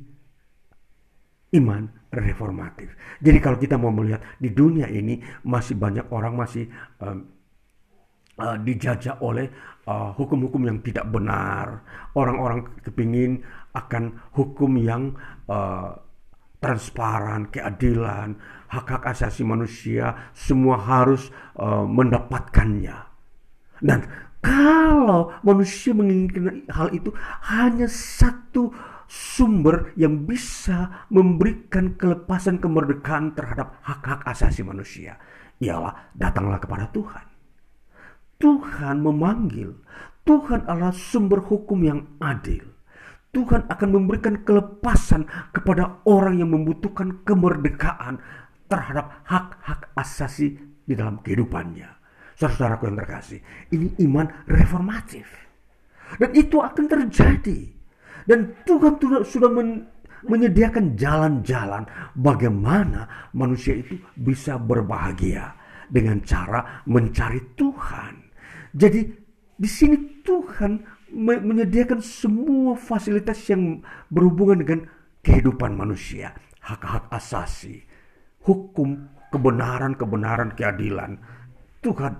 iman 1.56 1.82
reformatif. 2.12 2.92
Jadi 3.20 3.38
kalau 3.40 3.56
kita 3.56 3.80
mau 3.80 3.92
melihat 3.92 4.20
di 4.36 4.52
dunia 4.52 4.88
ini 4.88 5.20
masih 5.44 5.76
banyak 5.76 6.08
orang 6.12 6.36
masih 6.36 6.68
um, 7.00 7.37
uh, 8.38 8.56
dijajah 8.56 9.20
oleh 9.20 9.50
uh, 9.84 10.14
hukum-hukum 10.14 10.64
uh, 10.64 10.68
yang 10.72 10.78
tidak 10.80 11.06
benar. 11.10 11.82
Orang-orang 12.14 12.66
kepingin 12.80 13.42
akan 13.74 14.18
hukum 14.34 14.78
yang 14.78 15.14
uh, 15.50 15.98
transparan, 16.58 17.50
keadilan, 17.50 18.38
hak-hak 18.66 19.06
asasi 19.06 19.46
manusia, 19.46 20.30
semua 20.34 20.78
harus 20.78 21.30
uh, 21.58 21.86
mendapatkannya. 21.86 22.96
Dan 23.78 24.02
kalau 24.42 25.30
manusia 25.46 25.94
menginginkan 25.94 26.66
hal 26.70 26.90
itu 26.90 27.14
hanya 27.46 27.86
satu 27.86 28.74
sumber 29.08 29.94
yang 29.96 30.28
bisa 30.28 31.06
memberikan 31.08 31.96
kelepasan 31.96 32.60
kemerdekaan 32.60 33.32
terhadap 33.32 33.78
hak-hak 33.86 34.20
asasi 34.28 34.66
manusia. 34.66 35.16
Ialah 35.58 36.12
datanglah 36.14 36.60
kepada 36.60 36.86
Tuhan. 36.92 37.27
Tuhan 38.38 39.02
memanggil. 39.02 39.74
Tuhan 40.22 40.62
adalah 40.70 40.94
sumber 40.94 41.42
hukum 41.42 41.82
yang 41.82 42.00
adil. 42.22 42.62
Tuhan 43.34 43.66
akan 43.68 43.88
memberikan 43.92 44.40
kelepasan 44.46 45.28
kepada 45.52 46.00
orang 46.08 46.40
yang 46.40 46.54
membutuhkan 46.54 47.26
kemerdekaan 47.26 48.22
terhadap 48.70 49.20
hak-hak 49.26 49.90
asasi 49.98 50.56
di 50.86 50.94
dalam 50.96 51.20
kehidupannya. 51.20 51.88
Saudara-saudaraku 52.38 52.84
yang 52.88 52.98
terkasih, 53.02 53.40
ini 53.74 53.88
iman 54.06 54.26
reformatif. 54.46 55.26
Dan 56.16 56.30
itu 56.32 56.62
akan 56.62 56.84
terjadi. 56.86 57.60
Dan 58.24 58.54
Tuhan 58.64 58.96
sudah 59.24 59.50
men, 59.50 59.88
menyediakan 60.24 60.94
jalan-jalan 60.94 61.84
bagaimana 62.14 63.30
manusia 63.34 63.76
itu 63.76 63.98
bisa 64.14 64.56
berbahagia 64.56 65.52
dengan 65.88 66.20
cara 66.22 66.84
mencari 66.86 67.56
Tuhan. 67.56 68.27
Jadi 68.74 69.00
di 69.58 69.68
sini 69.68 70.22
Tuhan 70.22 70.84
menyediakan 71.16 72.04
semua 72.04 72.76
fasilitas 72.76 73.40
yang 73.48 73.80
berhubungan 74.12 74.60
dengan 74.60 74.80
kehidupan 75.24 75.74
manusia, 75.74 76.36
hak-hak 76.60 77.08
asasi, 77.08 77.82
hukum, 78.44 79.08
kebenaran, 79.32 79.96
kebenaran, 79.96 80.52
keadilan. 80.52 81.16
Tuhan 81.80 82.16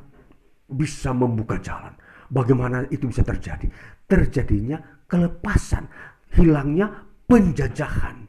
bisa 0.68 1.12
membuka 1.12 1.60
jalan. 1.60 1.92
Bagaimana 2.28 2.84
itu 2.92 3.08
bisa 3.08 3.24
terjadi? 3.24 3.68
Terjadinya 4.04 4.80
kelepasan, 5.08 5.88
hilangnya 6.36 7.08
penjajahan. 7.24 8.28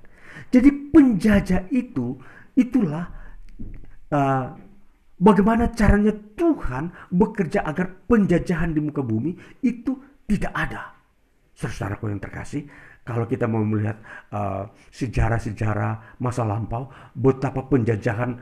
Jadi 0.50 0.70
penjajah 0.92 1.68
itu 1.70 2.16
itulah 2.56 3.06
uh, 4.12 4.48
bagaimana 5.20 5.70
caranya 5.76 6.16
Tuhan 6.34 7.12
bekerja 7.12 7.68
agar 7.68 8.08
penjajahan 8.08 8.72
di 8.74 8.80
muka 8.80 9.04
bumi 9.04 9.36
itu 9.62 10.00
tidak 10.26 10.54
ada. 10.56 10.96
Saudaraku 11.54 12.08
yang 12.08 12.24
terkasih, 12.24 12.64
kalau 13.04 13.28
kita 13.28 13.44
mau 13.44 13.60
melihat 13.68 14.00
uh, 14.32 14.72
sejarah-sejarah 14.96 16.24
masa 16.24 16.48
lampau, 16.48 16.88
betapa 17.12 17.68
penjajahan 17.68 18.40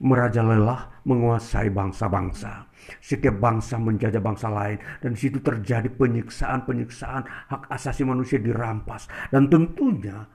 merajalela 0.00 1.00
menguasai 1.06 1.70
bangsa-bangsa. 1.70 2.66
Setiap 3.00 3.40
bangsa 3.40 3.80
menjajah 3.80 4.20
bangsa 4.20 4.48
lain 4.52 4.76
dan 5.00 5.16
situ 5.16 5.40
terjadi 5.40 5.88
penyiksaan-penyiksaan 5.88 7.22
hak 7.48 7.62
asasi 7.72 8.04
manusia 8.04 8.36
dirampas 8.36 9.08
dan 9.32 9.48
tentunya 9.48 10.28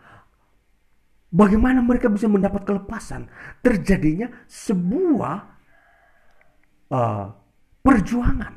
bagaimana 1.29 1.85
mereka 1.85 2.09
bisa 2.09 2.25
mendapat 2.25 2.65
kelepasan 2.65 3.29
terjadinya 3.61 4.33
sebuah 4.49 5.58
uh, 6.93 7.25
perjuangan 7.81 8.53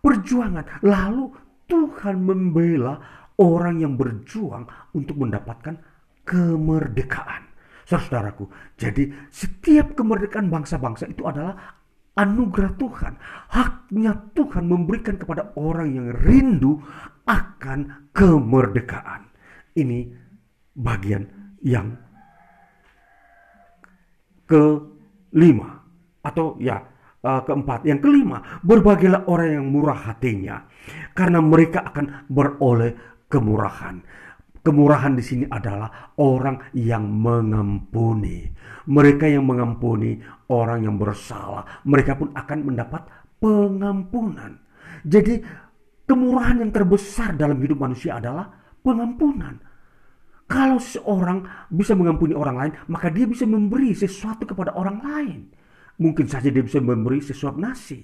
perjuangan 0.00 0.64
lalu 0.84 1.32
Tuhan 1.64 2.16
membela 2.20 3.00
orang 3.40 3.80
yang 3.80 3.96
berjuang 3.96 4.68
untuk 4.92 5.16
mendapatkan 5.16 5.80
kemerdekaan 6.28 7.54
Saudaraku, 7.84 8.48
jadi 8.80 9.12
setiap 9.28 9.92
kemerdekaan 9.92 10.48
bangsa-bangsa 10.48 11.04
itu 11.04 11.20
adalah 11.28 11.76
anugerah 12.16 12.72
Tuhan. 12.80 13.12
Haknya 13.52 14.32
Tuhan 14.32 14.64
memberikan 14.64 15.20
kepada 15.20 15.52
orang 15.60 15.92
yang 15.92 16.08
rindu 16.24 16.80
akan 17.28 18.08
kemerdekaan. 18.16 19.28
Ini 19.76 20.08
bagian 20.72 21.28
yang 21.60 21.92
kelima 24.48 25.84
atau 26.24 26.56
ya 26.56 26.80
uh, 27.24 27.42
keempat. 27.42 27.88
Yang 27.88 28.00
kelima, 28.04 28.60
berbagilah 28.60 29.26
orang 29.26 29.48
yang 29.58 29.66
murah 29.72 30.12
hatinya 30.12 30.68
karena 31.16 31.40
mereka 31.40 31.88
akan 31.88 32.28
beroleh 32.28 32.92
kemurahan. 33.32 34.04
Kemurahan 34.64 35.12
di 35.12 35.24
sini 35.24 35.44
adalah 35.48 36.14
orang 36.20 36.72
yang 36.72 37.04
mengampuni. 37.04 38.48
Mereka 38.88 39.28
yang 39.28 39.44
mengampuni 39.44 40.20
orang 40.52 40.84
yang 40.84 40.96
bersalah, 40.96 41.84
mereka 41.84 42.16
pun 42.16 42.32
akan 42.32 42.58
mendapat 42.72 43.04
pengampunan. 43.40 44.56
Jadi, 45.04 45.40
kemurahan 46.08 46.64
yang 46.64 46.72
terbesar 46.72 47.36
dalam 47.36 47.60
hidup 47.60 47.76
manusia 47.76 48.16
adalah 48.16 48.48
pengampunan. 48.80 49.60
Kalau 50.48 50.80
seorang 50.80 51.68
bisa 51.72 51.96
mengampuni 51.96 52.36
orang 52.36 52.56
lain, 52.56 52.72
maka 52.88 53.08
dia 53.08 53.24
bisa 53.24 53.48
memberi 53.48 53.96
sesuatu 53.96 54.48
kepada 54.48 54.76
orang 54.76 54.96
lain. 55.00 55.40
Mungkin 56.00 56.26
saja 56.26 56.50
dia 56.50 56.64
bisa 56.64 56.82
memberi 56.82 57.22
sesuatu 57.22 57.58
nasi. 57.58 58.02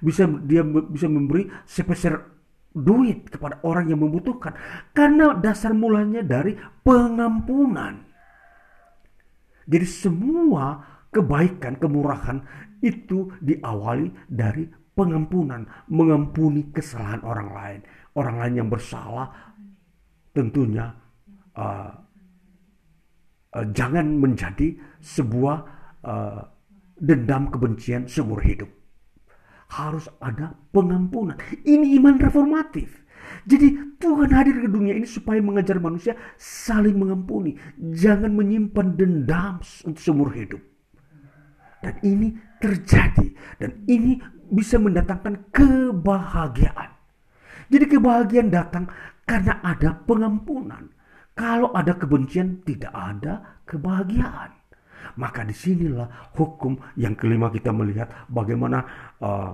Bisa 0.00 0.28
dia 0.44 0.64
bisa 0.64 1.08
memberi 1.08 1.48
sepeser 1.64 2.40
duit 2.70 3.26
kepada 3.26 3.58
orang 3.66 3.90
yang 3.90 3.98
membutuhkan 3.98 4.54
karena 4.94 5.34
dasar 5.34 5.74
mulanya 5.74 6.22
dari 6.22 6.54
pengampunan. 6.86 8.06
Jadi 9.66 9.86
semua 9.86 10.78
kebaikan, 11.10 11.78
kemurahan 11.78 12.42
itu 12.82 13.30
diawali 13.42 14.30
dari 14.30 14.66
pengampunan, 14.94 15.66
mengampuni 15.90 16.70
kesalahan 16.74 17.22
orang 17.22 17.50
lain. 17.54 17.80
Orang 18.18 18.36
lain 18.42 18.54
yang 18.58 18.68
bersalah 18.70 19.30
tentunya 20.34 20.90
uh, 21.54 21.90
uh, 23.54 23.66
jangan 23.70 24.18
menjadi 24.18 24.74
sebuah 24.98 25.56
uh, 26.02 26.42
dendam 27.00 27.48
kebencian 27.48 28.06
seumur 28.06 28.44
hidup. 28.44 28.68
Harus 29.72 30.06
ada 30.20 30.54
pengampunan. 30.70 31.40
Ini 31.64 31.96
iman 31.98 32.20
reformatif. 32.20 33.00
Jadi 33.48 33.96
Tuhan 33.96 34.30
hadir 34.34 34.60
ke 34.60 34.68
dunia 34.68 34.92
ini 34.92 35.08
supaya 35.08 35.40
mengajar 35.40 35.80
manusia 35.80 36.18
saling 36.36 36.98
mengampuni. 36.98 37.56
Jangan 37.78 38.34
menyimpan 38.34 38.98
dendam 38.98 39.64
untuk 39.86 40.02
seumur 40.02 40.34
hidup. 40.34 40.60
Dan 41.80 41.96
ini 42.04 42.36
terjadi. 42.60 43.32
Dan 43.56 43.88
ini 43.88 44.20
bisa 44.50 44.76
mendatangkan 44.76 45.48
kebahagiaan. 45.54 46.90
Jadi 47.70 47.84
kebahagiaan 47.86 48.50
datang 48.50 48.90
karena 49.24 49.62
ada 49.62 49.94
pengampunan. 50.04 50.90
Kalau 51.38 51.72
ada 51.72 51.96
kebencian 51.96 52.60
tidak 52.66 52.92
ada 52.92 53.62
kebahagiaan. 53.64 54.59
Maka 55.16 55.42
di 55.42 55.54
sinilah 55.56 56.34
hukum 56.36 56.78
yang 56.94 57.16
kelima 57.16 57.50
kita 57.50 57.74
melihat 57.74 58.28
bagaimana 58.30 58.78
uh, 59.18 59.50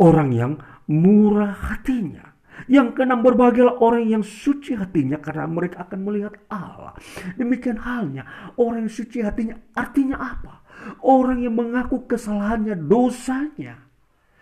orang 0.00 0.28
yang 0.32 0.52
murah 0.88 1.52
hatinya. 1.52 2.26
Yang 2.68 3.00
keenam 3.00 3.24
berbahagialah 3.24 3.80
orang 3.80 4.04
yang 4.04 4.20
suci 4.20 4.76
hatinya 4.76 5.16
karena 5.16 5.48
mereka 5.48 5.88
akan 5.88 6.00
melihat 6.04 6.36
Allah. 6.52 6.92
Demikian 7.40 7.80
halnya 7.80 8.52
orang 8.60 8.84
yang 8.84 8.92
suci 8.92 9.24
hatinya 9.24 9.56
artinya 9.72 10.20
apa? 10.20 10.60
Orang 11.00 11.40
yang 11.40 11.56
mengaku 11.56 12.04
kesalahannya, 12.04 12.76
dosanya. 12.76 13.80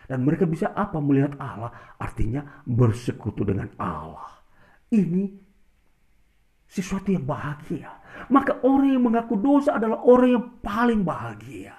Dan 0.09 0.25
mereka 0.25 0.49
bisa 0.49 0.73
apa 0.73 0.99
melihat 0.99 1.37
Allah? 1.39 1.71
Artinya 2.01 2.65
bersekutu 2.65 3.45
dengan 3.45 3.71
Allah. 3.79 4.41
Ini 4.89 5.29
sesuatu 6.69 7.13
yang 7.13 7.29
bahagia. 7.29 7.98
Maka 8.27 8.59
orang 8.67 8.99
yang 8.99 9.05
mengaku 9.07 9.39
dosa 9.39 9.79
adalah 9.79 10.03
orang 10.03 10.29
yang 10.35 10.45
paling 10.59 11.07
bahagia. 11.07 11.79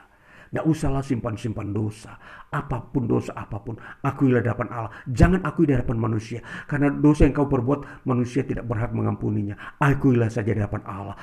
Tidak 0.50 0.66
usahlah 0.66 1.06
simpan-simpan 1.06 1.70
dosa. 1.70 2.18
Apa 2.50 2.82
pun 2.90 3.06
dosa 3.06 3.38
apa 3.38 3.62
pun. 3.62 3.78
Akuilah 4.02 4.42
di 4.42 4.50
hadapan 4.50 4.70
Allah. 4.74 4.92
Jangan 5.06 5.46
akui 5.46 5.70
di 5.70 5.78
hadapan 5.78 6.02
manusia. 6.02 6.42
Karena 6.66 6.90
dosa 6.90 7.30
yang 7.30 7.38
kau 7.38 7.46
perbuat 7.46 8.10
manusia 8.10 8.42
tidak 8.42 8.66
berhak 8.66 8.90
mengampuninya. 8.90 9.78
Akuilah 9.78 10.34
saja 10.34 10.50
di 10.50 10.58
hadapan 10.58 10.82
Allah. 10.90 11.16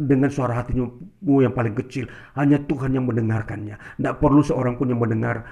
Dengan 0.00 0.32
suara 0.32 0.64
hatimu 0.64 1.44
yang 1.44 1.52
paling 1.52 1.76
kecil. 1.76 2.08
Hanya 2.32 2.56
Tuhan 2.64 2.96
yang 2.96 3.04
mendengarkannya. 3.04 4.00
Tidak 4.00 4.16
perlu 4.16 4.40
seorang 4.40 4.80
pun 4.80 4.88
yang 4.88 5.00
mendengar 5.04 5.44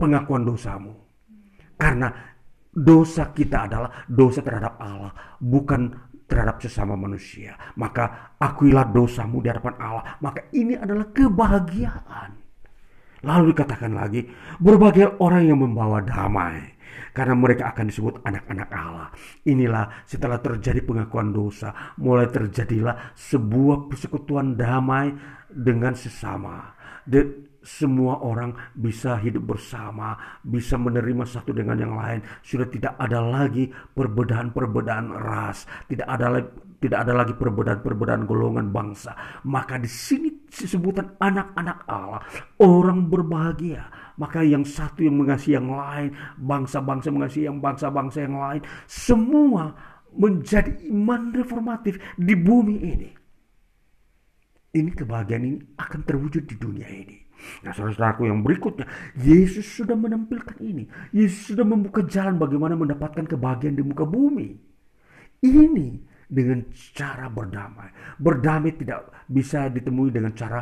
pengakuan 0.00 0.48
dosamu. 0.48 0.96
Karena 1.76 2.08
dosa 2.72 3.36
kita 3.36 3.68
adalah 3.68 4.08
dosa 4.08 4.40
terhadap 4.40 4.80
Allah. 4.80 5.12
Bukan 5.44 5.92
terhadap 6.26 6.58
sesama 6.62 6.98
manusia. 6.98 7.54
Maka 7.78 8.36
akuilah 8.38 8.90
dosamu 8.90 9.40
di 9.40 9.48
hadapan 9.50 9.74
Allah. 9.78 10.04
Maka 10.20 10.50
ini 10.52 10.74
adalah 10.74 11.08
kebahagiaan. 11.10 12.30
Lalu 13.26 13.56
dikatakan 13.56 13.96
lagi, 13.96 14.22
berbagai 14.60 15.18
orang 15.18 15.48
yang 15.48 15.58
membawa 15.62 16.04
damai. 16.04 16.76
Karena 17.16 17.32
mereka 17.32 17.72
akan 17.72 17.88
disebut 17.88 18.14
anak-anak 18.22 18.68
Allah. 18.76 19.08
Inilah 19.48 20.04
setelah 20.04 20.36
terjadi 20.38 20.84
pengakuan 20.84 21.32
dosa, 21.32 21.96
mulai 21.96 22.28
terjadilah 22.28 23.16
sebuah 23.16 23.88
persekutuan 23.88 24.52
damai 24.54 25.16
dengan 25.48 25.96
sesama. 25.96 26.76
Semua 27.66 28.22
orang 28.22 28.54
bisa 28.78 29.18
hidup 29.18 29.58
bersama, 29.58 30.14
bisa 30.46 30.78
menerima 30.78 31.26
satu 31.26 31.50
dengan 31.50 31.74
yang 31.74 31.98
lain. 31.98 32.22
Sudah 32.46 32.70
tidak 32.70 32.94
ada 32.94 33.18
lagi 33.18 33.66
perbedaan-perbedaan 33.68 35.10
ras, 35.10 35.66
tidak 35.90 36.06
ada 36.06 36.26
lagi 36.30 36.48
tidak 36.76 37.08
ada 37.08 37.12
lagi 37.16 37.34
perbedaan-perbedaan 37.34 38.28
golongan 38.28 38.70
bangsa. 38.70 39.16
Maka 39.48 39.80
di 39.80 39.88
sini 39.90 40.30
sebutan 40.46 41.18
anak-anak 41.18 41.78
Allah, 41.88 42.20
orang 42.62 43.10
berbahagia. 43.10 44.14
Maka 44.20 44.44
yang 44.44 44.62
satu 44.62 45.02
yang 45.02 45.18
mengasihi 45.18 45.56
yang 45.58 45.72
lain, 45.72 46.14
bangsa-bangsa 46.38 47.10
mengasihi 47.10 47.48
yang 47.50 47.58
bangsa-bangsa 47.58 48.18
yang 48.22 48.36
lain, 48.38 48.62
semua 48.86 49.74
menjadi 50.14 50.72
iman 50.88 51.32
reformatif 51.34 52.00
di 52.16 52.34
bumi 52.38 52.76
ini. 52.80 53.10
Ini 54.76 54.90
kebahagiaan 54.92 55.44
ini 55.44 55.58
akan 55.80 56.00
terwujud 56.04 56.44
di 56.44 56.56
dunia 56.60 56.88
ini. 56.88 57.25
Nah 57.62 57.72
saudara-saudaraku 57.72 58.28
yang 58.28 58.40
berikutnya, 58.42 58.86
Yesus 59.18 59.66
sudah 59.68 59.94
menampilkan 59.94 60.56
ini. 60.60 60.88
Yesus 61.12 61.54
sudah 61.54 61.66
membuka 61.66 62.02
jalan 62.04 62.40
bagaimana 62.40 62.74
mendapatkan 62.74 63.24
kebahagiaan 63.24 63.76
di 63.76 63.84
muka 63.84 64.04
bumi. 64.04 64.56
Ini 65.44 65.88
dengan 66.26 66.66
cara 66.94 67.30
berdamai. 67.30 68.18
Berdamai 68.18 68.74
tidak 68.74 69.26
bisa 69.30 69.70
ditemui 69.70 70.10
dengan 70.10 70.34
cara 70.34 70.60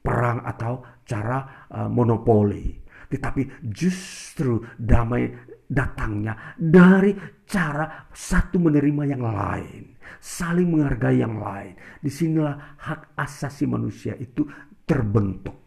perang 0.00 0.44
atau 0.44 1.04
cara 1.04 1.66
uh, 1.72 1.88
monopoli. 1.88 2.76
Tetapi 3.10 3.66
justru 3.66 4.62
damai 4.78 5.26
datangnya 5.70 6.54
dari 6.58 7.14
cara 7.46 8.10
satu 8.10 8.58
menerima 8.58 9.02
yang 9.06 9.22
lain. 9.22 9.82
Saling 10.18 10.68
menghargai 10.68 11.22
yang 11.22 11.38
lain. 11.38 11.74
Di 12.02 12.10
sinilah 12.10 12.78
hak 12.78 13.14
asasi 13.18 13.66
manusia 13.66 14.14
itu 14.18 14.46
terbentuk. 14.84 15.59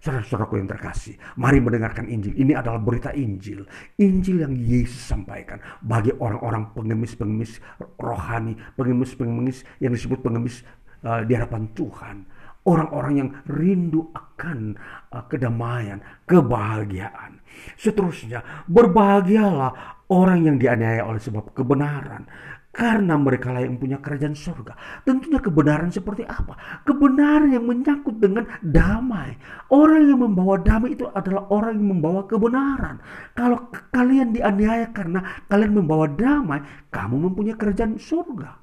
Saudara-saudaraku 0.00 0.56
yang 0.56 0.68
terkasih, 0.68 1.20
mari 1.36 1.60
mendengarkan 1.60 2.08
Injil. 2.08 2.32
Ini 2.32 2.56
adalah 2.56 2.80
berita 2.80 3.12
Injil. 3.12 3.68
Injil 4.00 4.40
yang 4.40 4.56
Yesus 4.56 5.04
sampaikan 5.04 5.60
bagi 5.84 6.08
orang-orang 6.16 6.72
pengemis-pengemis 6.72 7.60
rohani, 8.00 8.56
pengemis-pengemis 8.80 9.60
yang 9.76 9.92
disebut 9.92 10.24
pengemis 10.24 10.64
uh, 11.04 11.20
di 11.20 11.36
hadapan 11.36 11.68
Tuhan. 11.76 12.16
Orang-orang 12.64 13.14
yang 13.16 13.28
rindu 13.44 14.08
akan 14.16 14.80
uh, 15.12 15.24
kedamaian, 15.28 16.00
kebahagiaan. 16.24 17.44
Seterusnya, 17.76 18.40
berbahagialah 18.72 20.00
orang 20.08 20.48
yang 20.48 20.56
dianiaya 20.56 21.04
oleh 21.04 21.20
sebab 21.20 21.52
kebenaran. 21.52 22.24
Karena 22.70 23.18
mereka 23.18 23.50
lah 23.50 23.66
yang 23.66 23.82
punya 23.82 23.98
kerajaan 23.98 24.38
surga. 24.38 25.02
Tentunya 25.02 25.42
kebenaran 25.42 25.90
seperti 25.90 26.22
apa? 26.22 26.54
Kebenaran 26.86 27.50
yang 27.50 27.66
menyangkut 27.66 28.22
dengan 28.22 28.46
damai. 28.62 29.34
Orang 29.74 30.06
yang 30.06 30.22
membawa 30.22 30.54
damai 30.62 30.94
itu 30.94 31.02
adalah 31.10 31.50
orang 31.50 31.74
yang 31.82 31.98
membawa 31.98 32.30
kebenaran. 32.30 33.02
Kalau 33.34 33.74
kalian 33.90 34.30
dianiaya 34.30 34.94
karena 34.94 35.42
kalian 35.50 35.82
membawa 35.82 36.06
damai, 36.14 36.62
kamu 36.94 37.26
mempunyai 37.26 37.58
kerajaan 37.58 37.98
surga. 37.98 38.54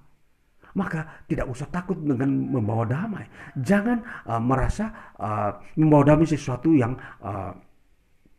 Maka 0.79 1.27
tidak 1.27 1.51
usah 1.51 1.67
takut 1.67 1.99
dengan 1.99 2.31
membawa 2.31 2.87
damai. 2.87 3.27
Jangan 3.59 4.23
uh, 4.23 4.39
merasa 4.39 5.13
uh, 5.19 5.51
membawa 5.75 6.15
damai 6.15 6.23
sesuatu 6.23 6.71
yang 6.71 6.95
uh, 7.19 7.51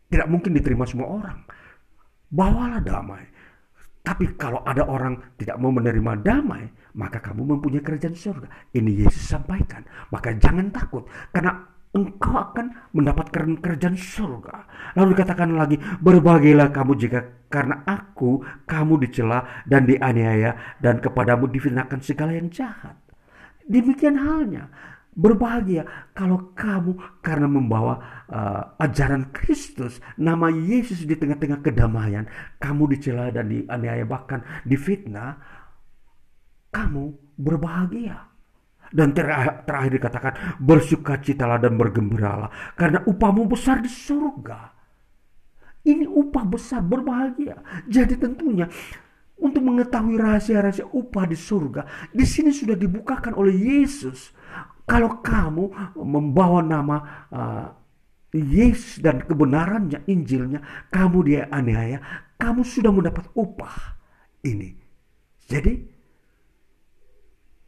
tidak 0.08 0.32
mungkin 0.32 0.56
diterima 0.56 0.88
semua 0.88 1.12
orang. 1.12 1.44
Bawalah 2.32 2.80
damai 2.80 3.37
tapi 4.08 4.24
kalau 4.40 4.64
ada 4.64 4.88
orang 4.88 5.36
tidak 5.36 5.60
mau 5.60 5.68
menerima 5.68 6.24
damai, 6.24 6.64
maka 6.96 7.20
kamu 7.20 7.44
mempunyai 7.44 7.84
kerajaan 7.84 8.16
surga. 8.16 8.72
Ini 8.72 9.04
Yesus 9.04 9.28
sampaikan. 9.28 9.84
Maka 10.08 10.32
jangan 10.32 10.72
takut 10.72 11.04
karena 11.28 11.68
engkau 11.92 12.40
akan 12.40 12.88
mendapatkan 12.96 13.60
kerajaan 13.60 14.00
surga. 14.00 14.64
Lalu 14.96 15.12
dikatakan 15.12 15.52
lagi, 15.52 15.76
berbahagialah 16.00 16.72
kamu 16.72 16.96
jika 16.96 17.20
karena 17.52 17.84
aku 17.84 18.40
kamu 18.64 18.96
dicela 19.04 19.44
dan 19.68 19.84
dianiaya 19.84 20.80
dan 20.80 21.04
kepadamu 21.04 21.44
difitnahkan 21.44 22.00
segala 22.00 22.32
yang 22.32 22.48
jahat. 22.48 22.96
Demikian 23.68 24.16
halnya 24.16 24.72
Berbahagia 25.18 26.14
kalau 26.14 26.54
kamu 26.54 26.94
karena 27.18 27.50
membawa 27.50 27.98
uh, 28.30 28.78
ajaran 28.78 29.34
Kristus, 29.34 29.98
nama 30.14 30.46
Yesus 30.46 31.02
di 31.02 31.18
tengah-tengah 31.18 31.58
kedamaian, 31.58 32.22
kamu 32.62 32.94
dicela 32.94 33.34
dan 33.34 33.50
dianiaya 33.50 34.06
bahkan 34.06 34.46
difitnah, 34.62 35.42
kamu 36.70 37.18
berbahagia. 37.34 38.30
Dan 38.94 39.10
terakhir, 39.10 39.66
terakhir 39.66 39.90
dikatakan 40.00 40.32
bersukacitalah 40.62 41.60
dan 41.60 41.74
bergembiralah 41.76 42.78
karena 42.78 43.02
upahmu 43.04 43.50
besar 43.50 43.82
di 43.82 43.90
surga. 43.90 44.70
Ini 45.82 46.06
upah 46.06 46.44
besar 46.46 46.80
berbahagia. 46.86 47.84
Jadi 47.90 48.14
tentunya 48.16 48.70
untuk 49.38 49.66
mengetahui 49.66 50.14
rahasia-rahasia 50.18 50.86
upah 50.94 51.26
di 51.26 51.38
surga, 51.38 52.10
di 52.10 52.26
sini 52.26 52.50
sudah 52.50 52.74
dibukakan 52.74 53.34
oleh 53.38 53.54
Yesus 53.54 54.34
kalau 54.88 55.20
kamu 55.20 55.68
membawa 56.00 56.64
nama 56.64 56.96
uh, 57.28 57.66
Yesus 58.32 59.04
dan 59.04 59.24
kebenarannya, 59.24 60.04
Injilnya, 60.08 60.88
kamu 60.88 61.18
dia 61.28 61.42
aniaya, 61.52 62.00
kamu 62.40 62.64
sudah 62.64 62.92
mendapat 62.92 63.28
upah 63.36 64.00
ini. 64.44 64.76
Jadi 65.48 65.98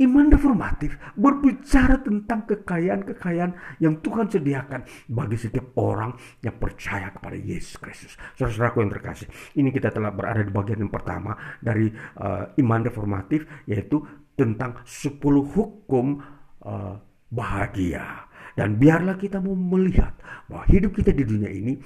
Iman 0.01 0.33
reformatif 0.33 0.97
berbicara 1.13 2.01
tentang 2.01 2.49
kekayaan-kekayaan 2.49 3.85
yang 3.85 4.01
Tuhan 4.01 4.33
sediakan 4.33 4.81
bagi 5.13 5.37
setiap 5.37 5.77
orang 5.77 6.17
yang 6.41 6.57
percaya 6.57 7.13
kepada 7.13 7.37
Yesus 7.37 7.77
Kristus. 7.77 8.17
Saudara-saudaraku 8.33 8.81
yang 8.81 8.93
terkasih, 8.97 9.29
ini 9.61 9.69
kita 9.69 9.93
telah 9.93 10.09
berada 10.09 10.41
di 10.41 10.49
bagian 10.49 10.81
yang 10.81 10.89
pertama 10.89 11.37
dari 11.61 11.93
uh, 12.17 12.49
iman 12.49 12.81
reformatif 12.81 13.45
yaitu 13.69 14.01
tentang 14.33 14.81
10 14.89 15.21
hukum 15.21 16.17
uh, 16.65 16.97
bahagia. 17.31 18.29
Dan 18.59 18.77
biarlah 18.77 19.17
kita 19.17 19.39
mau 19.39 19.55
melihat 19.55 20.13
bahwa 20.51 20.67
hidup 20.69 20.93
kita 20.99 21.15
di 21.15 21.25
dunia 21.25 21.49
ini 21.49 21.79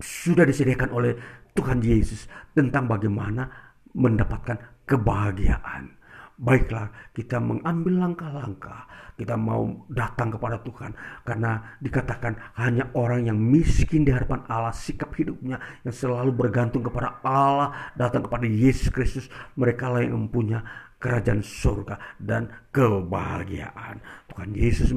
sudah 0.00 0.48
disediakan 0.48 0.90
oleh 0.90 1.12
Tuhan 1.52 1.84
Yesus 1.84 2.26
tentang 2.56 2.88
bagaimana 2.88 3.46
mendapatkan 3.92 4.84
kebahagiaan 4.88 6.00
baiklah 6.40 6.88
kita 7.12 7.36
mengambil 7.36 8.00
langkah-langkah 8.00 8.88
kita 9.20 9.36
mau 9.36 9.84
datang 9.92 10.32
kepada 10.32 10.56
Tuhan 10.64 10.96
karena 11.28 11.76
dikatakan 11.84 12.32
hanya 12.56 12.88
orang 12.96 13.28
yang 13.28 13.36
miskin 13.36 14.08
di 14.08 14.10
hadapan 14.16 14.40
Allah 14.48 14.72
sikap 14.72 15.12
hidupnya 15.20 15.60
yang 15.84 15.92
selalu 15.92 16.32
bergantung 16.32 16.80
kepada 16.80 17.20
Allah 17.20 17.92
datang 17.92 18.24
kepada 18.24 18.48
Yesus 18.48 18.88
Kristus 18.88 19.28
mereka 19.52 19.92
lah 19.92 20.00
yang 20.00 20.16
mempunyai 20.16 20.64
kerajaan 21.00 21.40
surga 21.40 22.20
dan 22.20 22.52
kebahagiaan. 22.70 23.98
Tuhan 24.28 24.52
Yesus 24.52 24.92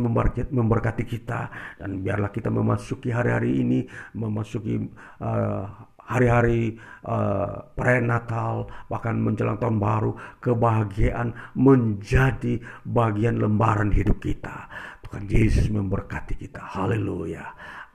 memberkati 0.51 1.07
kita 1.07 1.49
dan 1.79 2.03
biarlah 2.03 2.29
kita 2.29 2.51
memasuki 2.51 3.09
hari-hari 3.09 3.63
ini 3.63 3.87
memasuki 4.13 4.77
uh, 5.23 5.65
hari-hari 6.03 6.75
uh, 7.07 7.71
perayaan 7.71 8.11
Natal 8.11 8.67
bahkan 8.91 9.15
menjelang 9.15 9.55
tahun 9.55 9.79
baru 9.79 10.11
kebahagiaan 10.43 11.55
menjadi 11.55 12.59
bagian 12.83 13.39
lembaran 13.39 13.89
hidup 13.95 14.19
kita. 14.19 14.67
Tuhan 15.07 15.23
Yesus 15.31 15.71
memberkati 15.71 16.35
kita. 16.35 16.59
Haleluya. 16.59 17.47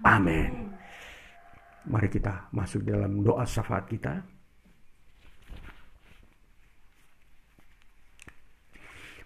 Amin. 0.09 0.73
Mari 1.89 2.09
kita 2.09 2.49
masuk 2.53 2.85
dalam 2.85 3.21
doa 3.21 3.45
syafaat 3.45 3.89
kita 3.89 4.38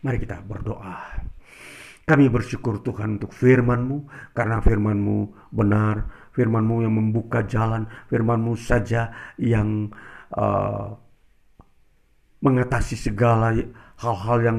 mari 0.03 0.18
kita 0.18 0.42
berdoa. 0.42 1.22
Kami 2.03 2.26
bersyukur 2.26 2.82
Tuhan 2.82 3.22
untuk 3.22 3.30
firman-Mu. 3.30 3.96
Karena 4.34 4.59
firman-Mu 4.59 5.50
benar, 5.55 6.28
firman-Mu 6.34 6.82
yang 6.82 6.94
membuka 6.98 7.46
jalan, 7.46 7.86
firman-Mu 8.11 8.59
saja 8.59 9.14
yang 9.38 9.94
uh, 10.34 10.98
mengatasi 12.42 12.98
segala 12.98 13.55
hal-hal 14.03 14.38
yang 14.42 14.59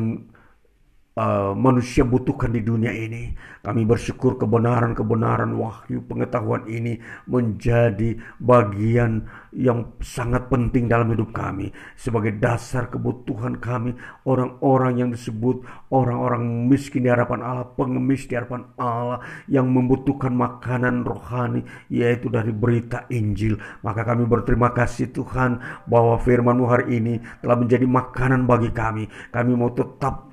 uh, 1.18 1.54
manusia 1.54 2.02
butuhkan 2.06 2.54
di 2.54 2.62
dunia 2.62 2.94
ini. 2.94 3.34
Kami 3.64 3.88
bersyukur 3.88 4.36
kebenaran-kebenaran 4.36 5.56
wahyu 5.56 6.04
pengetahuan 6.04 6.68
ini 6.68 7.00
menjadi 7.32 8.20
bagian 8.44 9.24
yang 9.56 9.96
sangat 10.04 10.52
penting 10.52 10.92
dalam 10.92 11.14
hidup 11.16 11.32
kami. 11.32 11.72
Sebagai 11.96 12.36
dasar 12.44 12.92
kebutuhan 12.92 13.64
kami 13.64 13.96
orang-orang 14.28 15.00
yang 15.00 15.10
disebut 15.16 15.64
orang-orang 15.96 16.68
miskin 16.68 17.08
di 17.08 17.10
hadapan 17.14 17.40
Allah 17.40 17.72
pengemis 17.72 18.28
di 18.28 18.36
hadapan 18.36 18.68
Allah 18.76 19.24
yang 19.48 19.72
membutuhkan 19.72 20.36
makanan 20.36 21.08
rohani 21.08 21.64
yaitu 21.88 22.28
dari 22.28 22.52
berita 22.52 23.08
Injil. 23.14 23.56
Maka 23.80 24.04
kami 24.04 24.28
berterima 24.28 24.76
kasih 24.76 25.16
Tuhan 25.16 25.64
bahwa 25.88 26.20
firman-Mu 26.20 26.66
hari 26.68 27.00
ini 27.00 27.24
telah 27.40 27.56
menjadi 27.56 27.88
makanan 27.88 28.44
bagi 28.44 28.76
kami. 28.76 29.08
Kami 29.32 29.52
mau 29.56 29.72
tetap 29.72 30.33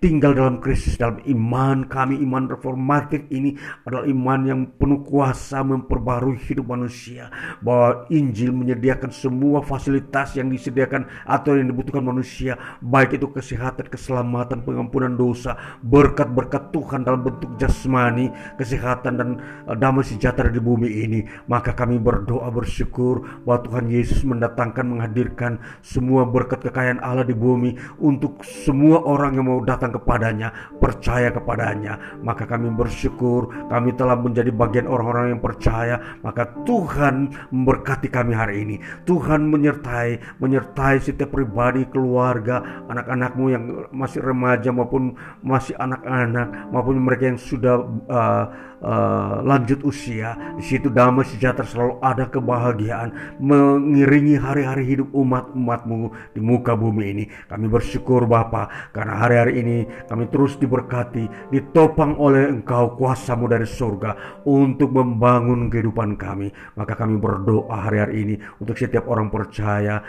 tinggal 0.00 0.32
dalam 0.32 0.64
Kristus 0.64 0.96
dalam 0.96 1.20
iman 1.28 1.84
kami 1.84 2.24
iman 2.24 2.48
reformatif 2.48 3.28
ini 3.28 3.52
adalah 3.84 4.08
iman 4.08 4.40
yang 4.48 4.60
penuh 4.80 5.04
kuasa 5.04 5.60
memperbarui 5.60 6.40
hidup 6.40 6.72
manusia. 6.72 7.28
Bahwa 7.60 8.08
Injil 8.08 8.50
menyediakan 8.56 9.12
semua 9.12 9.60
fasilitas 9.60 10.34
yang 10.40 10.48
disediakan 10.48 11.04
atau 11.28 11.54
yang 11.60 11.68
dibutuhkan 11.68 12.00
manusia 12.00 12.56
baik 12.80 13.20
itu 13.20 13.28
kesehatan 13.28 13.92
keselamatan 13.92 14.64
pengampunan 14.64 15.12
dosa 15.12 15.54
berkat-berkat 15.84 16.72
Tuhan 16.72 17.04
dalam 17.04 17.20
bentuk 17.20 17.60
jasmani 17.60 18.32
kesehatan 18.56 19.12
dan 19.20 19.28
eh, 19.68 19.76
damai 19.76 20.02
sejahtera 20.08 20.48
di 20.48 20.58
bumi 20.64 20.88
ini. 21.04 21.20
Maka 21.44 21.76
kami 21.76 22.00
berdoa 22.00 22.48
bersyukur 22.48 23.44
bahwa 23.44 23.68
Tuhan 23.68 23.86
Yesus 23.92 24.24
mendatangkan 24.24 24.88
menghadirkan 24.88 25.60
semua 25.84 26.24
berkat 26.24 26.64
kekayaan 26.64 27.04
Allah 27.04 27.28
di 27.28 27.36
bumi 27.36 27.76
untuk 28.00 28.40
semua 28.48 29.04
orang 29.04 29.36
yang 29.36 29.44
mau 29.44 29.60
datang 29.60 29.89
datang 29.90 30.06
kepadanya, 30.06 30.48
percaya 30.78 31.28
kepadanya, 31.34 31.92
maka 32.22 32.46
kami 32.46 32.70
bersyukur 32.70 33.50
kami 33.66 33.98
telah 33.98 34.14
menjadi 34.14 34.54
bagian 34.54 34.86
orang-orang 34.86 35.34
yang 35.34 35.42
percaya, 35.42 35.98
maka 36.22 36.46
Tuhan 36.62 37.34
memberkati 37.50 38.06
kami 38.06 38.32
hari 38.32 38.62
ini. 38.62 38.76
Tuhan 39.04 39.50
menyertai, 39.50 40.38
menyertai 40.38 41.02
setiap 41.02 41.34
pribadi, 41.34 41.82
keluarga, 41.90 42.86
anak-anakmu 42.86 43.44
yang 43.50 43.64
masih 43.90 44.22
remaja 44.22 44.70
maupun 44.70 45.18
masih 45.42 45.74
anak-anak, 45.74 46.70
maupun 46.70 46.94
mereka 47.02 47.34
yang 47.34 47.40
sudah 47.40 47.82
uh, 48.06 48.44
uh, 48.84 49.44
lanjut 49.44 49.84
usia, 49.84 50.56
di 50.56 50.64
situ 50.64 50.88
damai 50.88 51.24
sejahtera 51.28 51.64
selalu 51.64 51.94
ada 52.00 52.28
kebahagiaan 52.28 53.38
mengiringi 53.40 54.36
hari-hari 54.36 54.84
hidup 54.96 55.12
umat-umatmu 55.12 56.32
di 56.36 56.40
muka 56.40 56.74
bumi 56.74 57.04
ini. 57.12 57.24
Kami 57.48 57.66
bersyukur 57.68 58.24
Bapa 58.24 58.92
karena 58.92 59.20
hari-hari 59.20 59.52
ini 59.60 59.76
kami 60.08 60.28
terus 60.28 60.56
diberkati, 60.56 61.52
ditopang 61.52 62.16
oleh 62.16 62.48
Engkau 62.50 62.96
kuasamu 62.96 63.46
dari 63.46 63.68
surga 63.68 64.42
untuk 64.44 64.92
membangun 64.92 65.68
kehidupan 65.68 66.16
kami. 66.16 66.52
Maka 66.76 66.96
kami 66.96 67.20
berdoa 67.20 67.88
hari-hari 67.88 68.14
ini 68.24 68.34
untuk 68.58 68.76
setiap 68.76 69.06
orang 69.08 69.28
percaya, 69.28 70.02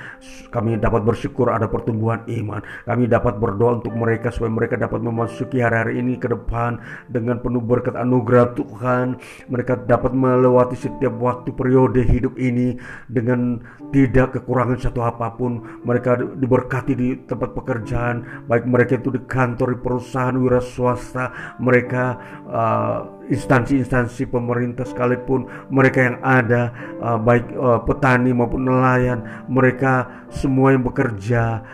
kami 0.49 0.79
dapat 0.79 1.03
bersyukur 1.03 1.51
ada 1.51 1.67
pertumbuhan 1.67 2.23
iman. 2.27 2.63
Kami 2.87 3.07
dapat 3.07 3.37
berdoa 3.37 3.79
untuk 3.79 3.93
mereka 3.95 4.31
supaya 4.31 4.51
mereka 4.51 4.75
dapat 4.79 4.99
memasuki 5.03 5.59
hari-hari 5.59 5.99
ini 5.99 6.17
ke 6.17 6.31
depan 6.31 6.79
dengan 7.07 7.39
penuh 7.39 7.61
berkat 7.63 7.95
anugerah 7.95 8.53
Tuhan 8.61 9.17
mereka 9.49 9.73
dapat 9.73 10.13
melewati 10.13 10.77
setiap 10.77 11.17
waktu 11.17 11.49
periode 11.49 12.05
hidup 12.05 12.38
ini 12.38 12.77
dengan 13.09 13.57
tidak 13.89 14.38
kekurangan 14.38 14.77
satu 14.77 15.01
apa 15.01 15.33
pun. 15.33 15.81
Mereka 15.81 16.38
diberkati 16.38 16.93
di 16.93 17.17
tempat 17.25 17.57
pekerjaan 17.57 18.45
baik 18.45 18.69
mereka 18.69 19.01
itu 19.01 19.09
di 19.09 19.21
kantor 19.25 19.73
di 19.73 19.79
perusahaan 19.81 20.38
wira 20.38 20.61
swasta. 20.61 21.57
Mereka 21.57 22.05
uh, 22.45 22.97
instansi-instansi 23.33 24.29
pemerintah 24.29 24.85
sekalipun 24.85 25.49
mereka 25.73 26.05
yang 26.05 26.17
ada 26.21 26.69
uh, 27.01 27.17
baik 27.17 27.49
uh, 27.57 27.81
petani 27.81 28.29
maupun 28.29 28.69
nelayan. 28.69 29.49
Mereka 29.49 30.27
semua 30.29 30.77
yang 30.77 30.85
bekerja 30.85 31.65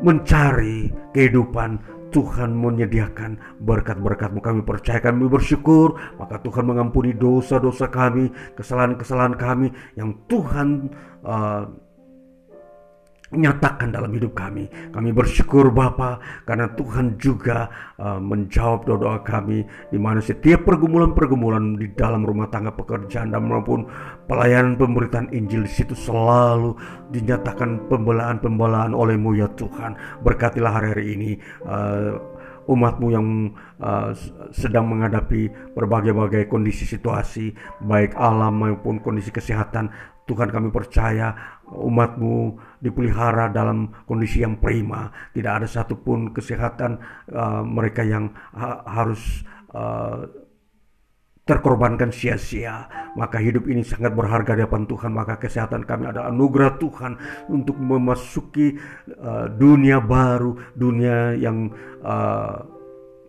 mencari 0.00 0.88
kehidupan 1.12 1.99
Tuhan 2.10 2.52
menyediakan 2.52 3.62
berkat-berkatmu. 3.62 4.42
Kami 4.42 4.60
percaya 4.66 5.00
kami 5.00 5.30
bersyukur. 5.30 5.96
Maka 6.18 6.42
Tuhan 6.42 6.66
mengampuni 6.66 7.14
dosa-dosa 7.14 7.88
kami 7.88 8.30
kesalahan-kesalahan 8.58 9.34
kami 9.38 9.72
yang 9.94 10.14
Tuhan 10.26 10.90
uh, 11.24 11.70
nyatakan 13.30 13.94
dalam 13.94 14.10
hidup 14.10 14.34
kami. 14.34 14.66
Kami 14.90 15.10
bersyukur 15.14 15.70
Bapa 15.70 16.18
karena 16.42 16.66
Tuhan 16.74 17.14
juga 17.14 17.70
uh, 17.98 18.18
menjawab 18.18 18.86
doa-doa 18.86 19.22
kami 19.22 19.62
di 19.94 19.98
mana 19.98 20.18
setiap 20.18 20.66
pergumulan-pergumulan 20.66 21.78
di 21.78 21.94
dalam 21.94 22.26
rumah 22.26 22.50
tangga 22.50 22.74
pekerjaan 22.74 23.30
dan 23.30 23.46
maupun 23.46 23.86
pelayanan 24.26 24.74
pemberitaan 24.74 25.30
Injil 25.30 25.62
di 25.62 25.72
situ 25.72 25.94
selalu 25.94 26.74
dinyatakan 27.14 27.86
pembelaan-pembelaan 27.86 28.98
olehmu 28.98 29.38
ya 29.38 29.46
Tuhan. 29.54 29.94
Berkatilah 30.26 30.82
hari-hari 30.82 31.14
ini 31.14 31.30
uh, 31.70 32.18
umatmu 32.66 33.06
yang 33.10 33.26
uh, 33.82 34.14
sedang 34.54 34.86
menghadapi 34.90 35.74
berbagai-bagai 35.74 36.46
kondisi 36.46 36.86
situasi 36.86 37.50
baik 37.82 38.14
alam 38.14 38.62
maupun 38.62 39.02
kondisi 39.02 39.34
kesehatan 39.34 39.90
Tuhan 40.30 40.54
kami 40.54 40.70
percaya 40.70 41.58
umatmu 41.70 42.58
dipelihara 42.82 43.50
dalam 43.50 43.90
kondisi 44.06 44.42
yang 44.42 44.58
prima. 44.58 45.10
Tidak 45.30 45.52
ada 45.62 45.66
satupun 45.66 46.34
kesehatan 46.34 46.98
uh, 47.30 47.62
mereka 47.62 48.02
yang 48.02 48.34
ha 48.54 48.82
harus 48.86 49.46
uh, 49.74 50.26
terkorbankan 51.46 52.14
sia-sia. 52.14 52.86
Maka 53.18 53.42
hidup 53.42 53.66
ini 53.66 53.82
sangat 53.82 54.14
berharga 54.14 54.54
di 54.54 54.62
hadapan 54.62 54.86
Tuhan. 54.86 55.10
Maka 55.10 55.34
kesehatan 55.38 55.82
kami 55.82 56.10
adalah 56.10 56.30
anugerah 56.30 56.78
Tuhan 56.78 57.12
untuk 57.50 57.74
memasuki 57.78 58.78
uh, 59.18 59.50
dunia 59.50 59.98
baru, 59.98 60.54
dunia 60.78 61.34
yang 61.34 61.74
uh, 62.06 62.79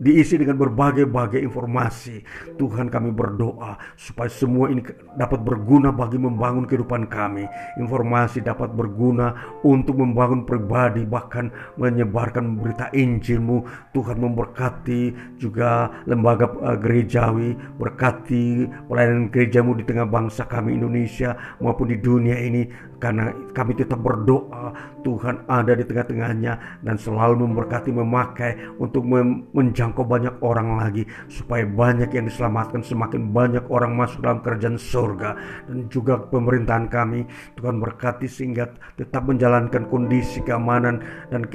diisi 0.02 0.34
dengan 0.34 0.58
berbagai-bagai 0.58 1.38
informasi. 1.38 2.26
Tuhan 2.58 2.90
kami 2.90 3.14
berdoa 3.14 3.78
supaya 3.94 4.26
semua 4.26 4.66
ini 4.74 4.82
dapat 5.14 5.46
berguna 5.46 5.94
bagi 5.94 6.18
membangun 6.18 6.66
kehidupan 6.66 7.06
kami. 7.06 7.46
Informasi 7.78 8.42
dapat 8.42 8.74
berguna 8.74 9.58
untuk 9.62 10.02
membangun 10.02 10.42
pribadi 10.42 11.06
bahkan 11.06 11.54
menyebarkan 11.78 12.58
berita 12.58 12.90
Injilmu. 12.90 13.62
Tuhan 13.94 14.18
memberkati 14.18 15.14
juga 15.38 15.86
lembaga 16.10 16.50
uh, 16.50 16.74
gerejawi, 16.74 17.54
berkati 17.78 18.66
pelayanan 18.90 19.30
gerejamu 19.30 19.78
di 19.78 19.86
tengah 19.86 20.10
bangsa 20.10 20.50
kami 20.50 20.74
Indonesia 20.74 21.38
maupun 21.62 21.94
di 21.94 21.96
dunia 22.02 22.34
ini 22.42 22.66
karena 23.02 23.34
kami 23.50 23.74
tetap 23.74 23.98
berdoa 23.98 24.70
Tuhan 25.02 25.42
ada 25.50 25.74
di 25.74 25.82
tengah-tengahnya 25.82 26.78
dan 26.86 26.94
selalu 26.94 27.50
memberkati 27.50 27.90
memakai 27.90 28.78
untuk 28.78 29.02
menjangkau 29.50 30.06
banyak 30.06 30.38
orang 30.38 30.78
lagi 30.78 31.02
supaya 31.26 31.66
banyak 31.66 32.14
yang 32.14 32.30
diselamatkan 32.30 32.86
semakin 32.86 33.34
banyak 33.34 33.66
orang 33.74 33.98
masuk 33.98 34.22
dalam 34.22 34.38
kerajaan 34.38 34.78
surga. 34.78 35.34
Dan 35.66 35.90
juga 35.90 36.22
pemerintahan 36.30 36.86
kami 36.86 37.26
Tuhan 37.58 37.82
berkati 37.82 38.30
sehingga 38.30 38.70
tetap 38.94 39.26
menjalankan 39.26 39.90
kondisi 39.90 40.38
keamanan 40.46 41.02
dan 41.34 41.50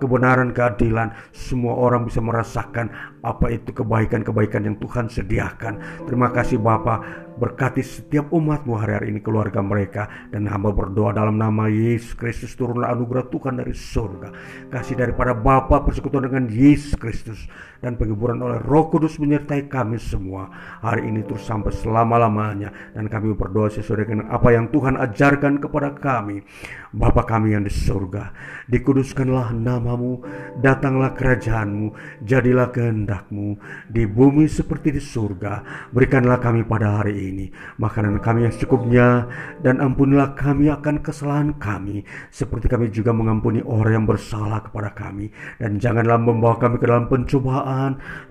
kebenaran 0.00 0.56
keadilan. 0.56 1.12
Semua 1.36 1.76
orang 1.76 2.08
bisa 2.08 2.24
merasakan 2.24 2.88
apa 3.20 3.52
itu 3.52 3.68
kebaikan-kebaikan 3.76 4.64
yang 4.64 4.80
Tuhan 4.80 5.12
sediakan. 5.12 6.08
Terima 6.08 6.32
kasih 6.32 6.56
Bapak 6.56 7.25
Berkati 7.36 7.84
setiap 7.84 8.32
umatmu 8.32 8.76
hari-hari 8.80 9.12
ini 9.12 9.20
keluarga 9.20 9.60
mereka. 9.60 10.08
Dan 10.32 10.48
hamba 10.48 10.72
berdoa 10.72 11.12
dalam 11.12 11.36
nama 11.36 11.68
Yesus 11.68 12.16
Kristus 12.16 12.56
Turunlah 12.56 12.92
anugerah 12.96 13.28
Tuhan 13.28 13.60
dari 13.60 13.76
surga. 13.76 14.28
Kasih 14.72 14.96
daripada 14.96 15.36
Bapa 15.36 15.84
persekutuan 15.84 16.26
dengan 16.26 16.48
Yesus 16.48 16.96
Kristus 16.96 17.44
Dan 17.80 18.00
penghiburan 18.00 18.40
oleh 18.40 18.58
roh 18.62 18.88
kudus 18.88 19.20
menyertai 19.20 19.68
kami 19.68 20.00
semua. 20.00 20.48
Hari 20.80 21.08
ini 21.08 21.22
terus 21.26 21.44
sampai 21.46 21.72
selama-lamanya 21.72 22.92
Dan 22.96 23.06
kami 23.06 23.32
berdoa 23.36 23.68
sesuai 23.68 24.08
dengan 24.08 24.28
apa 24.32 24.52
yang 24.52 24.70
Tuhan 24.72 24.96
ajarkan 24.96 25.60
kepada 25.60 25.94
kami. 25.96 26.42
Bapa 26.96 27.28
kami 27.28 27.52
yang 27.52 27.66
di 27.66 27.72
surga 27.72 28.32
Dikuduskanlah 28.70 29.52
namamu 29.52 30.22
Datanglah 30.62 31.12
kerajaanmu 31.12 31.92
Jadilah 32.24 32.72
kehendakmu 32.72 33.58
Di 33.90 34.08
bumi 34.08 34.48
seperti 34.48 34.96
di 34.96 35.02
surga. 35.02 35.60
Berikanlah 35.92 36.40
kami 36.40 36.64
pada 36.64 37.02
hari 37.02 37.32
ini 37.32 37.46
makanan 37.76 38.22
kami 38.24 38.48
yang 38.48 38.54
secukupnya 38.54 39.28
dan 39.60 39.80
ampunilah 39.82 40.32
kami 40.36 40.72
akan 40.72 41.00
kesalahan 41.04 41.52
kami 41.56 42.02
seperti 42.32 42.66
kami 42.70 42.88
juga 42.92 43.12
mengampuni 43.12 43.60
orang 43.64 44.02
yang 44.02 44.06
bersalah 44.08 44.64
kepada 44.64 44.92
kami. 44.92 45.30
Dan 45.60 45.76
janganlah 45.80 46.18
membawa 46.20 46.56
kami 46.56 46.80
ke 46.80 46.86
dalam 46.88 47.06
pencobaan 47.06 47.75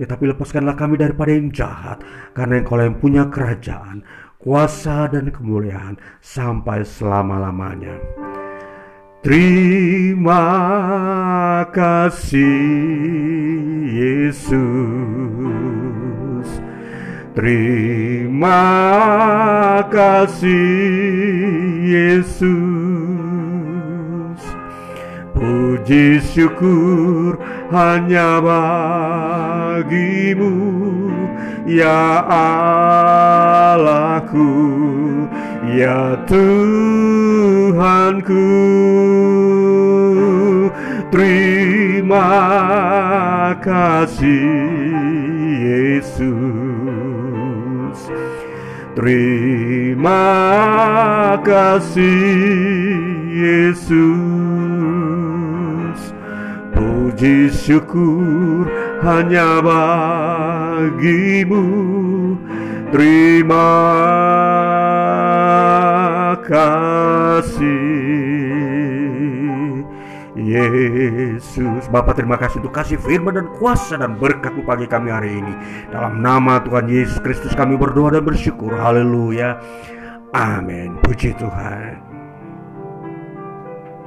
tetapi 0.02 0.34
lepaskanlah 0.34 0.74
kami 0.74 0.98
daripada 0.98 1.32
yang 1.32 1.54
jahat 1.54 2.02
karena 2.34 2.62
engkau 2.62 2.82
yang 2.82 2.98
punya 2.98 3.24
kerajaan 3.30 4.02
kuasa 4.46 5.10
dan 5.10 5.34
kemuliaan 5.34 5.98
sampai 6.22 6.86
selama-lamanya. 6.86 7.98
Terima 9.26 10.46
kasih 11.74 12.62
Yesus. 13.90 14.56
Terima 17.34 18.62
kasih 19.90 20.70
Yesus 21.90 23.35
Puji 25.46 26.18
syukur 26.34 27.38
hanya 27.70 28.42
bagimu 28.42 30.50
Ya 31.70 32.26
Allahku 33.78 34.50
Ya 35.78 36.18
Tuhanku. 36.26 36.58
Terima 41.14 42.34
kasih 43.62 44.50
Yesus. 45.62 46.34
Terima 48.98 50.26
kasih 51.46 52.34
Yesus 53.30 55.25
Puji 57.16 57.48
syukur 57.48 58.68
hanya 59.00 59.64
bagimu 59.64 61.64
Terima 62.92 63.72
kasih 66.44 67.72
Yesus. 70.36 71.88
Bapak 71.88 72.20
terima 72.20 72.36
kasih 72.36 72.60
untuk 72.60 72.76
kasih 72.76 73.00
firman 73.00 73.40
dan 73.40 73.48
kuasa 73.64 73.96
dan 73.96 74.20
berkatmu 74.20 74.68
pagi 74.68 74.84
kami 74.84 75.08
hari 75.08 75.40
ini. 75.40 75.56
Dalam 75.96 76.20
nama 76.20 76.60
Tuhan 76.68 76.92
Yesus 76.92 77.24
Kristus 77.24 77.56
kami 77.56 77.80
berdoa 77.80 78.12
dan 78.12 78.28
bersyukur. 78.28 78.76
Haleluya. 78.76 79.56
Amin. 80.36 81.00
Puji 81.00 81.32
Tuhan. 81.40 82.15